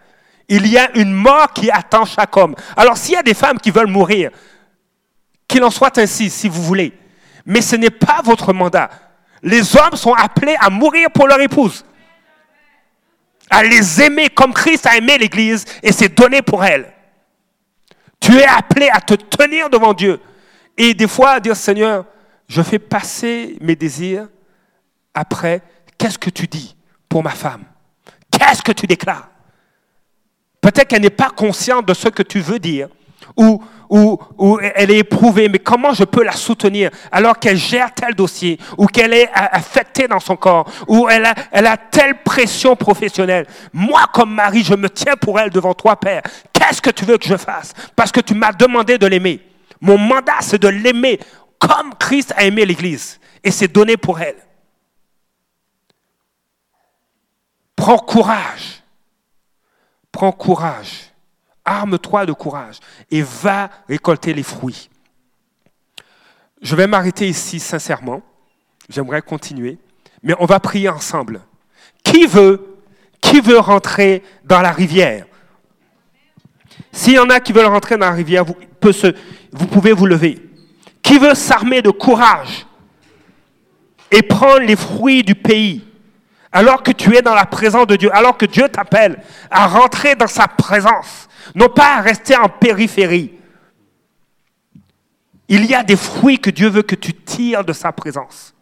Il 0.47 0.67
y 0.67 0.77
a 0.77 0.95
une 0.97 1.13
mort 1.13 1.53
qui 1.53 1.69
attend 1.69 2.05
chaque 2.05 2.35
homme. 2.35 2.55
Alors 2.75 2.97
s'il 2.97 3.13
y 3.13 3.17
a 3.17 3.23
des 3.23 3.33
femmes 3.33 3.59
qui 3.59 3.71
veulent 3.71 3.87
mourir, 3.87 4.31
qu'il 5.47 5.63
en 5.63 5.69
soit 5.69 5.97
ainsi 5.97 6.29
si 6.29 6.49
vous 6.49 6.63
voulez. 6.63 6.93
Mais 7.45 7.61
ce 7.61 7.75
n'est 7.75 7.89
pas 7.89 8.21
votre 8.23 8.53
mandat. 8.53 8.89
Les 9.43 9.75
hommes 9.75 9.95
sont 9.95 10.13
appelés 10.13 10.55
à 10.59 10.69
mourir 10.69 11.09
pour 11.11 11.27
leur 11.27 11.39
épouse 11.39 11.83
à 13.51 13.63
les 13.63 14.01
aimer 14.01 14.29
comme 14.29 14.53
Christ 14.53 14.87
a 14.87 14.95
aimé 14.95 15.17
l'Église 15.17 15.65
et 15.83 15.91
s'est 15.91 16.09
donné 16.09 16.41
pour 16.41 16.63
elle. 16.63 16.91
Tu 18.19 18.33
es 18.37 18.45
appelé 18.45 18.89
à 18.91 19.01
te 19.01 19.13
tenir 19.13 19.69
devant 19.69 19.93
Dieu 19.93 20.19
et 20.77 20.93
des 20.93 21.07
fois 21.07 21.31
à 21.31 21.39
dire 21.39 21.55
Seigneur, 21.55 22.05
je 22.47 22.61
fais 22.61 22.79
passer 22.79 23.57
mes 23.59 23.75
désirs 23.75 24.29
après, 25.13 25.61
qu'est-ce 25.97 26.17
que 26.17 26.29
tu 26.29 26.47
dis 26.47 26.75
pour 27.09 27.23
ma 27.23 27.31
femme? 27.31 27.63
Qu'est-ce 28.31 28.61
que 28.61 28.71
tu 28.71 28.87
déclares? 28.87 29.29
Peut-être 30.61 30.87
qu'elle 30.87 31.01
n'est 31.01 31.09
pas 31.09 31.29
consciente 31.29 31.85
de 31.85 31.93
ce 31.93 32.07
que 32.07 32.23
tu 32.23 32.39
veux 32.39 32.59
dire 32.59 32.87
ou 33.35 33.63
où, 33.89 34.57
elle 34.73 34.89
est 34.89 34.99
éprouvée, 34.99 35.49
mais 35.49 35.59
comment 35.59 35.93
je 35.93 36.05
peux 36.05 36.23
la 36.23 36.31
soutenir 36.31 36.89
alors 37.11 37.37
qu'elle 37.37 37.57
gère 37.57 37.93
tel 37.93 38.15
dossier, 38.15 38.57
ou 38.77 38.85
qu'elle 38.85 39.13
est 39.13 39.29
affectée 39.33 40.07
dans 40.07 40.21
son 40.21 40.37
corps, 40.37 40.65
ou 40.87 41.09
elle 41.09 41.25
a, 41.25 41.35
a 41.51 41.77
telle 41.77 42.23
pression 42.23 42.77
professionnelle? 42.77 43.45
Moi, 43.73 44.01
comme 44.13 44.33
mari, 44.33 44.63
je 44.63 44.75
me 44.75 44.89
tiens 44.89 45.17
pour 45.17 45.39
elle 45.39 45.49
devant 45.49 45.73
toi, 45.73 45.99
Père. 45.99 46.21
Qu'est-ce 46.53 46.81
que 46.81 46.89
tu 46.89 47.03
veux 47.03 47.17
que 47.17 47.27
je 47.27 47.35
fasse? 47.35 47.73
Parce 47.95 48.13
que 48.13 48.21
tu 48.21 48.33
m'as 48.33 48.53
demandé 48.53 48.97
de 48.97 49.07
l'aimer. 49.07 49.41
Mon 49.81 49.97
mandat, 49.97 50.39
c'est 50.39 50.61
de 50.61 50.69
l'aimer 50.69 51.19
comme 51.59 51.93
Christ 51.99 52.33
a 52.37 52.45
aimé 52.45 52.65
l'Église, 52.65 53.19
et 53.43 53.51
c'est 53.51 53.67
donné 53.67 53.97
pour 53.97 54.21
elle. 54.21 54.37
Prends 57.81 57.97
courage. 57.97 58.83
Prends 60.11 60.31
courage 60.31 61.07
arme-toi 61.65 62.27
de 62.27 62.31
courage 62.31 62.77
et 63.09 63.23
va 63.23 63.71
récolter 63.89 64.35
les 64.35 64.43
fruits. 64.43 64.87
Je 66.61 66.75
vais 66.75 66.85
m'arrêter 66.85 67.27
ici 67.27 67.59
sincèrement. 67.59 68.21
J'aimerais 68.87 69.23
continuer, 69.23 69.79
mais 70.21 70.35
on 70.39 70.45
va 70.45 70.59
prier 70.59 70.89
ensemble. 70.89 71.41
Qui 72.03 72.27
veut, 72.27 72.77
qui 73.19 73.41
veut 73.41 73.57
rentrer 73.57 74.21
dans 74.43 74.61
la 74.61 74.71
rivière? 74.71 75.25
S'il 76.91 77.13
y 77.13 77.19
en 77.19 77.31
a 77.31 77.39
qui 77.39 77.51
veulent 77.51 77.65
rentrer 77.65 77.97
dans 77.97 78.05
la 78.05 78.11
rivière, 78.11 78.45
vous, 78.45 78.55
vous 79.51 79.67
pouvez 79.67 79.93
vous 79.93 80.05
lever. 80.05 80.37
Qui 81.01 81.17
veut 81.17 81.33
s'armer 81.33 81.81
de 81.81 81.89
courage 81.89 82.67
et 84.11 84.21
prendre 84.21 84.59
les 84.59 84.75
fruits 84.75 85.23
du 85.23 85.33
pays? 85.33 85.83
Alors 86.51 86.83
que 86.83 86.91
tu 86.91 87.15
es 87.15 87.21
dans 87.21 87.33
la 87.33 87.45
présence 87.45 87.87
de 87.87 87.95
Dieu, 87.95 88.13
alors 88.13 88.37
que 88.37 88.45
Dieu 88.45 88.67
t'appelle 88.67 89.21
à 89.49 89.67
rentrer 89.67 90.15
dans 90.15 90.27
sa 90.27 90.47
présence, 90.47 91.29
non 91.55 91.69
pas 91.69 91.95
à 91.97 92.01
rester 92.01 92.35
en 92.35 92.49
périphérie. 92.49 93.31
Il 95.47 95.65
y 95.65 95.73
a 95.73 95.83
des 95.83 95.95
fruits 95.95 96.39
que 96.39 96.49
Dieu 96.49 96.69
veut 96.69 96.81
que 96.81 96.95
tu 96.95 97.13
tires 97.13 97.63
de 97.63 97.73
sa 97.73 97.91
présence. 97.91 98.53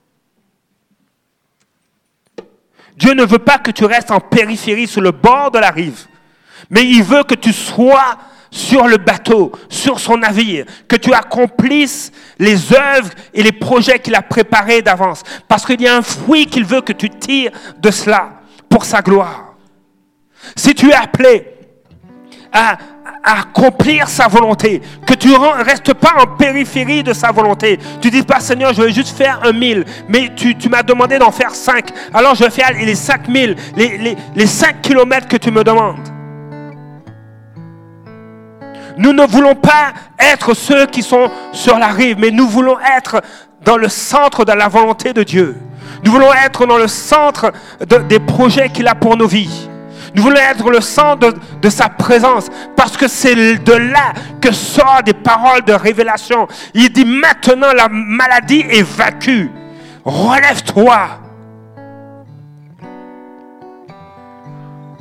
Dieu 2.95 3.13
ne 3.13 3.23
veut 3.23 3.39
pas 3.39 3.57
que 3.57 3.71
tu 3.71 3.85
restes 3.85 4.11
en 4.11 4.19
périphérie 4.19 4.87
sur 4.87 5.01
le 5.01 5.11
bord 5.11 5.51
de 5.51 5.59
la 5.59 5.71
rive, 5.71 6.07
mais 6.69 6.83
il 6.83 7.03
veut 7.03 7.23
que 7.23 7.35
tu 7.35 7.53
sois 7.53 8.17
sur 8.51 8.87
le 8.87 8.97
bateau, 8.97 9.51
sur 9.69 9.99
son 9.99 10.17
navire, 10.17 10.65
que 10.87 10.95
tu 10.95 11.13
accomplisses 11.13 12.11
les 12.37 12.73
œuvres 12.73 13.09
et 13.33 13.43
les 13.43 13.51
projets 13.51 13.99
qu'il 13.99 14.15
a 14.15 14.21
préparés 14.21 14.81
d'avance, 14.81 15.23
parce 15.47 15.65
qu'il 15.65 15.81
y 15.81 15.87
a 15.87 15.95
un 15.95 16.01
fruit 16.01 16.47
qu'il 16.47 16.65
veut 16.65 16.81
que 16.81 16.93
tu 16.93 17.09
tires 17.09 17.51
de 17.77 17.91
cela 17.91 18.41
pour 18.67 18.85
sa 18.85 19.01
gloire. 19.01 19.55
Si 20.55 20.73
tu 20.73 20.89
es 20.89 20.93
appelé 20.93 21.45
à, 22.51 22.77
accomplir 23.21 24.07
sa 24.07 24.27
volonté, 24.27 24.81
que 25.05 25.13
tu 25.13 25.27
ne 25.27 25.63
restes 25.63 25.93
pas 25.93 26.15
en 26.21 26.37
périphérie 26.37 27.03
de 27.03 27.11
sa 27.11 27.31
volonté. 27.31 27.77
Tu 28.01 28.09
dis 28.09 28.23
pas, 28.23 28.39
Seigneur, 28.39 28.73
je 28.73 28.81
vais 28.81 28.93
juste 28.93 29.15
faire 29.15 29.41
un 29.43 29.51
mille, 29.51 29.83
mais 30.07 30.31
tu, 30.35 30.55
m'as 30.69 30.83
demandé 30.83 31.19
d'en 31.19 31.31
faire 31.31 31.53
cinq. 31.53 31.89
Alors 32.13 32.35
je 32.35 32.45
vais 32.45 32.49
faire 32.49 32.71
les 32.73 32.95
cinq 32.95 33.27
mille, 33.27 33.55
les 33.75 34.47
cinq 34.47 34.81
kilomètres 34.81 35.27
que 35.27 35.37
tu 35.37 35.51
me 35.51 35.63
demandes. 35.63 36.18
Nous 38.99 39.13
ne 39.13 39.25
voulons 39.25 39.55
pas 39.55 39.93
être 40.19 40.53
ceux 40.53 40.85
qui 40.85 41.03
sont 41.03 41.31
sur 41.53 41.79
la 41.79 41.87
rive, 41.87 42.17
mais 42.19 42.31
nous 42.31 42.49
voulons 42.49 42.77
être 42.97 43.21
dans 43.63 43.77
le 43.77 43.87
centre 43.87 44.43
de 44.43 44.51
la 44.51 44.67
volonté 44.67 45.13
de 45.13 45.23
Dieu. 45.23 45.55
Nous 46.03 46.11
voulons 46.11 46.33
être 46.33 46.65
dans 46.65 46.77
le 46.77 46.89
centre 46.89 47.53
des 48.09 48.19
projets 48.19 48.67
qu'il 48.67 48.89
a 48.89 48.95
pour 48.95 49.15
nos 49.15 49.25
vies. 49.25 49.69
Nous 50.13 50.21
voulons 50.21 50.35
être 50.35 50.69
le 50.69 50.81
centre 50.81 51.33
de, 51.61 51.69
sa 51.69 51.87
présence 51.87 52.47
parce 52.75 52.97
que 52.97 53.07
c'est 53.07 53.35
de 53.59 53.71
là 53.71 54.11
que 54.41 54.51
sortent 54.51 55.05
des 55.05 55.13
paroles 55.13 55.63
de 55.63 55.71
révélation. 55.73 56.49
Il 56.73 56.91
dit 56.91 57.05
maintenant 57.05 57.71
la 57.73 57.87
maladie 57.87 58.65
est 58.69 58.83
vaincue. 58.83 59.49
Relève-toi. 60.03 61.07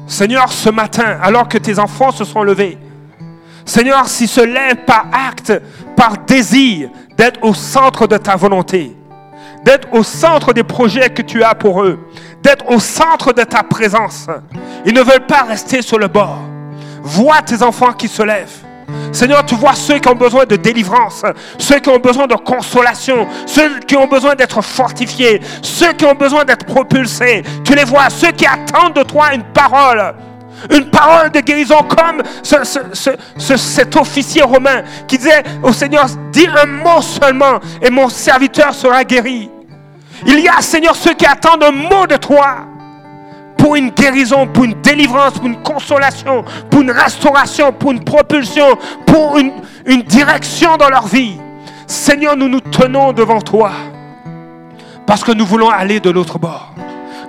Seigneur, 0.07 0.53
ce 0.53 0.71
matin, 0.71 1.19
alors 1.21 1.49
que 1.49 1.59
tes 1.59 1.81
enfants 1.81 2.13
se 2.13 2.25
sont 2.25 2.45
levés, 2.45 2.79
Seigneur, 3.69 4.09
s'ils 4.09 4.29
se 4.29 4.41
lèvent 4.41 4.85
par 4.87 5.09
acte, 5.13 5.53
par 5.95 6.17
désir 6.27 6.89
d'être 7.19 7.39
au 7.43 7.53
centre 7.53 8.07
de 8.07 8.17
ta 8.17 8.35
volonté, 8.35 8.97
d'être 9.63 9.89
au 9.93 10.03
centre 10.03 10.55
des 10.55 10.63
projets 10.63 11.11
que 11.11 11.21
tu 11.21 11.43
as 11.43 11.55
pour 11.55 11.83
eux, 11.83 11.99
d'être 12.43 12.67
au 12.71 12.81
centre 12.81 13.35
de 13.35 13.43
ta 13.43 13.63
présence. 13.63 14.27
Ils 14.87 14.95
ne 14.95 15.03
veulent 15.03 15.27
pas 15.27 15.43
rester 15.43 15.83
sur 15.83 15.99
le 15.99 16.09
bord. 16.09 16.39
Vois 17.03 17.43
tes 17.43 17.63
enfants 17.63 17.93
qui 17.93 18.09
se 18.09 18.23
lèvent. 18.23 18.65
Seigneur, 19.13 19.45
tu 19.45 19.55
vois 19.55 19.75
ceux 19.75 19.99
qui 19.99 20.09
ont 20.09 20.15
besoin 20.15 20.47
de 20.47 20.57
délivrance, 20.57 21.23
ceux 21.59 21.79
qui 21.79 21.91
ont 21.91 21.99
besoin 21.99 22.27
de 22.27 22.37
consolation, 22.37 23.27
ceux 23.45 23.81
qui 23.81 23.97
ont 23.97 24.07
besoin 24.07 24.35
d'être 24.35 24.63
fortifiés, 24.63 25.43
ceux 25.61 25.93
qui 25.93 26.07
ont 26.07 26.15
besoin 26.15 26.47
d'être 26.47 26.65
propulsés. 26.65 27.43
Tu 27.65 27.75
les 27.75 27.85
vois, 27.85 28.09
ceux 28.09 28.33
qui 28.33 28.47
attendent 28.47 28.95
de 28.95 29.03
toi 29.03 29.35
une 29.35 29.45
parole. 29.45 30.15
Une 30.71 30.91
parole 30.91 31.31
de 31.31 31.41
guérison 31.41 31.83
comme 31.83 32.23
cet 32.43 33.97
officier 33.97 34.43
romain 34.43 34.83
qui 35.07 35.19
disait 35.19 35.43
au 35.63 35.73
Seigneur, 35.73 36.07
dis 36.33 36.47
un 36.47 36.67
mot 36.67 37.01
seulement 37.01 37.61
et 37.81 37.91
mon 37.91 38.09
serviteur 38.09 38.75
sera 38.75 39.05
guéri. 39.05 39.51
Il 40.27 40.41
y 40.41 40.49
a, 40.49 40.61
Seigneur, 40.61 40.97
ceux 40.97 41.15
qui 41.15 41.27
attendent 41.27 41.63
un 41.63 41.71
mot 41.71 42.07
de 42.07 42.17
toi 42.17 42.57
pour 43.57 43.77
une 43.77 43.91
guérison, 43.91 44.47
pour 44.47 44.65
une 44.65 44.81
délivrance, 44.83 45.35
pour 45.35 45.47
une 45.47 45.63
consolation, 45.63 46.45
pour 46.71 46.83
une 46.83 46.91
restauration, 46.91 47.73
pour 47.73 47.93
une 47.93 48.03
propulsion, 48.03 48.77
pour 49.07 49.39
une, 49.39 49.53
une 49.87 50.03
direction 50.03 50.77
dans 50.77 50.89
leur 50.89 51.07
vie. 51.07 51.37
Seigneur, 51.87 52.37
nous 52.37 52.49
nous 52.49 52.61
tenons 52.61 53.13
devant 53.13 53.41
toi 53.41 53.73
parce 55.07 55.25
que 55.25 55.33
nous 55.33 55.47
voulons 55.47 55.71
aller 55.71 56.01
de 56.01 56.11
l'autre 56.11 56.39
bord. 56.39 56.75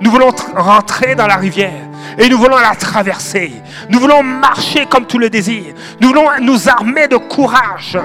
Nous 0.01 0.11
voulons 0.11 0.31
rentrer 0.55 1.15
dans 1.15 1.27
la 1.27 1.35
rivière 1.35 1.88
et 2.17 2.29
nous 2.29 2.37
voulons 2.37 2.57
la 2.57 2.75
traverser. 2.75 3.51
Nous 3.89 3.99
voulons 3.99 4.23
marcher 4.23 4.85
comme 4.85 5.05
tu 5.05 5.17
le 5.17 5.29
désires. 5.29 5.73
Nous 6.01 6.09
voulons 6.09 6.27
nous 6.41 6.69
armer 6.69 7.07
de 7.07 7.17
courage. 7.17 7.97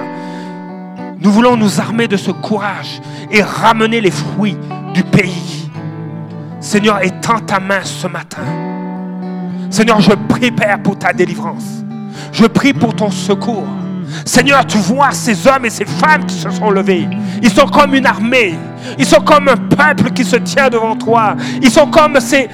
Nous 1.19 1.31
voulons 1.31 1.57
nous 1.57 1.79
armer 1.79 2.07
de 2.07 2.17
ce 2.17 2.31
courage 2.31 3.01
et 3.31 3.41
ramener 3.41 4.01
les 4.01 4.11
fruits 4.11 4.57
du 4.93 5.03
pays. 5.03 5.69
Seigneur, 6.59 7.03
étends 7.03 7.39
ta 7.39 7.59
main 7.59 7.83
ce 7.83 8.07
matin. 8.07 8.43
Seigneur, 9.69 9.99
je 10.01 10.11
prie, 10.11 10.51
Père, 10.51 10.81
pour 10.81 10.97
ta 10.97 11.13
délivrance. 11.13 11.83
Je 12.31 12.45
prie 12.45 12.73
pour 12.73 12.95
ton 12.95 13.11
secours. 13.11 13.67
Seigneur, 14.25 14.65
tu 14.65 14.77
vois 14.77 15.11
ces 15.11 15.47
hommes 15.47 15.65
et 15.65 15.69
ces 15.69 15.85
femmes 15.85 16.25
qui 16.25 16.35
se 16.35 16.49
sont 16.49 16.69
levés. 16.69 17.07
Ils 17.41 17.49
sont 17.49 17.67
comme 17.67 17.93
une 17.95 18.05
armée. 18.05 18.55
Ils 18.97 19.05
sont 19.05 19.21
comme 19.21 19.47
un 19.49 19.57
peuple 19.57 20.11
qui 20.11 20.23
se 20.23 20.35
tient 20.37 20.69
devant 20.69 20.95
toi. 20.95 21.35
Ils 21.61 21.71
sont 21.71 21.87
comme 21.87 22.19
ces, 22.19 22.49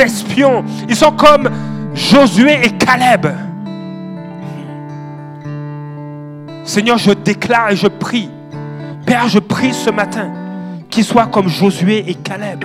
espions. 0.00 0.64
Ils 0.88 0.96
sont 0.96 1.12
comme 1.12 1.50
Josué 1.94 2.58
et 2.64 2.70
Caleb. 2.70 3.26
Seigneur, 6.64 6.98
je 6.98 7.10
déclare 7.12 7.70
et 7.70 7.76
je 7.76 7.88
prie. 7.88 8.30
Père, 9.04 9.28
je 9.28 9.38
prie 9.38 9.72
ce 9.72 9.90
matin 9.90 10.30
qu'ils 10.88 11.04
soient 11.04 11.26
comme 11.26 11.48
Josué 11.48 12.04
et 12.08 12.14
Caleb. 12.14 12.64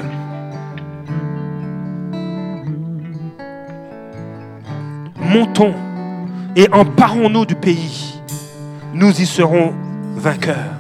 Montons 5.20 5.74
et 6.56 6.68
emparons-nous 6.72 7.46
du 7.46 7.56
pays. 7.56 8.22
Nous 8.94 9.22
y 9.22 9.26
serons 9.26 9.74
vainqueurs. 10.16 10.77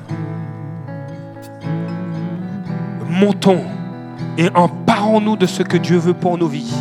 Montons 3.20 3.63
et 4.38 4.47
emparons-nous 4.53 5.38
de 5.38 5.47
ce 5.47 5.63
que 5.63 5.78
Dieu 5.78 5.97
veut 5.97 6.13
pour 6.13 6.38
nos 6.38 6.47
vies, 6.47 6.72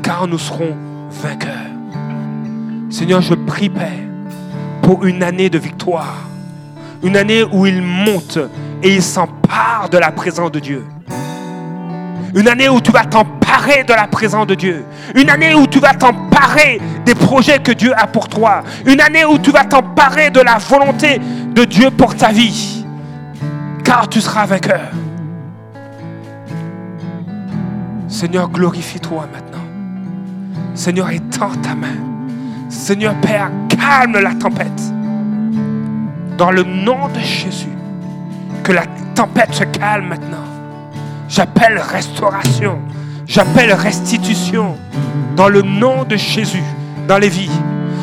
car 0.00 0.28
nous 0.28 0.38
serons 0.38 0.76
vainqueurs. 1.10 1.50
Seigneur, 2.88 3.20
je 3.20 3.34
prie, 3.34 3.68
Père, 3.68 3.88
pour 4.82 5.04
une 5.04 5.24
année 5.24 5.50
de 5.50 5.58
victoire, 5.58 6.28
une 7.02 7.16
année 7.16 7.42
où 7.42 7.66
il 7.66 7.82
monte 7.82 8.38
et 8.80 8.94
il 8.94 9.02
s'empare 9.02 9.88
de 9.90 9.98
la 9.98 10.12
présence 10.12 10.52
de 10.52 10.60
Dieu. 10.60 10.84
Une 12.32 12.46
année 12.46 12.68
où 12.68 12.80
tu 12.80 12.92
vas 12.92 13.04
t'emparer 13.04 13.82
de 13.82 13.92
la 13.92 14.06
présence 14.06 14.46
de 14.46 14.54
Dieu. 14.54 14.84
Une 15.16 15.30
année 15.30 15.52
où 15.54 15.66
tu 15.66 15.80
vas 15.80 15.94
t'emparer 15.94 16.80
des 17.04 17.14
projets 17.16 17.58
que 17.58 17.72
Dieu 17.72 17.92
a 17.96 18.06
pour 18.06 18.28
toi. 18.28 18.62
Une 18.86 19.00
année 19.00 19.24
où 19.24 19.38
tu 19.38 19.50
vas 19.50 19.64
t'emparer 19.64 20.30
de 20.30 20.40
la 20.40 20.58
volonté 20.58 21.20
de 21.52 21.64
Dieu 21.64 21.90
pour 21.90 22.14
ta 22.14 22.30
vie. 22.30 22.84
Car 23.84 24.08
tu 24.08 24.20
seras 24.20 24.46
vainqueur. 24.46 24.90
Seigneur, 28.14 28.48
glorifie-toi 28.48 29.26
maintenant. 29.32 29.64
Seigneur, 30.76 31.10
étends 31.10 31.50
ta 31.60 31.74
main. 31.74 31.96
Seigneur 32.68 33.12
Père, 33.16 33.50
calme 33.68 34.20
la 34.22 34.32
tempête. 34.34 34.70
Dans 36.38 36.52
le 36.52 36.62
nom 36.62 37.08
de 37.12 37.18
Jésus, 37.18 37.76
que 38.62 38.70
la 38.70 38.84
tempête 39.16 39.52
se 39.52 39.64
calme 39.64 40.10
maintenant. 40.10 40.44
J'appelle 41.28 41.76
restauration. 41.76 42.78
J'appelle 43.26 43.72
restitution 43.72 44.76
dans 45.34 45.48
le 45.48 45.62
nom 45.62 46.04
de 46.04 46.14
Jésus 46.14 46.62
dans 47.08 47.18
les 47.18 47.28
vies. 47.28 47.50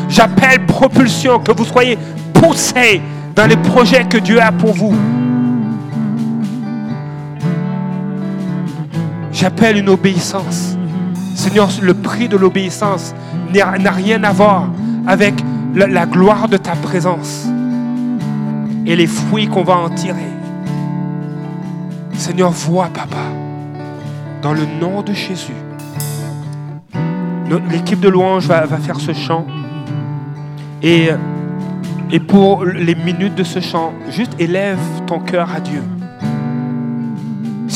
J'appelle 0.10 0.66
propulsion, 0.66 1.40
que 1.40 1.54
vous 1.54 1.64
soyez 1.64 1.98
poussés 2.34 3.02
dans 3.34 3.48
les 3.48 3.56
projets 3.56 4.04
que 4.04 4.18
Dieu 4.18 4.42
a 4.42 4.52
pour 4.52 4.74
vous. 4.74 4.94
J'appelle 9.42 9.78
une 9.78 9.90
obéissance. 9.90 10.78
Seigneur, 11.34 11.68
le 11.82 11.96
prix 11.96 12.30
de 12.30 12.38
l'obéissance 12.38 13.16
n'a 13.52 13.90
rien 13.90 14.24
à 14.24 14.32
voir 14.32 14.70
avec 15.08 15.34
la, 15.74 16.06
gloire 16.06 16.48
de 16.48 16.58
ta 16.58 16.74
présence 16.74 17.48
et 18.86 18.96
les 18.96 19.08
fruits 19.08 19.48
qu'on 19.48 19.64
va 19.64 19.78
en 19.78 19.90
tirer. 19.90 20.30
Seigneur, 22.14 22.52
vois, 22.52 22.90
papa, 22.94 23.18
dans 24.44 24.54
le 24.54 24.68
nom 24.80 25.02
de 25.02 25.12
Jésus. 25.12 25.56
L'équipe 27.72 28.00
de 28.00 28.10
louange 28.10 28.46
va, 28.46 28.68
faire 28.68 29.00
ce 29.00 29.14
chant. 29.14 29.48
Et, 30.84 31.10
et 32.12 32.20
pour 32.20 32.64
les 32.64 32.94
minutes 32.94 33.34
de 33.34 33.44
ce 33.44 33.60
chant, 33.60 33.92
juste 34.12 34.36
élève 34.38 34.78
ton 35.08 35.18
cœur 35.20 35.52
à 35.52 35.60
Dieu. 35.60 35.82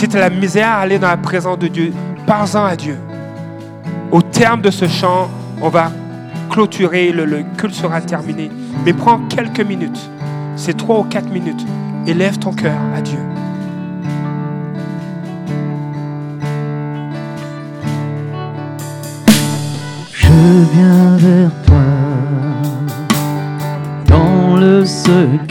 Si 0.08 0.18
la 0.18 0.30
misère 0.30 0.68
à 0.70 0.82
aller 0.82 1.00
dans 1.00 1.08
la 1.08 1.18
présence 1.18 1.58
de 1.58 1.68
Dieu, 1.68 1.92
parle-en 2.28 2.64
à 2.64 2.76
Dieu. 2.76 2.96
Au 4.12 4.22
terme 4.22 4.62
de 4.62 4.70
ce 4.70 4.88
chant, 4.88 5.32
on 5.64 5.70
va 5.70 5.92
clôturer, 6.52 7.12
le, 7.12 7.26
le 7.26 7.44
culte 7.58 7.74
sera 7.74 8.02
terminé. 8.02 8.52
Mais 8.86 8.94
prends 8.94 9.18
quelques 9.28 9.62
minutes, 9.62 10.00
c'est 10.56 10.78
trois 10.78 11.00
ou 11.00 11.04
quatre 11.06 11.30
minutes. 11.30 11.66
Élève 12.06 12.38
ton 12.38 12.54
cœur 12.54 12.78
à 12.96 13.02
Dieu. 13.02 13.18
je 20.14 20.28
viens 20.76 21.18
vers 21.18 21.52
toi 21.66 21.78
dans 24.08 24.56
le 24.56 24.86
secret 24.86 25.40